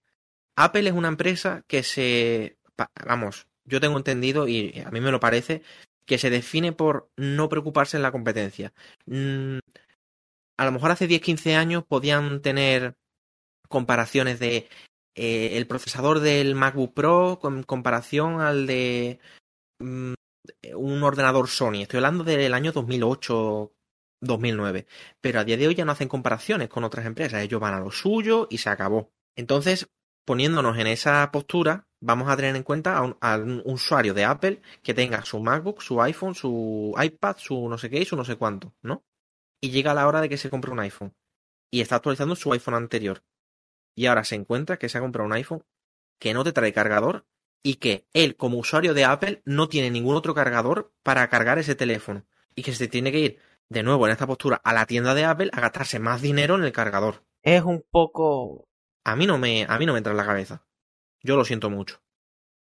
Apple 0.56 0.88
es 0.88 0.96
una 0.96 1.10
empresa 1.10 1.64
que 1.68 1.84
se... 1.84 2.58
Vamos, 3.06 3.48
yo 3.66 3.82
tengo 3.82 3.98
entendido, 3.98 4.48
y 4.48 4.82
a 4.86 4.92
mí 4.92 5.02
me 5.02 5.12
lo 5.12 5.20
parece, 5.20 5.64
que 6.06 6.18
se 6.18 6.30
define 6.30 6.72
por 6.72 7.10
no 7.18 7.50
preocuparse 7.50 7.98
en 7.98 8.04
la 8.04 8.12
competencia. 8.12 8.74
Mm, 9.06 9.60
a 10.58 10.66
lo 10.66 10.72
mejor 10.72 10.92
hace 10.92 11.08
10-15 11.08 11.56
años 11.56 11.84
podían 11.84 12.42
tener 12.42 12.96
comparaciones 13.68 14.40
de 14.40 14.70
eh, 15.16 15.58
el 15.58 15.68
procesador 15.68 16.20
del 16.20 16.56
MacBook 16.56 16.94
Pro 16.94 17.40
con 17.42 17.64
comparación 17.64 18.42
al 18.42 18.68
de 18.68 19.20
mm, 19.80 20.14
un 20.76 21.04
ordenador 21.04 21.48
Sony. 21.48 21.82
Estoy 21.82 21.98
hablando 21.98 22.24
del 22.24 22.54
año 22.54 22.72
2008, 22.72 23.74
2009. 24.22 24.86
Pero 25.22 25.40
a 25.40 25.44
día 25.44 25.58
de 25.58 25.68
hoy 25.68 25.76
ya 25.76 25.86
no 25.86 25.92
hacen 25.92 26.08
comparaciones 26.08 26.70
con 26.70 26.84
otras 26.84 27.06
empresas. 27.06 27.42
Ellos 27.42 27.62
van 27.62 27.74
a 27.74 27.80
lo 27.80 27.92
suyo 27.92 28.48
y 28.50 28.60
se 28.60 28.70
acabó. 28.70 29.12
Entonces, 29.36 29.90
poniéndonos 30.26 30.78
en 30.78 30.88
esa 30.88 31.30
postura, 31.32 31.85
vamos 32.02 32.30
a 32.30 32.36
tener 32.36 32.56
en 32.56 32.64
cuenta 32.64 32.98
a 32.98 33.02
un, 33.02 33.18
a 33.22 33.38
un 33.38 33.62
usuario 33.66 34.14
de 34.14 34.26
Apple 34.26 34.62
que 34.84 34.94
tenga 34.94 35.24
su 35.26 35.40
MacBook, 35.40 35.82
su 35.82 36.02
iPhone, 36.02 36.36
su 36.36 36.94
iPad, 37.02 37.38
su 37.38 37.70
no 37.70 37.78
sé 37.78 37.90
qué 37.90 38.00
y 38.02 38.06
su 38.06 38.16
no 38.16 38.26
sé 38.26 38.36
cuánto, 38.36 38.74
¿no? 38.82 39.04
Y 39.62 39.72
llega 39.72 39.94
la 39.94 40.08
hora 40.08 40.22
de 40.22 40.30
que 40.30 40.38
se 40.38 40.50
compre 40.50 40.72
un 40.72 40.80
iPhone. 40.80 41.16
Y 41.72 41.82
está 41.82 41.96
actualizando 41.96 42.36
su 42.36 42.52
iPhone 42.54 42.76
anterior. 42.76 43.24
Y 43.96 44.06
ahora 44.08 44.24
se 44.24 44.36
encuentra 44.36 44.78
que 44.78 44.90
se 44.90 44.98
ha 44.98 45.02
comprado 45.02 45.28
un 45.28 45.34
iPhone 45.34 45.64
que 46.20 46.34
no 46.34 46.44
te 46.44 46.54
trae 46.54 46.74
cargador 46.74 47.26
y 47.64 47.76
que 47.76 48.08
él, 48.14 48.36
como 48.36 48.60
usuario 48.60 48.94
de 48.94 49.06
Apple, 49.06 49.42
no 49.46 49.68
tiene 49.68 49.90
ningún 49.90 50.16
otro 50.16 50.36
cargador 50.36 50.94
para 51.02 51.28
cargar 51.30 51.58
ese 51.58 51.76
teléfono. 51.76 52.26
Y 52.54 52.62
que 52.62 52.74
se 52.74 52.88
tiene 52.88 53.12
que 53.12 53.20
ir 53.20 53.40
de 53.70 53.84
nuevo 53.84 54.06
en 54.06 54.14
esta 54.14 54.28
postura 54.28 54.62
a 54.64 54.74
la 54.74 54.86
tienda 54.86 55.16
de 55.16 55.26
Apple 55.26 55.50
a 55.52 55.62
gastarse 55.62 56.00
más 56.00 56.22
dinero 56.22 56.56
en 56.56 56.64
el 56.64 56.72
cargador. 56.72 57.26
Es 57.42 57.64
un 57.64 57.84
poco. 57.90 58.70
A 59.04 59.16
mí 59.16 59.26
no 59.26 59.38
me, 59.38 59.66
a 59.68 59.78
mí 59.80 59.86
no 59.86 59.94
me 59.94 59.98
entra 59.98 60.12
en 60.12 60.18
la 60.18 60.26
cabeza. 60.26 60.65
Yo 61.26 61.36
lo 61.36 61.44
siento 61.44 61.72
mucho. 61.72 62.02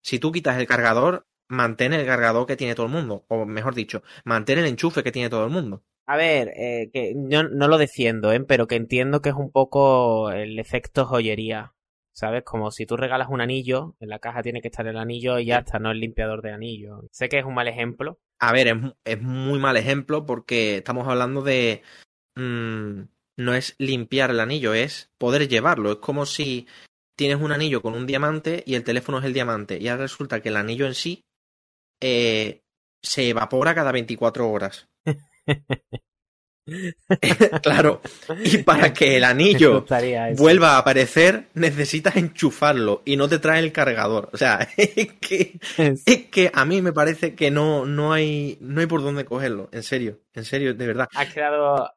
Si 0.03 0.21
tú 0.21 0.31
quitas 0.31 0.57
el 0.57 0.69
cargador, 0.69 1.27
mantén 1.49 1.93
el 1.93 2.07
cargador 2.07 2.47
que 2.47 2.57
tiene 2.57 2.77
todo 2.77 2.87
el 2.87 2.93
mundo. 2.93 3.25
O 3.29 3.45
mejor 3.45 3.75
dicho, 3.75 4.03
mantén 4.25 4.61
el 4.61 4.67
enchufe 4.67 5.03
que 5.03 5.11
tiene 5.11 5.29
todo 5.29 5.45
el 5.45 5.51
mundo. 5.51 5.83
A 6.07 6.17
ver, 6.17 6.53
eh, 6.57 6.91
que 6.93 7.15
yo 7.29 7.43
no 7.43 7.67
lo 7.67 7.77
defiendo, 7.77 8.33
¿eh? 8.33 8.41
pero 8.41 8.69
que 8.69 8.77
entiendo 8.77 9.21
que 9.21 9.31
es 9.31 9.35
un 9.35 9.51
poco 9.51 10.31
el 10.31 10.59
efecto 10.61 11.07
joyería. 11.07 11.75
¿Sabes? 12.15 12.45
Como 12.45 12.71
si 12.71 12.85
tú 12.85 12.97
regalas 12.97 13.29
un 13.31 13.41
anillo, 13.41 13.97
en 13.99 14.11
la 14.11 14.19
caja 14.19 14.43
tiene 14.43 14.61
que 14.61 14.69
estar 14.69 14.87
el 14.87 14.99
anillo 14.99 15.39
y 15.39 15.47
ya 15.47 15.61
está, 15.61 15.79
no 15.79 15.91
el 15.91 15.99
limpiador 15.99 16.43
de 16.43 16.53
anillo. 16.53 17.09
Sé 17.11 17.31
que 17.31 17.39
es 17.39 17.45
un 17.45 17.55
mal 17.55 17.69
ejemplo. 17.69 18.21
A 18.39 18.53
ver, 18.53 18.69
es, 18.69 18.77
es 19.05 19.23
muy 19.23 19.59
mal 19.59 19.77
ejemplo 19.79 20.27
porque 20.27 20.77
estamos 20.77 21.09
hablando 21.09 21.43
de... 21.43 21.83
mmm, 22.37 23.05
no 23.39 23.55
es 23.55 23.75
limpiar 23.79 24.31
el 24.31 24.41
anillo, 24.41 24.75
es 24.75 25.11
poder 25.17 25.49
llevarlo. 25.49 25.93
Es 25.93 25.99
como 25.99 26.27
si 26.27 26.67
tienes 27.17 27.41
un 27.41 27.53
anillo 27.53 27.83
con 27.83 27.95
un 27.95 28.07
diamante 28.07 28.63
y 28.67 28.75
el 28.75 28.85
teléfono 28.85 29.19
es 29.19 29.25
el 29.25 29.33
diamante. 29.33 29.79
Y 29.81 29.89
ahora 29.89 30.03
resulta 30.03 30.41
que 30.41 30.49
el 30.49 30.57
anillo 30.57 30.87
en 30.87 30.95
sí 30.95 31.25
eh, 32.01 32.63
se 33.03 33.29
evapora 33.29 33.75
cada 33.75 33.93
24 33.93 34.51
horas. 34.51 34.89
claro, 37.63 38.01
y 38.45 38.59
para 38.59 38.93
que 38.93 39.17
el 39.17 39.25
anillo 39.25 39.85
vuelva 40.37 40.75
a 40.75 40.79
aparecer, 40.79 41.49
necesitas 41.55 42.17
enchufarlo 42.17 43.03
y 43.05 43.17
no 43.17 43.29
te 43.29 43.39
trae 43.39 43.61
el 43.61 43.73
cargador. 43.73 44.31
O 44.33 44.37
sea, 44.37 44.69
es 44.77 45.13
que, 45.15 45.59
es 45.77 46.27
que 46.27 46.51
a 46.55 46.65
mí 46.65 46.81
me 46.81 46.93
parece 46.93 47.35
que 47.35 47.51
no, 47.51 47.85
no, 47.85 48.13
hay, 48.13 48.59
no 48.61 48.81
hay 48.81 48.87
por 48.87 49.03
dónde 49.03 49.25
cogerlo. 49.25 49.69
En 49.73 49.83
serio, 49.83 50.21
en 50.35 50.45
serio, 50.45 50.75
de 50.75 50.87
verdad. 50.87 51.09
Has 51.15 51.33
creado. 51.33 51.91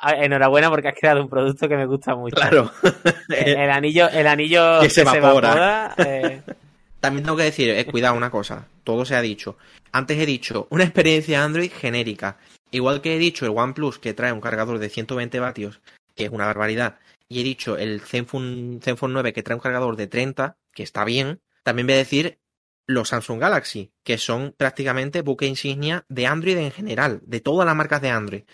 Enhorabuena 0.00 0.70
porque 0.70 0.88
has 0.88 0.94
creado 0.94 1.22
un 1.22 1.28
producto 1.28 1.68
que 1.68 1.76
me 1.76 1.86
gusta 1.86 2.14
mucho. 2.14 2.36
Claro. 2.36 2.70
El, 3.28 3.56
el 3.56 3.70
anillo, 3.70 4.08
el 4.08 4.26
anillo 4.26 4.80
que 4.80 4.90
se 4.90 5.02
evapora. 5.02 5.52
evapora, 5.52 5.94
eh, 5.98 6.42
También 7.00 7.24
tengo 7.24 7.36
que 7.36 7.44
decir, 7.44 7.70
eh, 7.70 7.84
cuidado 7.84 8.16
una 8.16 8.30
cosa, 8.30 8.66
todo 8.84 9.04
se 9.04 9.14
ha 9.14 9.22
dicho. 9.22 9.56
Antes 9.92 10.18
he 10.18 10.26
dicho 10.26 10.66
una 10.70 10.84
experiencia 10.84 11.44
Android 11.44 11.70
genérica. 11.72 12.38
Igual 12.70 13.00
que 13.00 13.14
he 13.14 13.18
dicho 13.18 13.46
el 13.46 13.56
OnePlus 13.56 13.98
que 13.98 14.14
trae 14.14 14.32
un 14.32 14.40
cargador 14.40 14.78
de 14.78 14.88
120 14.88 15.40
vatios, 15.40 15.80
que 16.14 16.24
es 16.24 16.30
una 16.30 16.46
barbaridad, 16.46 16.98
y 17.28 17.40
he 17.40 17.44
dicho 17.44 17.78
el 17.78 18.00
Zenfone, 18.00 18.80
Zenfone 18.82 19.14
9 19.14 19.32
que 19.32 19.42
trae 19.42 19.54
un 19.54 19.60
cargador 19.60 19.96
de 19.96 20.06
30, 20.06 20.56
que 20.74 20.82
está 20.82 21.04
bien, 21.04 21.40
también 21.62 21.86
voy 21.86 21.94
a 21.94 21.98
decir 21.98 22.38
los 22.86 23.10
Samsung 23.10 23.38
Galaxy, 23.38 23.92
que 24.02 24.18
son 24.18 24.54
prácticamente 24.56 25.22
buque 25.22 25.46
insignia 25.46 26.04
de 26.08 26.26
Android 26.26 26.56
en 26.56 26.72
general, 26.72 27.20
de 27.24 27.40
todas 27.40 27.66
las 27.66 27.76
marcas 27.76 28.00
de 28.00 28.10
Android. 28.10 28.44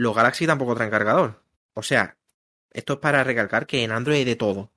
Los 0.00 0.16
Galaxy 0.16 0.46
tampoco 0.46 0.74
traen 0.74 0.90
cargador. 0.90 1.42
O 1.74 1.82
sea, 1.82 2.16
esto 2.70 2.94
es 2.94 2.98
para 3.00 3.22
recalcar 3.22 3.66
que 3.66 3.84
en 3.84 3.92
Android 3.92 4.16
hay 4.16 4.24
de 4.24 4.34
todo. 4.34 4.72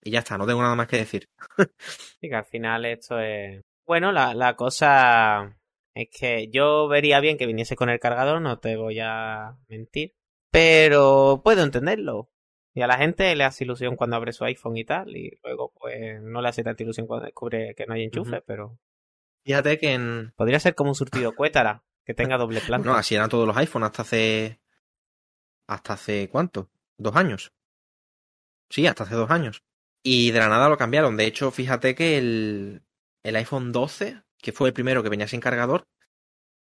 Y 0.00 0.12
ya 0.12 0.20
está, 0.20 0.38
no 0.38 0.46
tengo 0.46 0.62
nada 0.62 0.76
más 0.76 0.86
que 0.86 0.98
decir. 0.98 1.28
Sí, 2.20 2.28
que 2.28 2.34
al 2.34 2.44
final 2.44 2.84
esto 2.84 3.18
es. 3.18 3.62
Bueno, 3.84 4.12
la, 4.12 4.32
la 4.34 4.54
cosa 4.54 5.58
es 5.94 6.08
que 6.12 6.48
yo 6.50 6.86
vería 6.86 7.18
bien 7.18 7.36
que 7.36 7.46
viniese 7.46 7.74
con 7.74 7.88
el 7.88 7.98
cargador, 7.98 8.40
no 8.40 8.60
te 8.60 8.76
voy 8.76 9.00
a 9.00 9.56
mentir. 9.68 10.14
Pero 10.52 11.40
puedo 11.42 11.64
entenderlo. 11.64 12.30
Y 12.72 12.82
a 12.82 12.86
la 12.86 12.98
gente 12.98 13.34
le 13.34 13.42
hace 13.42 13.64
ilusión 13.64 13.96
cuando 13.96 14.16
abre 14.16 14.32
su 14.32 14.44
iPhone 14.44 14.76
y 14.76 14.84
tal, 14.84 15.16
y 15.16 15.36
luego 15.42 15.72
pues 15.72 16.22
no 16.22 16.40
le 16.40 16.48
hace 16.48 16.62
tanta 16.62 16.82
ilusión 16.84 17.08
cuando 17.08 17.26
descubre 17.26 17.74
que 17.74 17.86
no 17.86 17.94
hay 17.94 18.04
enchufe, 18.04 18.40
pero 18.42 18.78
Fíjate 19.44 19.78
que 19.78 19.94
en... 19.94 20.32
podría 20.36 20.60
ser 20.60 20.74
como 20.74 20.90
un 20.90 20.94
surtido 20.94 21.34
cuétara, 21.34 21.82
que 22.04 22.14
tenga 22.14 22.36
doble 22.36 22.60
planta. 22.60 22.88
No, 22.88 22.94
así 22.94 23.14
eran 23.14 23.30
todos 23.30 23.46
los 23.46 23.56
iPhones 23.56 23.86
hasta 23.86 24.02
hace... 24.02 24.59
¿Hasta 25.70 25.92
hace 25.92 26.28
cuánto? 26.28 26.68
¿Dos 26.98 27.14
años? 27.14 27.52
Sí, 28.68 28.88
hasta 28.88 29.04
hace 29.04 29.14
dos 29.14 29.30
años. 29.30 29.62
Y 30.02 30.32
de 30.32 30.40
la 30.40 30.48
nada 30.48 30.68
lo 30.68 30.76
cambiaron. 30.76 31.16
De 31.16 31.26
hecho, 31.26 31.52
fíjate 31.52 31.94
que 31.94 32.18
el, 32.18 32.82
el 33.22 33.36
iPhone 33.36 33.70
12, 33.70 34.20
que 34.38 34.50
fue 34.50 34.68
el 34.68 34.74
primero 34.74 35.04
que 35.04 35.08
venía 35.08 35.28
sin 35.28 35.40
cargador, 35.40 35.84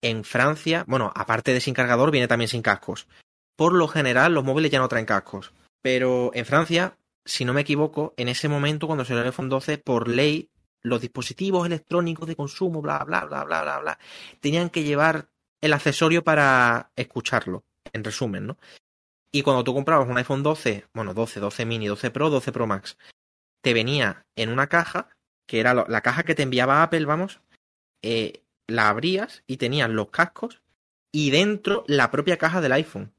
en 0.03 0.23
Francia, 0.23 0.85
bueno, 0.87 1.11
aparte 1.15 1.53
de 1.53 1.59
sin 1.59 1.73
cargador, 1.73 2.11
viene 2.11 2.27
también 2.27 2.49
sin 2.49 2.61
cascos. 2.61 3.07
Por 3.55 3.73
lo 3.73 3.87
general, 3.87 4.35
los 4.35 4.43
móviles 4.43 4.71
ya 4.71 4.77
no 4.77 4.87
traen 4.87 5.07
cascos. 5.07 5.53
Pero 5.81 6.29
en 6.35 6.45
Francia, 6.45 6.95
si 7.25 7.45
no 7.45 7.53
me 7.53 7.61
equivoco, 7.61 8.13
en 8.15 8.27
ese 8.27 8.47
momento, 8.47 8.85
cuando 8.85 9.05
salió 9.05 9.21
el 9.21 9.29
iPhone 9.29 9.49
12, 9.49 9.79
por 9.79 10.07
ley, 10.07 10.51
los 10.83 11.01
dispositivos 11.01 11.65
electrónicos 11.65 12.27
de 12.27 12.35
consumo, 12.35 12.79
bla, 12.79 13.03
bla, 13.05 13.25
bla, 13.25 13.43
bla, 13.43 13.63
bla, 13.63 13.79
bla, 13.79 13.99
tenían 14.39 14.69
que 14.69 14.83
llevar 14.83 15.29
el 15.61 15.73
accesorio 15.73 16.23
para 16.23 16.91
escucharlo, 16.95 17.63
en 17.91 18.03
resumen, 18.03 18.45
¿no? 18.45 18.57
Y 19.31 19.43
cuando 19.43 19.63
tú 19.63 19.73
comprabas 19.73 20.09
un 20.09 20.17
iPhone 20.17 20.43
12, 20.43 20.85
bueno, 20.93 21.13
12, 21.13 21.39
12 21.39 21.65
mini, 21.65 21.87
12 21.87 22.11
Pro, 22.11 22.29
12 22.29 22.51
Pro 22.51 22.67
Max, 22.67 22.97
te 23.61 23.73
venía 23.73 24.25
en 24.35 24.49
una 24.49 24.67
caja, 24.67 25.09
que 25.47 25.59
era 25.59 25.73
la 25.73 26.01
caja 26.01 26.23
que 26.23 26.35
te 26.35 26.43
enviaba 26.43 26.81
Apple, 26.81 27.05
vamos, 27.05 27.41
eh, 28.01 28.43
la 28.67 28.89
abrías 28.89 29.43
y 29.47 29.57
tenías 29.57 29.89
los 29.89 30.09
cascos 30.09 30.61
y 31.11 31.31
dentro 31.31 31.83
la 31.87 32.11
propia 32.11 32.37
caja 32.37 32.61
del 32.61 32.71
iPhone. 32.71 33.13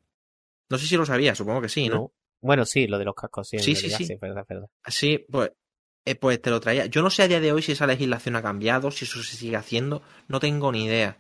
No 0.69 0.79
sé 0.79 0.87
si 0.87 0.97
lo 0.97 1.05
sabías, 1.05 1.37
supongo 1.37 1.61
que 1.61 1.69
sí, 1.69 1.89
¿no? 1.89 1.95
No. 1.95 2.13
Bueno, 2.43 2.65
sí, 2.65 2.87
lo 2.87 2.99
de 2.99 3.05
los 3.05 3.15
cascos, 3.15 3.49
sí. 3.49 3.59
Sí, 3.59 3.75
sí, 3.75 3.91
sí. 3.91 4.13
es 4.13 4.21
verdad, 4.21 4.47
verdad. 4.49 4.69
Así, 4.83 5.27
pues, 5.31 5.53
eh, 6.07 6.15
pues 6.15 6.41
te 6.41 6.51
lo 6.51 6.61
traía. 6.61 6.87
Yo 6.87 7.03
no 7.03 7.11
sé 7.11 7.23
a 7.23 7.29
día 7.29 7.41
de 7.41 7.53
hoy 7.53 7.63
si 7.63 7.73
esa 7.73 7.87
legislación 7.87 8.37
ha 8.37 8.43
cambiado, 8.43 8.91
si 8.91 9.05
eso 9.05 9.23
se 9.23 9.37
sigue 9.37 9.57
haciendo, 9.57 10.03
no 10.29 10.41
tengo 10.41 10.73
ni 10.73 10.87
idea. 10.87 11.19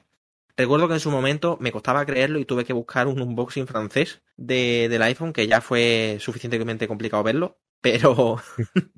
Recuerdo 0.57 0.89
que 0.89 0.95
en 0.95 1.01
su 1.01 1.11
momento 1.11 1.57
me 1.61 1.73
costaba 1.73 2.05
creerlo 2.05 2.39
y 2.39 2.45
tuve 2.45 2.65
que 2.65 2.73
buscar 2.73 3.07
un 3.07 3.21
unboxing 3.21 3.67
francés 3.67 4.23
de, 4.37 4.89
del 4.89 5.03
iPhone, 5.03 5.33
que 5.33 5.47
ya 5.47 5.61
fue 5.61 6.19
suficientemente 6.21 6.89
complicado 6.89 7.23
verlo, 7.23 7.59
pero, 7.81 8.41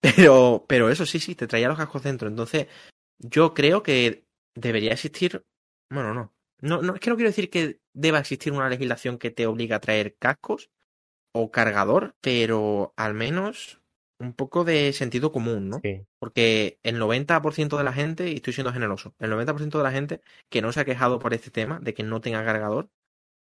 pero, 0.00 0.64
pero 0.68 0.90
eso 0.90 1.06
sí, 1.06 1.20
sí, 1.20 1.34
te 1.34 1.46
traía 1.46 1.68
los 1.68 1.78
cascos 1.78 2.02
dentro. 2.02 2.28
Entonces, 2.28 2.66
yo 3.18 3.54
creo 3.54 3.82
que 3.82 4.26
debería 4.54 4.92
existir, 4.92 5.46
bueno, 5.90 6.14
no, 6.14 6.34
no, 6.60 6.82
no, 6.82 6.94
es 6.94 7.00
que 7.00 7.10
no 7.10 7.16
quiero 7.16 7.30
decir 7.30 7.50
que 7.50 7.80
deba 7.92 8.18
existir 8.18 8.52
una 8.52 8.68
legislación 8.68 9.18
que 9.18 9.30
te 9.30 9.46
obliga 9.46 9.76
a 9.76 9.80
traer 9.80 10.16
cascos 10.18 10.70
o 11.32 11.50
cargador, 11.50 12.16
pero 12.20 12.94
al 12.96 13.14
menos 13.14 13.77
un 14.18 14.32
poco 14.32 14.64
de 14.64 14.92
sentido 14.92 15.32
común, 15.32 15.68
¿no? 15.68 15.80
Sí. 15.82 16.06
Porque 16.18 16.78
el 16.82 16.98
90% 16.98 17.76
de 17.76 17.84
la 17.84 17.92
gente, 17.92 18.30
y 18.30 18.36
estoy 18.36 18.52
siendo 18.52 18.72
generoso, 18.72 19.14
el 19.18 19.30
90% 19.30 19.78
de 19.78 19.84
la 19.84 19.92
gente 19.92 20.20
que 20.48 20.62
no 20.62 20.72
se 20.72 20.80
ha 20.80 20.84
quejado 20.84 21.18
por 21.18 21.34
este 21.34 21.50
tema, 21.50 21.78
de 21.80 21.94
que 21.94 22.02
no 22.02 22.20
tenga 22.20 22.44
cargador, 22.44 22.90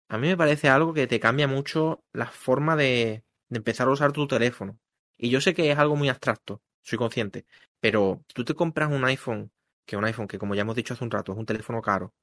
a 0.10 0.18
mí 0.18 0.28
me 0.28 0.38
parece 0.38 0.70
algo 0.70 0.94
que 0.94 1.08
te 1.08 1.20
cambia 1.20 1.48
mucho 1.48 2.04
la 2.14 2.28
forma 2.28 2.76
de, 2.76 3.24
de 3.50 3.58
empezar 3.58 3.88
a 3.88 3.92
usar 3.92 4.12
tu 4.12 4.28
teléfono. 4.28 4.80
Y 5.18 5.30
yo 5.30 5.42
sé 5.42 5.54
que 5.54 5.72
es 5.72 5.78
algo 5.78 5.96
muy 5.96 6.10
abstracto, 6.10 6.62
soy 6.82 6.98
consciente, 6.98 7.46
pero 7.80 8.24
tú 8.34 8.44
te 8.46 8.54
compras 8.54 8.92
un 8.92 9.06
iPhone, 9.06 9.52
que 9.86 9.98
un 9.98 10.06
iPhone 10.06 10.28
que 10.28 10.40
como 10.40 10.56
ya 10.56 10.62
hemos 10.62 10.76
dicho 10.76 10.94
hace 10.94 11.04
un 11.04 11.12
rato 11.12 11.34
es 11.34 11.38
un 11.38 11.46
teléfono 11.46 11.82
caro, 11.82 12.14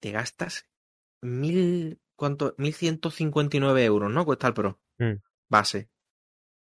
te 0.00 0.12
gastas 0.12 0.66
mil, 1.22 2.00
¿cuánto? 2.16 2.54
1159 2.58 3.84
euros, 3.84 4.10
¿no? 4.10 4.24
Cuesta 4.24 4.48
el 4.48 4.54
Pro. 4.54 4.80
Mm. 4.98 5.14
Base 5.48 5.88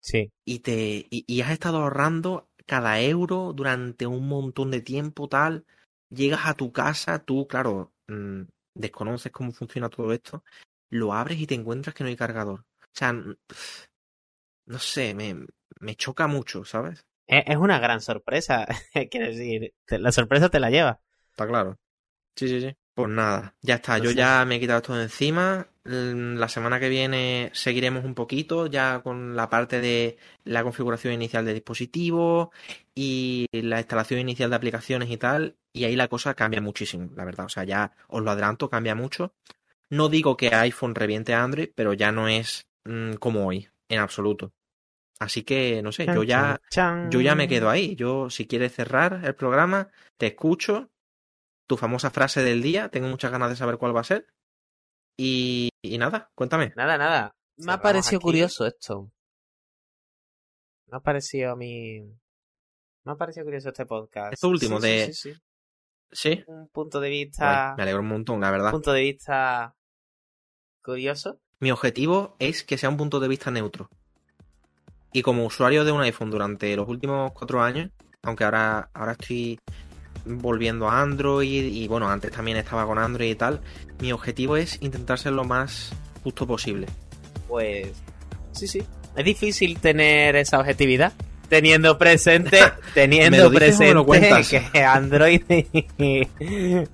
Sí. 0.05 0.31
y 0.45 0.59
te 0.59 1.07
y, 1.09 1.25
y 1.27 1.41
has 1.41 1.51
estado 1.51 1.79
ahorrando 1.79 2.47
cada 2.67 3.01
euro 3.01 3.53
durante 3.53 4.05
un 4.05 4.27
montón 4.27 4.69
de 4.71 4.81
tiempo 4.81 5.27
tal 5.27 5.65
llegas 6.09 6.41
a 6.45 6.53
tu 6.53 6.71
casa 6.71 7.23
tú 7.25 7.47
claro 7.47 7.91
mm, 8.07 8.43
desconoces 8.75 9.31
cómo 9.31 9.51
funciona 9.51 9.89
todo 9.89 10.13
esto 10.13 10.43
lo 10.91 11.13
abres 11.13 11.39
y 11.39 11.47
te 11.47 11.55
encuentras 11.55 11.95
que 11.95 12.03
no 12.03 12.09
hay 12.09 12.15
cargador 12.15 12.61
o 12.61 12.87
sea 12.93 13.13
no 13.13 14.79
sé 14.79 15.13
me, 15.13 15.35
me 15.79 15.95
choca 15.95 16.27
mucho 16.27 16.65
sabes 16.65 17.05
Es, 17.27 17.43
es 17.47 17.57
una 17.57 17.79
gran 17.79 18.01
sorpresa. 18.01 18.67
Quiero 19.09 19.27
decir, 19.27 19.73
la 19.87 20.11
sorpresa 20.11 20.49
te 20.49 20.59
la 20.59 20.69
lleva. 20.69 21.01
está 21.31 21.47
claro 21.47 21.77
sí 22.35 22.47
sí 22.47 22.61
sí 22.61 22.75
Pues 22.95 23.09
nada, 23.09 23.53
ya 23.61 23.75
está. 23.75 23.97
Yo 23.97 24.11
ya 24.11 24.45
me 24.45 24.55
he 24.55 24.59
quitado 24.59 24.77
esto 24.77 24.95
de 24.95 25.03
encima. 25.03 25.67
Mm, 25.83 26.37
La 26.37 26.47
semana 26.47 26.79
que 26.79 26.87
viene 26.87 27.51
seguiremos 27.53 28.05
un 28.05 28.15
poquito 28.15 28.67
ya 28.67 29.01
con 29.03 29.35
la 29.35 29.49
parte 29.49 29.81
de 29.81 30.17
la 30.45 30.63
configuración 30.63 31.13
inicial 31.13 31.43
del 31.43 31.55
dispositivo 31.55 32.51
y 32.95 33.47
la 33.51 33.79
instalación 33.79 34.21
inicial 34.21 34.49
de 34.49 34.55
aplicaciones 34.55 35.11
y 35.11 35.17
tal. 35.17 35.57
Y 35.73 35.83
ahí 35.83 35.97
la 35.97 36.07
cosa 36.07 36.33
cambia 36.35 36.61
muchísimo, 36.61 37.09
la 37.17 37.25
verdad. 37.25 37.47
O 37.47 37.49
sea, 37.49 37.65
ya 37.65 37.91
os 38.07 38.23
lo 38.23 38.31
adelanto, 38.31 38.69
cambia 38.69 38.95
mucho. 38.95 39.33
No 39.89 40.07
digo 40.07 40.37
que 40.37 40.55
iPhone 40.55 40.95
reviente 40.95 41.33
a 41.33 41.43
Android, 41.43 41.69
pero 41.75 41.93
ya 41.93 42.13
no 42.13 42.29
es 42.29 42.65
mm, 42.85 43.15
como 43.15 43.45
hoy, 43.45 43.67
en 43.89 43.99
absoluto. 43.99 44.53
Así 45.19 45.43
que, 45.43 45.81
no 45.81 45.91
sé, 45.91 46.05
yo 46.05 46.23
ya, 46.23 46.59
Chan, 46.69 47.11
yo 47.11 47.21
ya 47.21 47.35
me 47.35 47.47
quedo 47.47 47.69
ahí. 47.69 47.95
Yo, 47.95 48.29
si 48.29 48.47
quieres 48.47 48.73
cerrar 48.73 49.21
el 49.23 49.35
programa, 49.35 49.89
te 50.17 50.27
escucho. 50.27 50.89
Tu 51.67 51.77
famosa 51.77 52.09
frase 52.11 52.43
del 52.43 52.61
día, 52.61 52.89
tengo 52.89 53.07
muchas 53.07 53.31
ganas 53.31 53.49
de 53.49 53.55
saber 53.55 53.77
cuál 53.77 53.95
va 53.95 54.01
a 54.01 54.05
ser. 54.05 54.27
Y, 55.17 55.69
y 55.81 55.97
nada, 55.97 56.29
cuéntame. 56.35 56.73
Nada, 56.75 56.97
nada. 56.97 57.31
Me 57.57 57.71
ha 57.73 57.81
parecido 57.81 58.17
aquí. 58.17 58.23
curioso 58.23 58.65
esto. 58.65 59.11
Me 60.87 60.97
ha 60.97 60.99
parecido 60.99 61.51
a 61.51 61.55
mí. 61.55 62.01
Me 63.05 63.11
ha 63.11 63.15
parecido 63.15 63.45
curioso 63.45 63.69
este 63.69 63.85
podcast. 63.85 64.33
Esto 64.33 64.49
último 64.49 64.79
Sí, 64.81 64.87
sí, 64.87 64.93
de- 64.93 65.13
sí, 65.13 65.33
sí. 65.33 65.39
¿Sí? 66.11 66.43
Un 66.47 66.67
punto 66.69 66.99
de 66.99 67.09
vista. 67.09 67.73
me 67.75 67.83
alegro 67.83 68.01
un 68.01 68.07
montón, 68.07 68.39
la 68.41 68.51
verdad. 68.51 68.71
punto 68.71 68.93
de 68.93 69.01
vista 69.01 69.75
curioso. 70.83 71.39
Mi 71.59 71.71
objetivo 71.71 72.35
es 72.39 72.63
que 72.63 72.77
sea 72.77 72.89
un 72.89 72.97
punto 72.97 73.19
de 73.19 73.27
vista 73.27 73.49
neutro. 73.51 73.89
Y 75.11 75.21
como 75.23 75.45
usuario 75.45 75.83
de 75.83 75.91
un 75.91 76.01
iPhone 76.01 76.29
durante 76.29 76.75
los 76.75 76.87
últimos 76.87 77.31
cuatro 77.31 77.61
años, 77.61 77.89
aunque 78.21 78.43
ahora, 78.43 78.89
ahora 78.93 79.13
estoy 79.13 79.57
volviendo 80.25 80.89
a 80.89 81.01
Android 81.01 81.65
y 81.65 81.87
bueno, 81.87 82.09
antes 82.09 82.31
también 82.31 82.57
estaba 82.57 82.85
con 82.85 82.97
Android 82.97 83.29
y 83.29 83.35
tal, 83.35 83.61
mi 83.99 84.11
objetivo 84.11 84.57
es 84.57 84.81
intentar 84.81 85.19
ser 85.19 85.33
lo 85.33 85.43
más 85.43 85.91
justo 86.23 86.47
posible. 86.47 86.87
Pues. 87.47 87.89
Sí, 88.51 88.67
sí. 88.67 88.83
Es 89.15 89.25
difícil 89.25 89.79
tener 89.79 90.35
esa 90.35 90.59
objetividad. 90.59 91.13
Teniendo 91.49 91.97
presente, 91.97 92.59
¿Me 92.85 92.91
teniendo 92.93 93.51
presente 93.51 94.61
que 94.73 94.83
Android 94.83 95.41
y, 95.99 96.27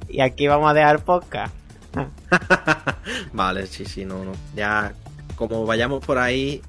y 0.10 0.22
aquí 0.22 0.48
vamos 0.48 0.70
a 0.70 0.74
dejar 0.74 1.04
podcast. 1.04 1.54
vale, 3.34 3.68
sí, 3.68 3.86
sí, 3.86 4.06
no, 4.06 4.24
no. 4.24 4.34
Ya, 4.56 4.94
como 5.36 5.66
vayamos 5.66 6.06
por 6.06 6.18
ahí, 6.18 6.62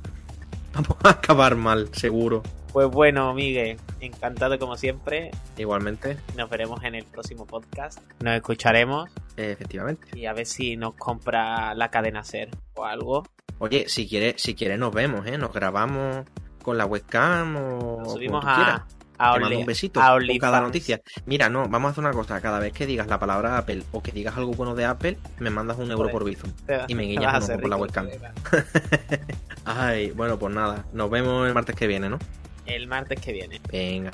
vamos 0.72 0.96
a 1.02 1.10
acabar 1.10 1.56
mal, 1.56 1.88
seguro. 1.92 2.42
Pues 2.72 2.88
bueno, 2.88 3.34
Miguel, 3.34 3.76
encantado 4.00 4.58
como 4.58 4.76
siempre. 4.76 5.30
Igualmente, 5.58 6.16
Nos 6.36 6.48
veremos 6.48 6.82
en 6.84 6.94
el 6.94 7.04
próximo 7.04 7.46
podcast. 7.46 8.00
Nos 8.22 8.34
escucharemos 8.34 9.10
efectivamente. 9.36 10.08
y 10.18 10.24
a 10.26 10.32
ver 10.32 10.46
si 10.46 10.76
nos 10.76 10.94
compra 10.94 11.74
la 11.74 11.90
cadena 11.90 12.24
Ser 12.24 12.48
o 12.74 12.84
algo. 12.84 13.24
Oye, 13.58 13.88
si 13.88 14.08
quieres, 14.08 14.40
si 14.40 14.54
quieres 14.54 14.78
nos 14.78 14.92
vemos, 14.92 15.26
¿eh? 15.26 15.36
Nos 15.36 15.52
grabamos 15.52 16.24
con 16.62 16.78
la 16.78 16.86
webcam 16.86 17.56
o 17.56 17.60
Nos 17.98 17.98
como 17.98 18.10
subimos 18.10 18.40
tú 18.40 18.46
quieras. 18.46 18.80
a, 19.18 19.30
a, 19.30 19.34
Te 19.34 19.40
mando 19.40 19.58
un 19.58 19.66
besito 19.66 20.00
a 20.00 20.16
con 20.18 20.38
cada 20.38 20.60
noticia. 20.62 21.00
Mira, 21.26 21.48
no, 21.50 21.68
vamos 21.68 21.88
a 21.88 21.92
hacer 21.92 22.04
una 22.04 22.12
cosa. 22.14 22.40
Cada 22.40 22.58
vez 22.58 22.72
que 22.72 22.86
digas 22.86 23.06
la 23.06 23.18
palabra 23.18 23.58
Apple 23.58 23.82
o 23.92 24.02
que 24.02 24.12
digas 24.12 24.34
algo 24.38 24.52
bueno 24.52 24.74
de 24.74 24.86
Apple, 24.86 25.18
me 25.38 25.50
mandas 25.50 25.76
un 25.76 25.90
euro 25.90 26.04
Joder. 26.04 26.12
por 26.12 26.24
Bizum. 26.24 26.50
Y 26.88 26.94
me 26.94 27.02
guiñas 27.02 27.34
a 27.34 27.38
un 27.38 27.50
ojo 27.50 27.60
por 27.60 27.68
la 27.70 27.76
webcam. 27.76 28.08
Ay, 29.66 30.10
bueno, 30.12 30.38
pues 30.38 30.54
nada. 30.54 30.86
Nos 30.94 31.10
vemos 31.10 31.46
el 31.46 31.54
martes 31.54 31.76
que 31.76 31.86
viene, 31.86 32.08
¿no? 32.08 32.18
El 32.66 32.86
martes 32.86 33.20
que 33.20 33.32
viene. 33.32 33.60
Venga. 33.70 34.10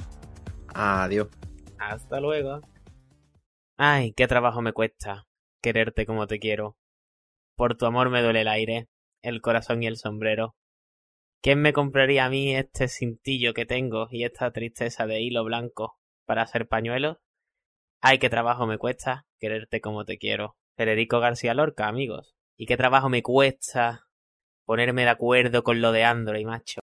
Adiós. 0.74 1.28
Hasta 1.78 2.20
luego. 2.20 2.60
Ay, 3.76 4.12
qué 4.12 4.26
trabajo 4.26 4.60
me 4.62 4.72
cuesta 4.72 5.26
quererte 5.62 6.06
como 6.06 6.26
te 6.26 6.38
quiero. 6.38 6.76
Por 7.56 7.76
tu 7.76 7.86
amor 7.86 8.10
me 8.10 8.22
duele 8.22 8.42
el 8.42 8.48
aire, 8.48 8.88
el 9.22 9.40
corazón 9.40 9.82
y 9.82 9.86
el 9.86 9.96
sombrero. 9.96 10.56
¿Quién 11.40 11.60
me 11.60 11.72
compraría 11.72 12.24
a 12.24 12.30
mí 12.30 12.54
este 12.54 12.88
cintillo 12.88 13.54
que 13.54 13.66
tengo 13.66 14.08
y 14.10 14.24
esta 14.24 14.50
tristeza 14.52 15.06
de 15.06 15.20
hilo 15.20 15.44
blanco 15.44 15.98
para 16.24 16.42
hacer 16.42 16.68
pañuelos? 16.68 17.18
Ay, 18.00 18.18
qué 18.18 18.28
trabajo 18.30 18.66
me 18.66 18.78
cuesta 18.78 19.26
quererte 19.38 19.80
como 19.80 20.04
te 20.04 20.18
quiero. 20.18 20.56
Federico 20.76 21.20
García 21.20 21.54
Lorca, 21.54 21.88
amigos. 21.88 22.36
Y 22.56 22.66
qué 22.66 22.76
trabajo 22.76 23.08
me 23.08 23.22
cuesta 23.22 24.08
ponerme 24.64 25.02
de 25.02 25.10
acuerdo 25.10 25.62
con 25.62 25.80
lo 25.80 25.92
de 25.92 26.04
Android, 26.04 26.44
macho. 26.44 26.76